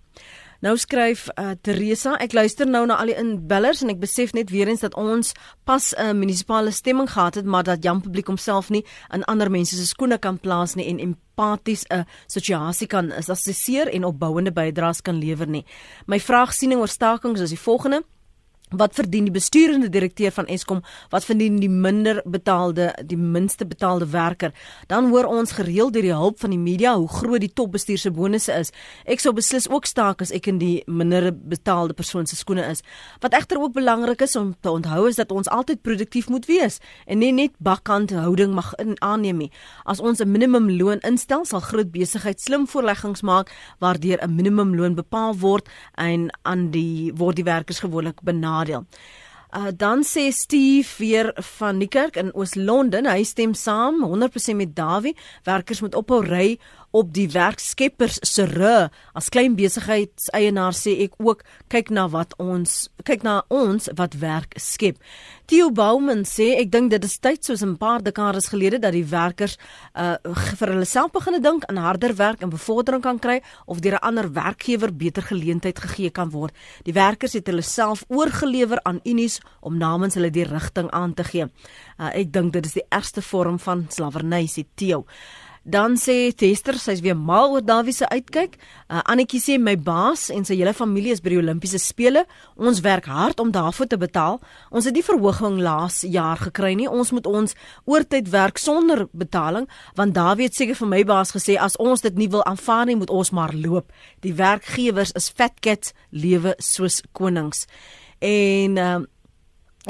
Nou 0.60 0.74
skryf 0.76 1.22
uh, 1.40 1.54
Teresa, 1.64 2.18
ek 2.20 2.34
luister 2.36 2.68
nou 2.68 2.82
na 2.84 2.98
al 3.00 3.08
die 3.08 3.16
inbellers 3.16 3.80
en 3.80 3.94
ek 3.94 4.02
besef 4.02 4.34
net 4.36 4.50
weer 4.52 4.68
eens 4.68 4.82
dat 4.84 4.92
ons 5.00 5.32
pas 5.64 5.84
'n 5.96 6.12
uh, 6.12 6.12
munisipale 6.12 6.70
stemming 6.70 7.08
gehad 7.08 7.40
het, 7.40 7.46
maar 7.48 7.64
dat 7.64 7.80
jam 7.82 8.02
publiek 8.04 8.26
homself 8.28 8.68
nie 8.68 8.84
in 9.08 9.24
ander 9.24 9.50
mense 9.50 9.76
se 9.76 9.86
skoene 9.86 10.18
kan 10.18 10.36
plaas 10.38 10.74
nie 10.76 10.84
en 10.84 11.00
empaties 11.00 11.86
'n 11.88 11.94
uh, 11.94 12.04
situasie 12.26 12.86
kan 12.86 13.12
assesseer 13.12 13.88
en 13.88 14.04
opbouende 14.04 14.52
bydraes 14.52 15.00
kan 15.00 15.16
lewer 15.16 15.48
nie. 15.48 15.64
My 16.06 16.20
vraagsiening 16.20 16.80
oor 16.80 16.88
stakings 16.88 17.40
is 17.40 17.50
die 17.50 17.64
volgende: 17.64 18.04
Wat 18.70 18.94
verdien 18.94 19.24
die 19.26 19.34
besturende 19.34 19.88
direkteur 19.90 20.30
van 20.30 20.46
Eskom? 20.46 20.78
Wat 21.10 21.24
verdien 21.26 21.56
die 21.58 21.68
minder 21.68 22.20
betaalde, 22.24 22.92
die 23.02 23.16
minste 23.18 23.66
betaalde 23.66 24.06
werker? 24.06 24.52
Dan 24.86 25.08
hoor 25.10 25.26
ons 25.26 25.56
gereeld 25.58 25.92
deur 25.92 26.06
die 26.06 26.14
hulp 26.14 26.38
van 26.38 26.54
die 26.54 26.58
media 26.58 26.92
hoe 26.94 27.08
groot 27.10 27.42
die 27.42 27.50
topbestuur 27.50 27.98
se 27.98 28.12
bonusse 28.14 28.54
is. 28.54 28.70
Ek 29.10 29.18
sou 29.18 29.32
beslis 29.34 29.66
ook 29.66 29.88
staak 29.90 30.22
as 30.22 30.30
ek 30.30 30.46
in 30.52 30.60
die 30.62 30.84
minder 30.86 31.32
betaalde 31.34 31.96
persoon 31.98 32.30
se 32.30 32.38
skoene 32.38 32.68
is. 32.70 32.84
Wat 33.18 33.34
egter 33.34 33.58
ook 33.58 33.74
belangrik 33.74 34.22
is 34.22 34.36
om 34.38 34.52
te 34.62 34.70
onthou 34.70 35.08
is 35.08 35.18
dat 35.18 35.34
ons 35.34 35.50
altyd 35.50 35.82
produktief 35.82 36.30
moet 36.30 36.46
wees 36.46 36.78
en 37.10 37.18
nie 37.18 37.32
net 37.34 37.58
bakkant 37.58 38.14
houding 38.14 38.54
mag 38.54 38.70
in 38.78 38.94
aanneem 39.02 39.42
nie. 39.42 39.50
As 39.82 39.98
ons 39.98 40.22
'n 40.22 40.30
minimumloon 40.30 41.02
instel, 41.02 41.44
sal 41.44 41.60
groot 41.60 41.90
besigheid 41.90 42.40
slim 42.40 42.68
voorleggings 42.68 43.22
maak 43.22 43.50
waardeur 43.80 44.22
'n 44.22 44.34
minimumloon 44.34 44.94
bepaal 44.94 45.34
word 45.34 45.68
en 45.96 46.30
aan 46.42 46.70
die 46.70 47.12
word 47.16 47.36
die 47.36 47.44
werkers 47.44 47.80
gewoonlik 47.80 48.22
nadeel. 48.60 48.86
Uh 49.50 49.72
dan 49.74 50.04
sê 50.06 50.30
Steve 50.30 50.86
weer 50.98 51.32
van 51.56 51.80
Niekerk 51.82 52.16
in 52.16 52.30
Oos-London, 52.34 53.08
hy 53.10 53.24
stem 53.26 53.54
saam 53.54 53.98
100% 54.06 54.54
met 54.54 54.76
Dawie. 54.76 55.16
Werkers 55.42 55.80
moet 55.82 55.96
ophou 55.98 56.20
ry 56.22 56.58
op 56.90 57.12
die 57.14 57.28
werkskeppers 57.30 58.18
se 58.26 58.44
rug. 58.44 58.90
As 59.14 59.28
klein 59.28 59.56
besigheidseienaar 59.58 60.74
sê 60.74 60.96
ek 61.06 61.18
ook 61.18 61.44
kyk 61.70 61.90
na 61.94 62.08
wat 62.10 62.34
ons 62.42 62.88
kyk 63.06 63.22
na 63.26 63.40
ons 63.48 63.88
wat 63.96 64.16
werk 64.20 64.56
skep. 64.60 64.98
Theo 65.50 65.70
Bouman 65.74 66.24
sê 66.28 66.52
ek 66.60 66.70
dink 66.70 66.90
dit 66.92 67.04
is 67.04 67.18
tyd 67.18 67.44
soos 67.44 67.62
'n 67.62 67.76
paar 67.76 68.02
dekades 68.02 68.50
gelede 68.50 68.78
dat 68.78 68.92
die 68.92 69.04
werkers 69.04 69.56
uh 69.94 70.16
vir 70.58 70.68
hulle 70.68 70.84
self 70.84 71.12
begine 71.12 71.40
dink 71.40 71.64
aan 71.64 71.76
harder 71.76 72.14
werk 72.14 72.42
en 72.42 72.50
bevordering 72.50 73.02
kan 73.02 73.18
kry 73.18 73.40
of 73.66 73.80
deur 73.80 73.94
'n 73.94 74.06
ander 74.06 74.32
werkgewer 74.32 74.92
beter 74.96 75.22
geleentheid 75.22 75.78
gegee 75.78 76.10
kan 76.10 76.30
word. 76.30 76.54
Die 76.84 76.92
werkers 76.92 77.32
het 77.32 77.46
hulle 77.46 77.62
self 77.62 78.04
oorgelewer 78.08 78.80
aan 78.82 79.00
unies 79.04 79.40
om 79.60 79.78
namens 79.78 80.14
hulle 80.14 80.30
die 80.30 80.44
rigting 80.44 80.90
aan 80.90 81.14
te 81.14 81.24
gee. 81.24 81.46
Uh, 81.98 82.10
ek 82.14 82.32
dink 82.32 82.52
dit 82.52 82.66
is 82.66 82.72
die 82.72 82.86
ergste 82.88 83.22
vorm 83.22 83.58
van 83.58 83.86
slawerny, 83.88 84.46
sê 84.46 84.64
Theo. 84.74 85.06
Dan 85.62 85.98
sê 86.00 86.32
Tester, 86.32 86.78
sy's 86.80 87.02
weer 87.04 87.16
mal 87.16 87.52
oor 87.52 87.60
Dawie 87.60 87.92
se 87.92 88.06
uitkyk. 88.08 88.54
Uh, 88.88 89.02
Annetjie 89.04 89.40
sê 89.44 89.58
my 89.60 89.74
baas 89.76 90.30
en 90.32 90.46
sy 90.48 90.56
hele 90.56 90.72
familie 90.72 91.12
is 91.12 91.20
by 91.20 91.34
die 91.34 91.40
Olimpiese 91.42 91.76
spele. 91.78 92.24
Ons 92.56 92.80
werk 92.80 93.04
hard 93.12 93.42
om 93.44 93.52
daarvoor 93.52 93.90
te 93.92 93.98
betaal. 94.00 94.40
Ons 94.72 94.88
het 94.88 94.96
die 94.96 95.04
verhoging 95.04 95.60
laas 95.60 96.00
jaar 96.08 96.40
gekry 96.40 96.72
nie. 96.80 96.88
Ons 96.88 97.12
moet 97.12 97.28
ons 97.28 97.52
oortyd 97.84 98.32
werk 98.32 98.56
sonder 98.58 99.04
betaling, 99.12 99.68
want 100.00 100.16
Dawie 100.16 100.48
het 100.48 100.56
seker 100.56 100.80
vir 100.80 100.92
my 100.96 101.04
baas 101.04 101.34
gesê 101.36 101.58
as 101.60 101.76
ons 101.76 102.00
dit 102.00 102.16
nie 102.16 102.30
wil 102.32 102.44
aanvaar 102.48 102.88
nie, 102.88 102.96
moet 102.96 103.12
ons 103.12 103.34
maar 103.36 103.52
loop. 103.52 103.92
Die 104.24 104.32
werkgewers 104.32 105.12
is 105.12 105.28
fat 105.28 105.60
cats 105.60 105.92
lewe 106.08 106.56
soos 106.56 107.02
konings. 107.12 107.66
En 108.24 108.80
uh, 108.80 109.00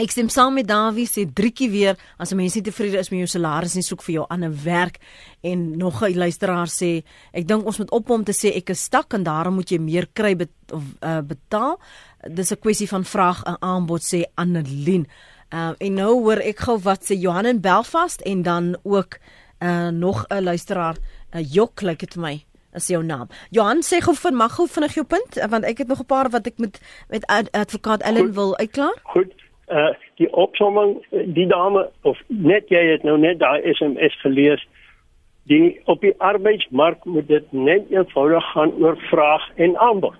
Ek 0.01 0.15
stem 0.15 0.31
saam 0.33 0.55
met 0.57 0.65
Dawie 0.65 1.05
sê 1.05 1.27
drietjie 1.29 1.69
weer 1.69 1.99
as 2.17 2.33
'n 2.33 2.37
mens 2.37 2.55
nie 2.55 2.63
tevrede 2.63 2.99
is 2.99 3.11
met 3.11 3.21
jou 3.21 3.27
salaris 3.27 3.75
nie 3.75 3.83
soek 3.83 4.03
vir 4.03 4.15
jou 4.15 4.27
ander 4.31 4.53
werk. 4.65 4.99
En 5.43 5.77
nog 5.77 6.03
'n 6.03 6.17
luisteraar 6.17 6.69
sê 6.69 7.05
ek 7.33 7.47
dink 7.47 7.67
ons 7.67 7.79
moet 7.79 7.91
ophou 7.91 8.15
om 8.15 8.25
te 8.25 8.33
sê 8.33 8.57
ek 8.57 8.71
is 8.71 8.81
stak 8.81 9.13
en 9.13 9.23
daarom 9.23 9.55
moet 9.55 9.69
jy 9.69 9.79
meer 9.79 10.07
kry 10.15 10.35
bet, 10.37 10.51
of 10.73 10.83
uh, 11.03 11.21
betaal. 11.21 11.79
Dis 12.29 12.51
'n 12.51 12.57
kwessie 12.57 12.89
van 12.89 13.05
vraag 13.05 13.45
en 13.45 13.57
aanbod 13.61 14.01
sê 14.01 14.25
Annelien. 14.37 15.07
Uh, 15.53 15.73
en 15.79 15.95
nou 15.95 16.23
hoor 16.23 16.39
ek 16.39 16.61
gou 16.61 16.79
wat 16.79 17.05
sê 17.05 17.21
Johan 17.21 17.47
in 17.47 17.61
Belfast 17.61 18.21
en 18.23 18.43
dan 18.43 18.77
ook 18.83 19.19
uh, 19.59 19.89
nog 19.89 20.25
'n 20.29 20.43
luisteraar 20.43 20.97
uh, 21.35 21.53
Jok 21.53 21.83
lyk 21.83 21.99
dit 21.99 22.15
vir 22.15 22.23
my 22.23 22.45
is 22.73 22.87
jou 22.87 23.03
naam. 23.03 23.29
Johan 23.51 23.83
sê 23.83 24.01
gou 24.01 24.15
vir 24.15 24.33
mag 24.33 24.55
gou 24.55 24.67
vinnig 24.67 24.95
jou 24.95 25.05
punt 25.05 25.51
want 25.51 25.65
ek 25.65 25.79
het 25.79 25.89
nog 25.89 26.01
'n 26.01 26.07
paar 26.07 26.31
wat 26.31 26.47
ek 26.47 26.59
met 26.59 26.81
met 27.09 27.27
advokaat 27.51 28.01
Ellen 28.01 28.33
wil 28.33 28.57
uitklaar. 28.57 28.97
Goed 29.03 29.50
uh 29.71 29.91
die 30.21 30.29
opsomming 30.33 30.97
die 31.11 31.47
dame 31.47 31.89
of 32.03 32.19
net 32.27 32.69
jy 32.69 32.83
het 32.91 33.03
nou 33.07 33.17
net 33.19 33.39
daai 33.39 33.61
SMS 33.73 34.17
gelees 34.21 34.63
die 35.51 35.81
op 35.85 36.01
die 36.01 36.15
arbeidsmark 36.19 37.05
moet 37.05 37.29
dit 37.29 37.53
net 37.53 37.91
eenvoudig 37.91 38.51
gaan 38.53 38.73
oor 38.83 38.97
vraag 39.11 39.47
en 39.57 39.77
aanbod. 39.79 40.17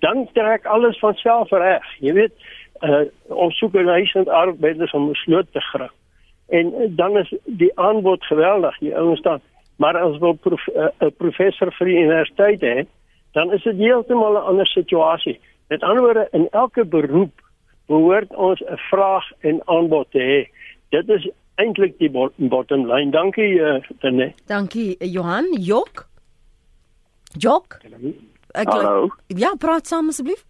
Dan 0.00 0.28
trek 0.32 0.66
alles 0.66 0.98
van 0.98 1.14
self 1.14 1.50
reg 1.50 1.84
jy 1.98 2.12
weet 2.12 2.34
uh 2.82 3.04
ons 3.28 3.58
soek 3.58 3.74
'n 3.74 3.88
huisend 3.88 4.28
arbeiders 4.28 4.92
om 4.92 5.10
'n 5.10 5.14
sloot 5.24 5.52
te 5.52 5.60
gryp 5.60 5.94
en 6.48 6.66
uh, 6.74 6.86
dan 6.88 7.18
is 7.18 7.34
die 7.44 7.72
aanbod 7.74 8.24
geweldig 8.24 8.78
die 8.78 8.96
ouens 8.96 9.18
staan 9.18 9.40
maar 9.76 9.96
as 9.96 10.18
wil 10.18 10.32
'n 10.32 10.38
prof, 10.38 10.66
uh, 10.74 11.10
professor 11.16 11.72
vir 11.72 11.86
die 11.86 11.98
universiteit 12.02 12.60
hê 12.60 12.86
dan 13.32 13.52
is 13.52 13.62
dit 13.62 13.76
heeltemal 13.76 14.32
'n 14.32 14.46
ander 14.50 14.66
situasie. 14.66 15.40
Met 15.68 15.82
ander 15.82 16.02
woorde 16.02 16.28
in 16.30 16.48
elke 16.50 16.84
beroep 16.84 17.32
behoort 17.88 18.34
ons 18.36 18.60
'n 18.60 18.80
vraag 18.90 19.26
en 19.40 19.60
aanbod 19.66 20.10
te 20.10 20.18
hê. 20.18 20.40
Dit 20.90 21.08
is 21.08 21.28
eintlik 21.58 21.98
die 21.98 22.10
bottom 22.10 22.86
line. 22.86 23.10
Dankie 23.10 23.58
uh, 23.60 23.80
Tene. 24.00 24.32
Dankie 24.46 24.96
Johan 25.00 25.48
Jok. 25.58 26.06
Jok. 27.38 27.80
Ek, 28.54 28.68
Hallo. 28.68 29.08
Ja, 29.26 29.54
praat 29.58 29.86
saam 29.86 30.08
asseblief. 30.08 30.44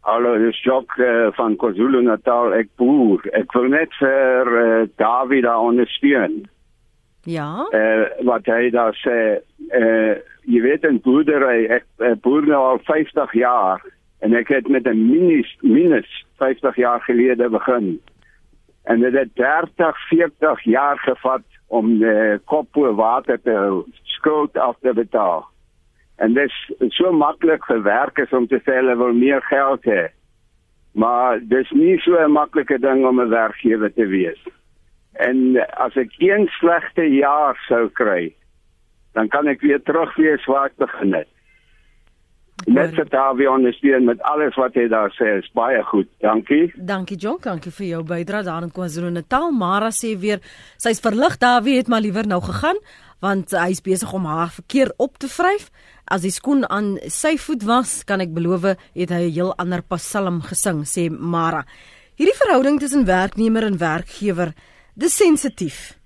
Hallo, 0.00 0.38
dis 0.38 0.62
Jok 0.64 0.94
uh, 0.98 1.28
van 1.36 1.56
KwaZulu-Natal. 1.56 2.54
Ek 2.56 2.70
boer. 2.80 3.24
Ek 3.36 3.52
wil 3.52 3.68
net 3.74 3.92
vir 4.00 4.52
uh, 4.62 4.86
David 4.96 5.44
daar 5.44 5.66
ondersteun. 5.68 6.46
Ja. 7.28 7.66
Eh 7.74 7.80
uh, 7.80 8.24
wat 8.24 8.46
hy 8.46 8.70
daar 8.72 8.96
sê, 9.04 9.42
eh 9.68 9.84
uh, 9.84 10.14
jy 10.48 10.62
weet 10.64 10.86
'n 10.86 11.00
boerdery, 11.04 11.66
ek 11.66 11.84
uh, 11.98 12.14
boer 12.24 12.46
nou 12.46 12.62
al 12.70 12.80
50 12.86 13.34
jaar 13.36 13.82
en 14.18 14.34
ek 14.34 14.48
het 14.48 14.68
met 14.68 14.86
'n 14.86 15.10
minus 15.10 15.56
minus 15.60 16.26
50 16.36 16.76
jaar 16.76 17.00
gelede 17.00 17.48
begin. 17.48 18.00
En 18.84 19.00
dit 19.00 19.12
het 19.12 19.34
30, 19.34 20.08
40 20.08 20.62
jaar 20.64 20.98
gevat 20.98 21.42
om 21.66 21.98
die 21.98 22.38
kop 22.44 22.76
oor 22.76 22.94
water 22.94 23.40
te 23.40 23.50
hou, 23.50 23.84
skuld 24.02 24.58
af 24.58 24.76
te 24.80 24.92
betaal. 24.92 25.48
En 26.16 26.32
dit 26.34 26.50
is 26.78 26.96
so 26.96 27.12
maklik 27.12 27.64
vir 27.64 27.82
werkers 27.82 28.32
om 28.32 28.46
te 28.46 28.58
sê 28.64 28.78
hulle 28.80 28.96
wil 28.96 29.12
meer 29.12 29.42
geld 29.42 29.84
hê. 29.84 30.08
Maar 30.92 31.38
dis 31.42 31.70
nie 31.70 31.98
so 31.98 32.16
'n 32.16 32.32
maklike 32.32 32.78
ding 32.78 33.06
om 33.06 33.20
'n 33.20 33.28
werkgewer 33.28 33.92
te 33.92 34.06
wees. 34.06 34.40
En 35.12 35.56
as 35.76 35.96
ek 35.96 36.12
een 36.18 36.46
slegte 36.46 37.02
jaar 37.02 37.56
sou 37.68 37.88
kry, 37.88 38.34
dan 39.12 39.28
kan 39.28 39.46
ek 39.46 39.60
weer 39.60 39.82
terug 39.82 40.16
wees 40.16 40.44
waar 40.44 40.64
ek 40.64 40.76
begin 40.76 41.14
het. 41.14 41.28
Net 42.66 42.94
vir 42.96 43.06
Davie 43.08 43.50
ondersteun 43.50 44.04
met 44.04 44.22
alles 44.26 44.56
wat 44.58 44.74
hy 44.74 44.88
daar 44.90 45.12
sê, 45.14 45.38
is 45.38 45.50
baie 45.54 45.82
goed. 45.88 46.08
Dankie. 46.20 46.72
Dankie 46.74 47.16
Jock, 47.16 47.44
dankie 47.46 47.70
vir 47.72 47.86
jou 47.86 48.02
bydrae 48.02 48.42
daar 48.42 48.66
in 48.66 48.72
KwaZulu-Natal. 48.74 49.52
Mara 49.52 49.90
sê 49.94 50.16
weer 50.18 50.42
sy's 50.76 51.00
verlig 51.00 51.38
Davie 51.38 51.78
het 51.78 51.88
maar 51.88 52.02
liewer 52.04 52.26
nou 52.26 52.40
gegaan 52.42 52.80
want 53.20 53.50
hy's 53.50 53.80
besig 53.82 54.12
om 54.14 54.28
haar 54.30 54.52
verkeer 54.54 54.92
op 55.02 55.18
te 55.18 55.26
vryf. 55.26 55.72
As 56.06 56.22
die 56.22 56.30
skoen 56.30 56.62
aan 56.70 56.96
sy 57.10 57.34
voet 57.36 57.64
was, 57.66 58.04
kan 58.06 58.22
ek 58.22 58.30
beloof 58.34 58.62
het 58.94 59.10
hy 59.10 59.26
'n 59.26 59.34
heel 59.34 59.54
ander 59.58 59.82
psalm 59.82 60.40
gesing, 60.42 60.84
sê 60.86 61.10
Mara. 61.10 61.64
Hierdie 62.16 62.38
verhouding 62.38 62.78
tussen 62.78 63.06
werknemer 63.06 63.64
en 63.64 63.78
werkgewer, 63.78 64.54
dis 64.94 65.16
sensitief. 65.16 65.97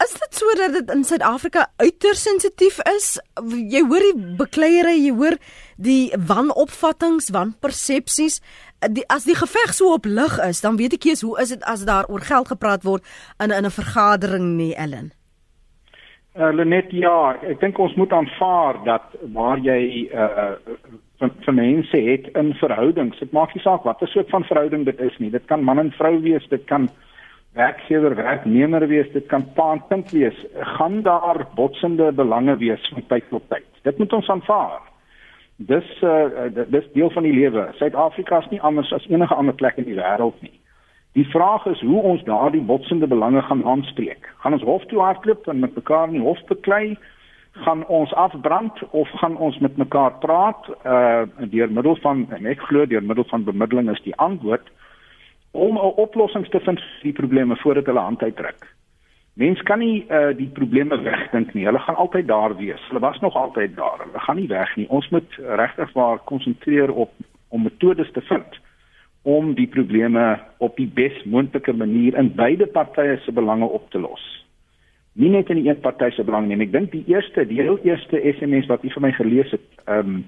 Is 0.00 0.12
dit 0.16 0.34
sodat 0.34 0.72
dit 0.72 0.90
in 0.94 1.02
Suid-Afrika 1.04 1.66
uiters 1.76 2.22
sensitief 2.22 2.78
is? 2.88 3.18
Jy 3.52 3.82
hoor 3.84 4.04
die 4.06 4.36
bekleierery, 4.38 4.96
jy 4.96 5.12
hoor 5.12 5.36
die 5.76 6.08
wanopvattinge, 6.16 7.26
wanpersepsies. 7.34 8.38
Die 8.96 9.04
as 9.12 9.28
die 9.28 9.36
geveg 9.36 9.74
so 9.76 9.92
op 9.92 10.08
lig 10.08 10.38
is, 10.46 10.62
dan 10.64 10.78
weet 10.80 10.96
ek 10.96 11.10
eers 11.10 11.24
hoe 11.26 11.36
is 11.42 11.52
dit 11.52 11.66
as 11.68 11.84
daar 11.84 12.08
oor 12.08 12.24
geld 12.24 12.48
gepraat 12.48 12.86
word 12.88 13.04
in 13.44 13.52
in 13.52 13.68
'n 13.68 13.76
vergadering 13.76 14.56
nie, 14.56 14.72
Ellen. 14.74 15.12
Uh, 16.32 16.48
Lenet 16.54 16.90
ja, 16.90 17.36
ek 17.42 17.60
dink 17.60 17.78
ons 17.78 17.94
moet 17.94 18.12
aanvaar 18.12 18.80
dat 18.84 19.04
waar 19.34 19.58
jy 19.58 20.08
uh 20.14 20.56
van 21.20 21.30
van 21.44 21.54
mense 21.54 21.96
het 22.00 22.28
in 22.32 22.54
verhoudings, 22.54 23.18
dit 23.18 23.32
maak 23.32 23.54
nie 23.54 23.62
saak 23.62 23.82
wat 23.84 24.00
'n 24.00 24.06
soort 24.06 24.30
van 24.30 24.44
verhouding 24.44 24.84
dit 24.84 25.00
is 25.00 25.18
nie. 25.18 25.30
Dit 25.30 25.44
kan 25.44 25.64
man 25.64 25.78
en 25.78 25.92
vrou 25.92 26.20
wees, 26.20 26.48
dit 26.48 26.64
kan 26.64 26.88
werkgewer 27.52 28.14
werknemer 28.14 28.86
wees, 28.88 29.10
dit 29.12 29.26
kan 29.26 29.44
pa 29.54 29.72
en 29.72 29.82
kind 29.88 30.10
wees, 30.10 30.46
gaan 30.76 31.02
daar 31.02 31.46
botsende 31.54 32.12
belange 32.12 32.56
wees 32.56 32.88
van 32.94 33.06
tyd 33.06 33.26
tot 33.28 33.48
tyd. 33.48 33.66
Dit 33.82 33.98
moet 33.98 34.12
ons 34.12 34.28
aanvaar. 34.28 34.80
Dis 35.56 35.88
uh 36.02 36.48
dis 36.70 36.86
deel 36.94 37.10
van 37.10 37.26
die 37.26 37.34
lewe. 37.34 37.68
Suid-Afrika 37.76 38.38
is 38.38 38.48
nie 38.50 38.62
anders 38.62 38.92
as 38.92 39.06
enige 39.10 39.34
ander 39.34 39.54
plek 39.54 39.76
in 39.76 39.84
die 39.84 39.98
wêreld 39.98 40.38
nie. 40.40 40.56
Die 41.18 41.26
vraag 41.28 41.66
is 41.66 41.80
hoe 41.82 42.02
ons 42.02 42.22
daardie 42.24 42.62
botsende 42.62 43.06
belange 43.06 43.42
gaan 43.42 43.64
aanspreek. 43.66 44.30
Gaan 44.40 44.52
ons 44.56 44.62
hof 44.62 44.84
toe 44.86 45.00
hardloop 45.02 45.48
en 45.48 45.58
met 45.58 45.74
mekaar 45.74 46.08
in 46.08 46.20
die 46.20 46.26
hof 46.26 46.38
beklei? 46.48 46.96
Gaan 47.66 47.82
ons 47.86 48.14
afbrand 48.14 48.78
of 48.90 49.10
gaan 49.20 49.36
ons 49.36 49.58
met 49.58 49.76
mekaar 49.76 50.14
praat 50.22 50.70
uh 50.86 51.26
deur 51.50 51.72
middel 51.72 51.98
van 52.06 52.24
en 52.30 52.46
ek 52.46 52.62
glo 52.70 52.86
deur 52.86 53.02
middel 53.02 53.26
van 53.34 53.44
bemiddeling 53.44 53.90
is 53.90 54.02
die 54.06 54.16
antwoord 54.16 54.70
om 55.50 55.74
'n 55.76 55.94
oplossing 55.96 56.46
te 56.48 56.60
vind 56.60 56.80
vir 56.80 57.02
die 57.02 57.12
probleme 57.12 57.56
voordat 57.56 57.86
hulle 57.86 58.00
hand 58.00 58.22
uitdruk. 58.22 58.66
Mens 59.34 59.62
kan 59.62 59.78
nie 59.78 60.04
uh, 60.08 60.36
die 60.36 60.48
probleme 60.48 61.00
wegdink 61.02 61.54
nie. 61.54 61.64
Hulle 61.64 61.78
gaan 61.78 61.96
altyd 61.96 62.26
daar 62.28 62.56
wees. 62.56 62.82
Hulle 62.88 63.00
was 63.00 63.20
nog 63.20 63.34
altyd 63.34 63.76
daar. 63.76 63.98
Hulle 64.04 64.18
gaan 64.18 64.36
nie 64.36 64.48
weg 64.48 64.76
nie. 64.76 64.88
Ons 64.88 65.08
moet 65.08 65.38
regtig 65.38 65.94
maar 65.94 66.18
konsentreer 66.18 66.92
op 66.92 67.10
om 67.48 67.62
metodes 67.62 68.10
te 68.12 68.20
vind 68.20 68.60
om 69.22 69.54
die 69.54 69.66
probleme 69.66 70.40
op 70.58 70.76
die 70.76 70.88
bes 70.88 71.24
moontlike 71.24 71.72
manier 71.72 72.16
in 72.16 72.34
beide 72.34 72.66
partye 72.66 73.18
se 73.24 73.32
belange 73.32 73.64
op 73.64 73.90
te 73.90 73.98
los. 73.98 74.22
Nie 75.12 75.28
net 75.28 75.50
in 75.50 75.58
die 75.60 75.68
een 75.68 75.80
party 75.80 76.10
se 76.14 76.24
belang 76.24 76.46
nie. 76.48 76.56
Ek 76.62 76.72
dink 76.72 76.92
die 76.94 77.04
eerste, 77.10 77.44
die 77.46 77.60
heel 77.60 77.78
eerste 77.84 78.20
SMS 78.32 78.68
wat 78.70 78.84
u 78.86 78.92
vir 78.94 79.04
my 79.04 79.12
gelees 79.18 79.50
het, 79.56 79.66
ehm 79.86 80.14
um, 80.14 80.20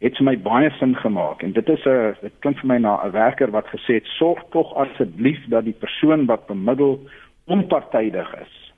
het 0.00 0.16
vir 0.16 0.24
my 0.24 0.36
baie 0.38 0.70
sin 0.78 0.94
gemaak 0.96 1.42
en 1.42 1.52
dit 1.52 1.68
is 1.68 1.86
'n 1.86 2.16
dit 2.20 2.32
klink 2.40 2.58
vir 2.58 2.68
my 2.68 2.78
na 2.78 3.04
'n 3.04 3.12
werker 3.12 3.50
wat 3.50 3.66
gesê 3.66 3.94
het 3.94 4.06
sorg 4.18 4.42
tog 4.50 4.74
asseblief 4.74 5.40
dat 5.48 5.64
die 5.64 5.78
persoon 5.84 6.26
wat 6.26 6.46
bemiddel 6.46 7.00
onpartydig 7.46 8.34
is 8.40 8.72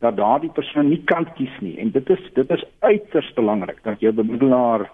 dat 0.00 0.16
daardie 0.16 0.52
persoon 0.52 0.88
nie 0.88 1.02
kan 1.04 1.26
kies 1.34 1.60
nie 1.60 1.78
en 1.78 1.90
dit 1.90 2.10
is 2.10 2.22
dit 2.34 2.50
is 2.50 2.64
uiters 2.80 3.32
belangrik 3.34 3.82
dat 3.82 4.00
jou 4.00 4.12
bemiddelaar 4.12 4.90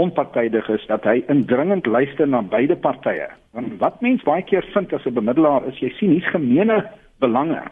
onpartydig 0.00 0.68
is 0.68 0.86
dat 0.86 1.04
hy 1.04 1.20
indringend 1.32 1.86
luister 1.86 2.28
na 2.28 2.42
beide 2.42 2.76
partye. 2.76 3.28
Want 3.56 3.76
wat 3.82 4.00
mens 4.04 4.22
baie 4.26 4.44
keer 4.46 4.64
vind 4.74 4.92
as 4.92 5.06
'n 5.06 5.14
bemiddelaar 5.14 5.66
is 5.68 5.78
jy 5.78 5.90
sien 5.98 6.10
hier's 6.10 6.30
gemeene 6.30 6.90
belange. 7.18 7.62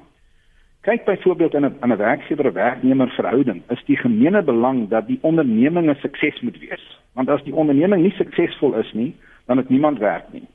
Kyk 0.81 1.05
byvoorbeeld 1.05 1.55
in 1.55 1.65
'n 1.65 1.77
in 1.83 1.93
'n 1.93 1.97
werkgewer-werknemer 1.97 3.09
verhouding, 3.09 3.63
is 3.69 3.85
die 3.85 3.97
gemeene 3.97 4.43
belang 4.43 4.89
dat 4.89 5.07
die 5.07 5.19
onderneming 5.21 5.91
'n 5.91 5.97
sukses 6.01 6.41
moet 6.41 6.59
wees. 6.59 7.01
Want 7.13 7.29
as 7.29 7.43
die 7.43 7.55
onderneming 7.55 8.03
nie 8.03 8.11
suksesvol 8.11 8.75
is 8.75 8.93
nie, 8.93 9.15
dan 9.47 9.57
het 9.57 9.69
niemand 9.69 9.99
werk 9.99 10.33
nie. 10.33 10.47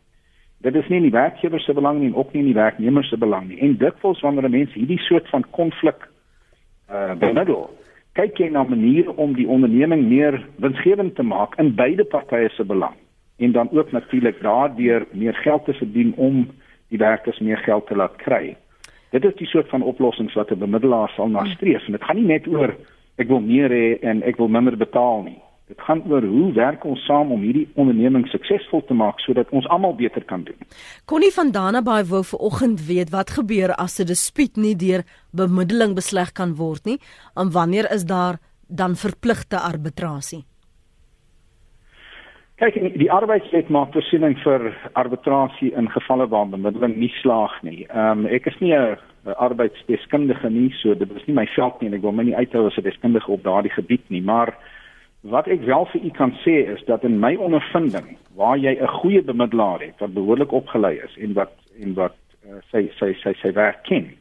Dit 0.58 0.76
is 0.76 0.88
nie 0.88 0.98
in 0.98 1.10
die 1.10 1.20
werkgewer 1.20 1.60
se 1.60 1.74
belang 1.74 2.00
nie 2.00 2.08
en 2.08 2.16
ook 2.16 2.34
nie 2.34 2.42
in 2.42 2.52
die 2.54 2.62
werknemer 2.62 3.04
se 3.04 3.18
belang 3.18 3.48
nie. 3.48 3.60
En 3.60 3.78
dikwels 3.78 4.22
wanneer 4.22 4.44
'n 4.44 4.52
mens 4.52 4.74
hierdie 4.74 5.00
soort 5.00 5.30
van 5.30 5.44
konflik 5.50 6.10
uh 6.90 7.16
bemiddel, 7.16 7.70
kyk 8.14 8.38
jy 8.38 8.50
na 8.50 8.64
maniere 8.64 9.16
om 9.16 9.34
die 9.34 9.48
onderneming 9.48 10.08
meer 10.08 10.46
winsgewend 10.56 11.16
te 11.16 11.24
maak 11.24 11.56
in 11.56 11.76
beide 11.76 12.04
partye 12.04 12.50
se 12.50 12.66
belang 12.66 12.96
en 13.38 13.52
dan 13.52 13.72
ook 13.72 13.92
natuurlik 13.92 14.42
daardeur 14.42 15.06
meer 15.12 15.34
geld 15.34 15.66
te 15.66 15.74
verdien 15.74 16.14
om 16.16 16.48
die 16.88 16.98
werkers 16.98 17.40
meer 17.40 17.58
geld 17.58 17.88
te 17.88 17.96
laat 17.96 18.16
kry. 18.16 18.56
Dit 19.14 19.26
is 19.30 19.36
die 19.38 19.48
soort 19.48 19.70
van 19.70 19.86
oplossings 19.86 20.34
wat 20.34 20.52
'n 20.52 20.60
bemiddelaar 20.60 21.12
sal 21.16 21.30
nastreef 21.30 21.86
en 21.86 21.92
dit 21.92 22.04
gaan 22.04 22.16
nie 22.16 22.32
net 22.34 22.48
oor 22.48 22.74
ek 23.18 23.28
wil 23.28 23.40
meer 23.40 23.70
hê 23.70 24.00
en 24.02 24.24
ek 24.24 24.38
wil 24.38 24.48
minder 24.48 24.78
betaal 24.78 25.22
nie. 25.24 25.42
Dit 25.68 25.82
gaan 25.82 26.02
oor 26.10 26.26
hoe 26.26 26.52
werk 26.54 26.84
ons 26.86 27.06
saam 27.06 27.32
om 27.32 27.42
hierdie 27.42 27.68
onderneming 27.76 28.28
suksesvol 28.28 28.82
te 28.86 28.94
maak 28.94 29.20
sodat 29.20 29.50
ons 29.52 29.68
almal 29.68 29.96
beter 29.96 30.24
kan 30.24 30.44
doen. 30.44 30.58
Connie 31.06 31.32
van 31.32 31.52
Danabaai 31.52 32.04
wou 32.10 32.24
vir 32.24 32.40
oggend 32.40 32.88
weet 32.88 33.10
wat 33.10 33.30
gebeur 33.30 33.76
as 33.76 34.00
'n 34.00 34.06
dispuut 34.06 34.58
nie 34.58 34.76
deur 34.76 35.04
bemiddeling 35.32 35.96
besleg 35.96 36.34
kan 36.34 36.56
word 36.56 36.86
nie, 36.86 37.00
en 37.36 37.52
wanneer 37.52 37.92
is 37.92 38.06
daar 38.06 38.40
dan 38.68 38.96
verpligte 38.96 39.60
arbitrasie? 39.60 40.44
Kyk, 42.64 42.78
die 42.96 43.12
arbeidswet 43.12 43.68
maak 43.68 43.92
voorsiening 43.92 44.38
vir 44.40 44.70
arbitrasie 44.96 45.74
in 45.76 45.90
gevalle 45.92 46.30
waar 46.32 46.48
bemiddeling 46.48 46.96
nie 46.96 47.12
slaag 47.20 47.58
nie. 47.68 47.82
Ehm 47.90 48.24
um, 48.24 48.28
ek 48.32 48.46
is 48.48 48.60
nie 48.62 48.72
'n 48.72 48.98
arbeidsdeskundige 49.36 50.50
nie, 50.50 50.70
so 50.80 50.96
dit 50.96 51.12
is 51.12 51.28
nie 51.28 51.36
my 51.36 51.46
veld 51.56 51.82
nie 51.82 51.90
en 51.90 51.98
ek 51.98 52.02
wil 52.02 52.16
my 52.16 52.24
nie 52.24 52.36
uithou 52.36 52.68
as 52.68 52.78
'n 52.78 52.88
deskundige 52.88 53.32
op 53.32 53.44
daardie 53.44 53.72
gebied 53.72 54.10
nie, 54.10 54.22
maar 54.22 54.56
Wat 55.24 55.48
ek 55.48 55.62
wel 55.64 55.86
vir 55.88 56.02
u 56.04 56.10
kan 56.12 56.34
sê 56.44 56.56
is 56.68 56.82
dat 56.84 57.04
in 57.08 57.20
my 57.20 57.36
ondervinding 57.40 58.18
waar 58.36 58.58
jy 58.58 58.76
'n 58.76 58.88
goeie 58.88 59.22
bemiddelaar 59.24 59.80
het 59.80 60.00
wat 60.00 60.14
behoorlik 60.14 60.52
opgelei 60.52 61.00
is 61.00 61.16
en 61.18 61.34
wat 61.34 61.54
en 61.80 61.94
wat 61.94 62.16
uh, 62.46 62.60
sy 62.72 62.92
sy 63.00 63.14
sy 63.24 63.34
sy 63.42 63.54
werk 63.54 63.84
ken, 63.84 64.12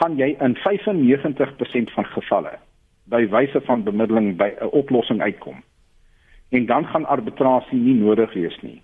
gaan 0.00 0.16
jy 0.16 0.36
in 0.40 0.56
95% 0.56 1.92
van 1.92 2.04
gevalle 2.04 2.56
by 3.04 3.26
wyse 3.28 3.60
van 3.60 3.84
bemiddeling 3.84 4.36
by 4.36 4.48
'n 4.48 4.72
oplossing 4.72 5.20
uitkom. 5.20 5.60
En 6.50 6.66
dan 6.66 6.86
gaan 6.86 7.06
arbitrasie 7.06 7.78
nie 7.78 7.94
nodig 7.94 8.32
wees 8.32 8.58
nie. 8.62 8.82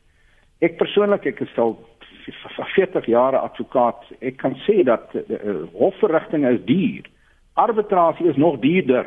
Ek 0.58 0.76
persoonlik 0.78 1.26
ek 1.26 1.40
is 1.40 1.58
al 1.58 1.76
40 2.74 3.06
jaar 3.06 3.36
advokaat. 3.36 4.02
Ek 4.20 4.36
kan 4.36 4.54
sê 4.66 4.82
dat 4.86 5.14
uh, 5.14 5.66
hofverrigtinge 5.72 6.50
is 6.56 6.64
duur. 6.64 7.06
Arbitrasie 7.54 8.26
is 8.28 8.36
nog 8.36 8.58
duurder 8.58 9.06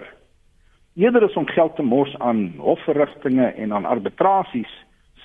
eerder 1.00 1.24
as 1.24 1.36
om 1.40 1.48
geld 1.48 1.76
te 1.76 1.84
mors 1.84 2.18
aan 2.18 2.54
hofverrigtinge 2.58 3.46
en 3.46 3.74
aan 3.74 3.86
arbitrasies, 3.86 4.72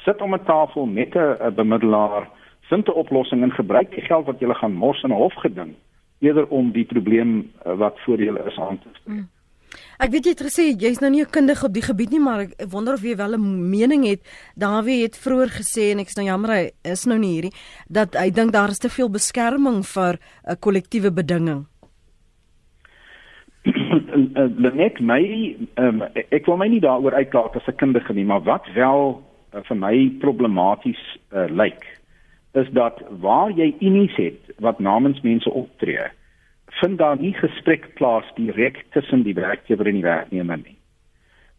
sit 0.04 0.20
om 0.22 0.34
'n 0.34 0.44
tafel 0.44 0.86
met 0.86 1.14
'n 1.14 1.54
bemiddelaar, 1.54 2.28
vind 2.60 2.88
'n 2.88 2.92
oplossing 2.92 3.42
en 3.42 3.52
gebruik 3.52 3.90
die 3.90 4.04
geld 4.04 4.26
wat 4.26 4.40
jy 4.40 4.54
gaan 4.54 4.72
mors 4.72 5.02
in 5.02 5.10
'n 5.10 5.22
hofgeding 5.24 5.74
eerder 6.18 6.46
om 6.48 6.72
die 6.72 6.84
probleem 6.84 7.50
uh, 7.66 7.74
wat 7.74 8.00
voor 8.00 8.18
julle 8.22 8.44
is 8.46 8.58
aan 8.58 8.78
te 8.78 8.88
spreek. 8.92 9.16
Mm. 9.16 9.28
Ek 9.98 10.10
weet 10.10 10.24
jy 10.24 10.34
het 10.34 10.44
gesê 10.46 10.64
jy's 10.72 11.00
nou 11.00 11.10
nie 11.10 11.22
'n 11.22 11.30
kundige 11.30 11.66
op 11.66 11.72
die 11.72 11.82
gebied 11.82 12.10
nie, 12.10 12.20
maar 12.20 12.40
ek 12.40 12.70
wonder 12.70 12.94
of 12.94 13.02
jy 13.02 13.16
wel 13.16 13.34
'n 13.34 13.70
mening 13.70 14.04
het. 14.04 14.20
Dawie 14.56 15.02
het 15.02 15.16
vroeër 15.16 15.50
gesê 15.60 15.92
en 15.92 15.98
ek 15.98 16.08
is 16.08 16.16
nou 16.16 16.26
jammer 16.26 16.50
hy 16.50 16.70
is 16.82 17.06
nou 17.06 17.18
nie 17.18 17.34
hierdie 17.34 17.54
dat 17.88 18.14
hy 18.14 18.30
dink 18.30 18.52
daar 18.52 18.70
is 18.70 18.78
te 18.78 18.88
veel 18.88 19.10
beskerming 19.10 19.84
vir 19.86 20.18
'n 20.48 20.56
kollektiewe 20.60 21.10
bedinging. 21.10 21.66
net 24.74 25.00
my 25.00 25.56
um, 25.76 26.02
ek 26.30 26.46
wil 26.46 26.56
my 26.56 26.68
nie 26.68 26.80
daaroor 26.80 27.14
uitlaat 27.14 27.56
as 27.56 27.68
'n 27.68 27.76
kundige 27.76 28.14
nie, 28.14 28.24
maar 28.24 28.42
wat 28.42 28.66
wel 28.74 29.22
uh, 29.54 29.60
vir 29.62 29.76
my 29.76 30.16
problematies 30.20 31.00
uh, 31.32 31.46
lyk 31.48 31.84
is 32.54 32.68
dat 32.70 33.00
waar 33.20 33.50
jy 33.50 33.74
unies 33.80 34.14
het 34.16 34.52
wat 34.62 34.78
namens 34.78 35.20
mense 35.20 35.50
optree, 35.50 36.06
vind 36.80 36.98
daar 36.98 37.20
nie 37.20 37.34
gesprek 37.34 37.94
plaas 37.94 38.24
direk 38.34 38.84
tussen 38.90 39.22
die 39.22 39.34
werkgewer 39.34 39.86
en 39.86 40.00
die 40.00 40.06
werknemer 40.06 40.56
nie. 40.56 40.76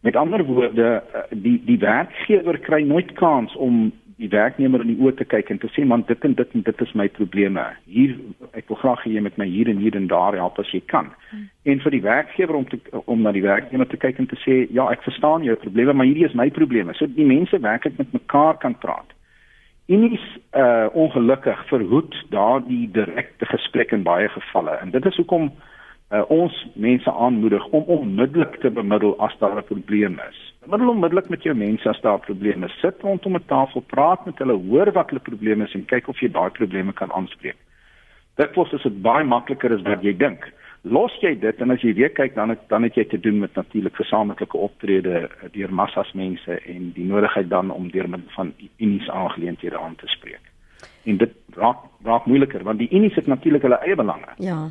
Met 0.00 0.16
ander 0.16 0.44
woorde, 0.44 1.02
uh, 1.02 1.22
die 1.30 1.60
die 1.64 1.78
werkgewer 1.78 2.58
kry 2.58 2.82
nooit 2.82 3.12
kans 3.12 3.54
om 3.56 3.92
die 4.16 4.28
werknemer 4.32 4.80
in 4.80 4.94
die 4.94 5.00
oë 5.02 5.12
te 5.18 5.26
kyk 5.28 5.50
en 5.52 5.58
te 5.60 5.68
sê 5.74 5.84
man 5.84 6.04
dit 6.08 6.22
en 6.24 6.34
dit 6.36 6.54
en 6.56 6.62
dit 6.64 6.84
is 6.84 6.92
my 6.96 7.06
probleme. 7.18 7.64
Hier 7.84 8.14
ek 8.56 8.70
wil 8.70 8.78
graag 8.80 9.02
hê 9.04 9.12
jy 9.16 9.24
met 9.26 9.36
my 9.40 9.48
hier 9.48 9.68
en 9.68 9.82
hier 9.82 9.96
en 9.98 10.06
daar 10.08 10.36
help 10.38 10.60
as 10.62 10.70
jy 10.72 10.80
kan. 10.92 11.10
Hmm. 11.30 11.48
En 11.68 11.82
vir 11.84 11.96
die 11.98 12.04
werkgewer 12.04 12.56
om 12.56 12.68
te 12.70 12.80
om 13.04 13.26
na 13.26 13.32
die 13.36 13.44
werknemer 13.44 13.88
te 13.90 14.00
kyk 14.00 14.22
en 14.22 14.30
te 14.30 14.38
sê 14.44 14.62
ja, 14.72 14.88
ek 14.92 15.04
verstaan 15.04 15.44
jou 15.44 15.56
probleme, 15.60 15.92
maar 15.92 16.08
hierdie 16.08 16.28
is 16.28 16.38
my 16.38 16.48
probleme. 16.50 16.96
So 16.96 17.08
die 17.12 17.28
mense 17.28 17.60
werklik 17.60 18.00
met 18.00 18.16
mekaar 18.16 18.56
kan 18.62 18.78
praat. 18.80 19.15
En 19.86 20.10
is 20.12 20.38
uh 20.52 20.86
ongelukkig 20.92 21.66
verhoed 21.68 22.14
daardie 22.30 22.90
direkte 22.90 23.46
gesprek 23.46 23.90
in 23.90 24.02
baie 24.02 24.28
gevalle. 24.28 24.70
En 24.70 24.90
dit 24.90 25.04
is 25.06 25.16
hoekom 25.16 25.52
uh, 26.10 26.22
ons 26.30 26.66
mense 26.74 27.12
aanmoedig 27.12 27.66
om 27.66 27.82
onmiddellik 27.82 28.58
te 28.60 28.70
bemiddel 28.70 29.14
as 29.18 29.36
daar 29.38 29.56
'n 29.56 29.64
probleem 29.64 30.18
is. 30.28 30.54
Bemiddel 30.64 30.88
onmiddellik 30.88 31.28
met 31.28 31.42
jou 31.42 31.54
mense 31.54 31.88
as 31.88 32.00
daar 32.00 32.18
probleme 32.18 32.66
is. 32.66 32.80
Sit 32.80 33.00
rondom 33.00 33.34
'n 33.34 33.44
tafel, 33.46 33.80
praat 33.80 34.24
met 34.26 34.38
hulle, 34.38 34.52
hoor 34.68 34.92
wat 34.92 35.08
hulle 35.08 35.20
probleme 35.20 35.64
is 35.64 35.74
en 35.74 35.84
kyk 35.84 36.08
of 36.08 36.20
jy 36.20 36.30
daai 36.30 36.50
probleme 36.50 36.92
kan 36.92 37.12
aanspreek. 37.12 37.56
Dit 38.36 38.56
as 38.56 38.82
dit 38.82 39.02
baie 39.02 39.24
makliker 39.24 39.70
is 39.70 39.82
wat 39.82 40.02
jy 40.02 40.16
dink. 40.16 40.52
Los 40.86 41.14
jy 41.20 41.32
dit 41.42 41.60
en 41.60 41.74
as 41.74 41.82
jy 41.82 41.92
weer 41.98 42.12
kyk 42.14 42.34
dan 42.36 42.52
het, 42.54 42.60
dan 42.70 42.84
het 42.86 42.94
jy 42.94 43.04
te 43.10 43.18
doen 43.18 43.40
met 43.42 43.54
natuurlik 43.58 43.96
gesamentlike 43.98 44.56
optrede 44.56 45.14
eh, 45.26 45.48
deur 45.52 45.72
massas 45.74 46.12
mense 46.14 46.58
en 46.62 46.92
die 46.94 47.06
nodigheid 47.06 47.48
dan 47.50 47.72
om 47.74 47.88
deur 47.90 48.08
middel 48.08 48.30
van 48.36 48.52
unies 48.78 49.08
aangeleenthede 49.10 49.78
aan 49.78 49.96
te 49.98 50.06
spreek. 50.06 50.52
En 51.04 51.18
dit 51.18 51.32
raak 51.58 51.82
raak 52.06 52.26
moeiliker 52.30 52.62
want 52.62 52.78
die 52.78 52.90
unies 52.90 53.14
het 53.18 53.26
natuurlik 53.26 53.66
hulle 53.66 53.80
eie 53.82 53.98
belange. 53.98 54.36
Ja 54.38 54.68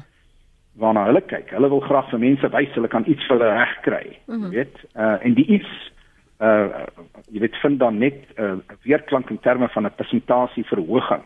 waarna 0.75 1.05
hulle 1.07 1.21
kyk. 1.23 1.53
Hulle 1.55 1.69
wil 1.71 1.79
graag 1.87 2.09
vir 2.11 2.19
mense 2.19 2.47
wys 2.51 2.73
hulle 2.75 2.89
kan 2.91 3.05
iets 3.07 3.23
vir 3.27 3.37
hulle 3.37 3.51
regkry. 3.55 4.17
Mm 4.27 4.41
-hmm. 4.41 4.49
Weet, 4.49 4.81
uh 4.95 5.15
en 5.23 5.33
die 5.33 5.45
iets 5.57 5.71
uh 6.43 6.83
jy 7.31 7.39
weet 7.39 7.55
vind 7.55 7.79
dan 7.79 7.97
net 7.97 8.19
'n 8.37 8.43
uh, 8.43 8.75
weerklank 8.83 9.29
in 9.29 9.39
terme 9.39 9.67
van 9.67 9.85
'n 9.85 9.95
persentasie 9.95 10.65
verhoging 10.65 11.23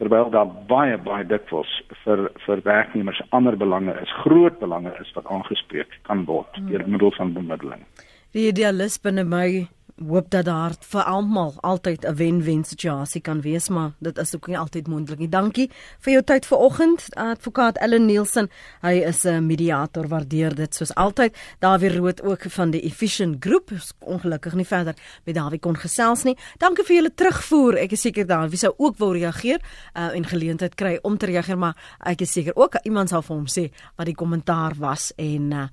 terwyl 0.00 0.30
daar 0.32 0.48
baie 0.68 0.96
baie 1.04 1.24
dikwels 1.28 1.70
vir 2.04 2.28
vir 2.46 2.62
werknemers 2.64 3.20
ander 3.36 3.56
belange 3.56 3.94
is, 4.02 4.12
groot 4.24 4.56
belange 4.62 4.92
is 5.00 5.12
wat 5.16 5.28
aangespreek 5.28 6.00
kan 6.08 6.24
word 6.24 6.48
mm 6.56 6.62
-hmm. 6.62 6.70
deur 6.70 6.88
middel 6.88 7.12
van 7.18 7.32
bemiddeling. 7.36 7.84
Die 8.32 8.48
idealis 8.48 9.00
binne 9.02 9.24
my 9.24 9.66
hoop 10.08 10.30
dat 10.30 10.44
daar 10.44 10.74
vir 10.80 11.02
almal 11.02 11.54
altyd 11.60 12.04
'n 12.06 12.14
wen-wen 12.14 12.64
situasie 12.64 13.20
kan 13.20 13.40
wees, 13.40 13.68
maar 13.68 13.92
dit 13.98 14.18
is 14.18 14.34
ook 14.34 14.46
nie 14.46 14.58
altyd 14.58 14.88
moontlik 14.88 15.18
nie. 15.18 15.28
Dankie 15.28 15.70
vir 15.98 16.12
jou 16.12 16.22
tyd 16.22 16.46
vanoggend, 16.46 17.14
advokaat 17.14 17.76
Ellen 17.76 18.06
Nielsen. 18.06 18.50
Hy 18.80 18.92
is 18.92 19.24
'n 19.24 19.46
mediator, 19.46 20.08
waardeer 20.08 20.54
dit 20.54 20.74
soos 20.74 20.94
altyd. 20.94 21.36
Dawie 21.58 21.96
Rood 21.96 22.22
ook 22.22 22.42
van 22.42 22.70
die 22.70 22.80
Efficient 22.80 23.36
Groep, 23.40 23.70
ongelukkig 23.98 24.54
nie 24.54 24.66
verder 24.66 24.94
met 25.24 25.34
Dawie 25.34 25.58
kon 25.58 25.76
gesels 25.76 26.22
nie. 26.22 26.36
Dankie 26.58 26.84
vir 26.84 26.96
julle 26.96 27.14
terugvoer. 27.14 27.76
Ek 27.76 27.92
is 27.92 28.00
seker 28.00 28.26
Dawie 28.26 28.56
sou 28.56 28.74
ook 28.76 28.98
wil 28.98 29.12
reageer 29.12 29.60
uh, 29.96 30.14
en 30.14 30.24
geleentheid 30.24 30.74
kry 30.74 30.98
om 31.02 31.18
te 31.18 31.26
reageer, 31.26 31.58
maar 31.58 31.76
ek 32.06 32.20
is 32.20 32.32
seker 32.32 32.52
ook 32.56 32.74
iemand 32.82 33.08
sal 33.08 33.22
vir 33.22 33.36
hom 33.36 33.46
sê 33.46 33.70
wat 33.96 34.06
die 34.06 34.14
kommentaar 34.14 34.72
was 34.78 35.12
en 35.16 35.52
uh, 35.52 35.66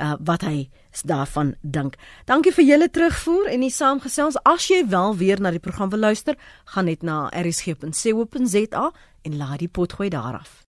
uh, 0.00 0.14
wat 0.20 0.46
hy 0.46 0.68
daarvan 1.02 1.54
dink. 1.60 1.96
Dankie 2.24 2.52
vir 2.54 2.64
julle 2.64 2.90
terugvoer 2.90 3.50
en 3.50 3.64
die 3.66 3.72
saamgesels. 3.72 4.38
As 4.46 4.68
jy 4.70 4.84
wel 4.88 5.16
weer 5.18 5.40
na 5.40 5.50
die 5.50 5.62
program 5.62 5.90
wil 5.90 6.06
luister, 6.06 6.38
gaan 6.74 6.86
net 6.90 7.02
na 7.02 7.26
rsg.co.za 7.34 8.90
en 9.24 9.36
laai 9.36 9.56
die 9.58 9.72
potgooi 9.72 10.08
daar 10.08 10.38
af. 10.38 10.62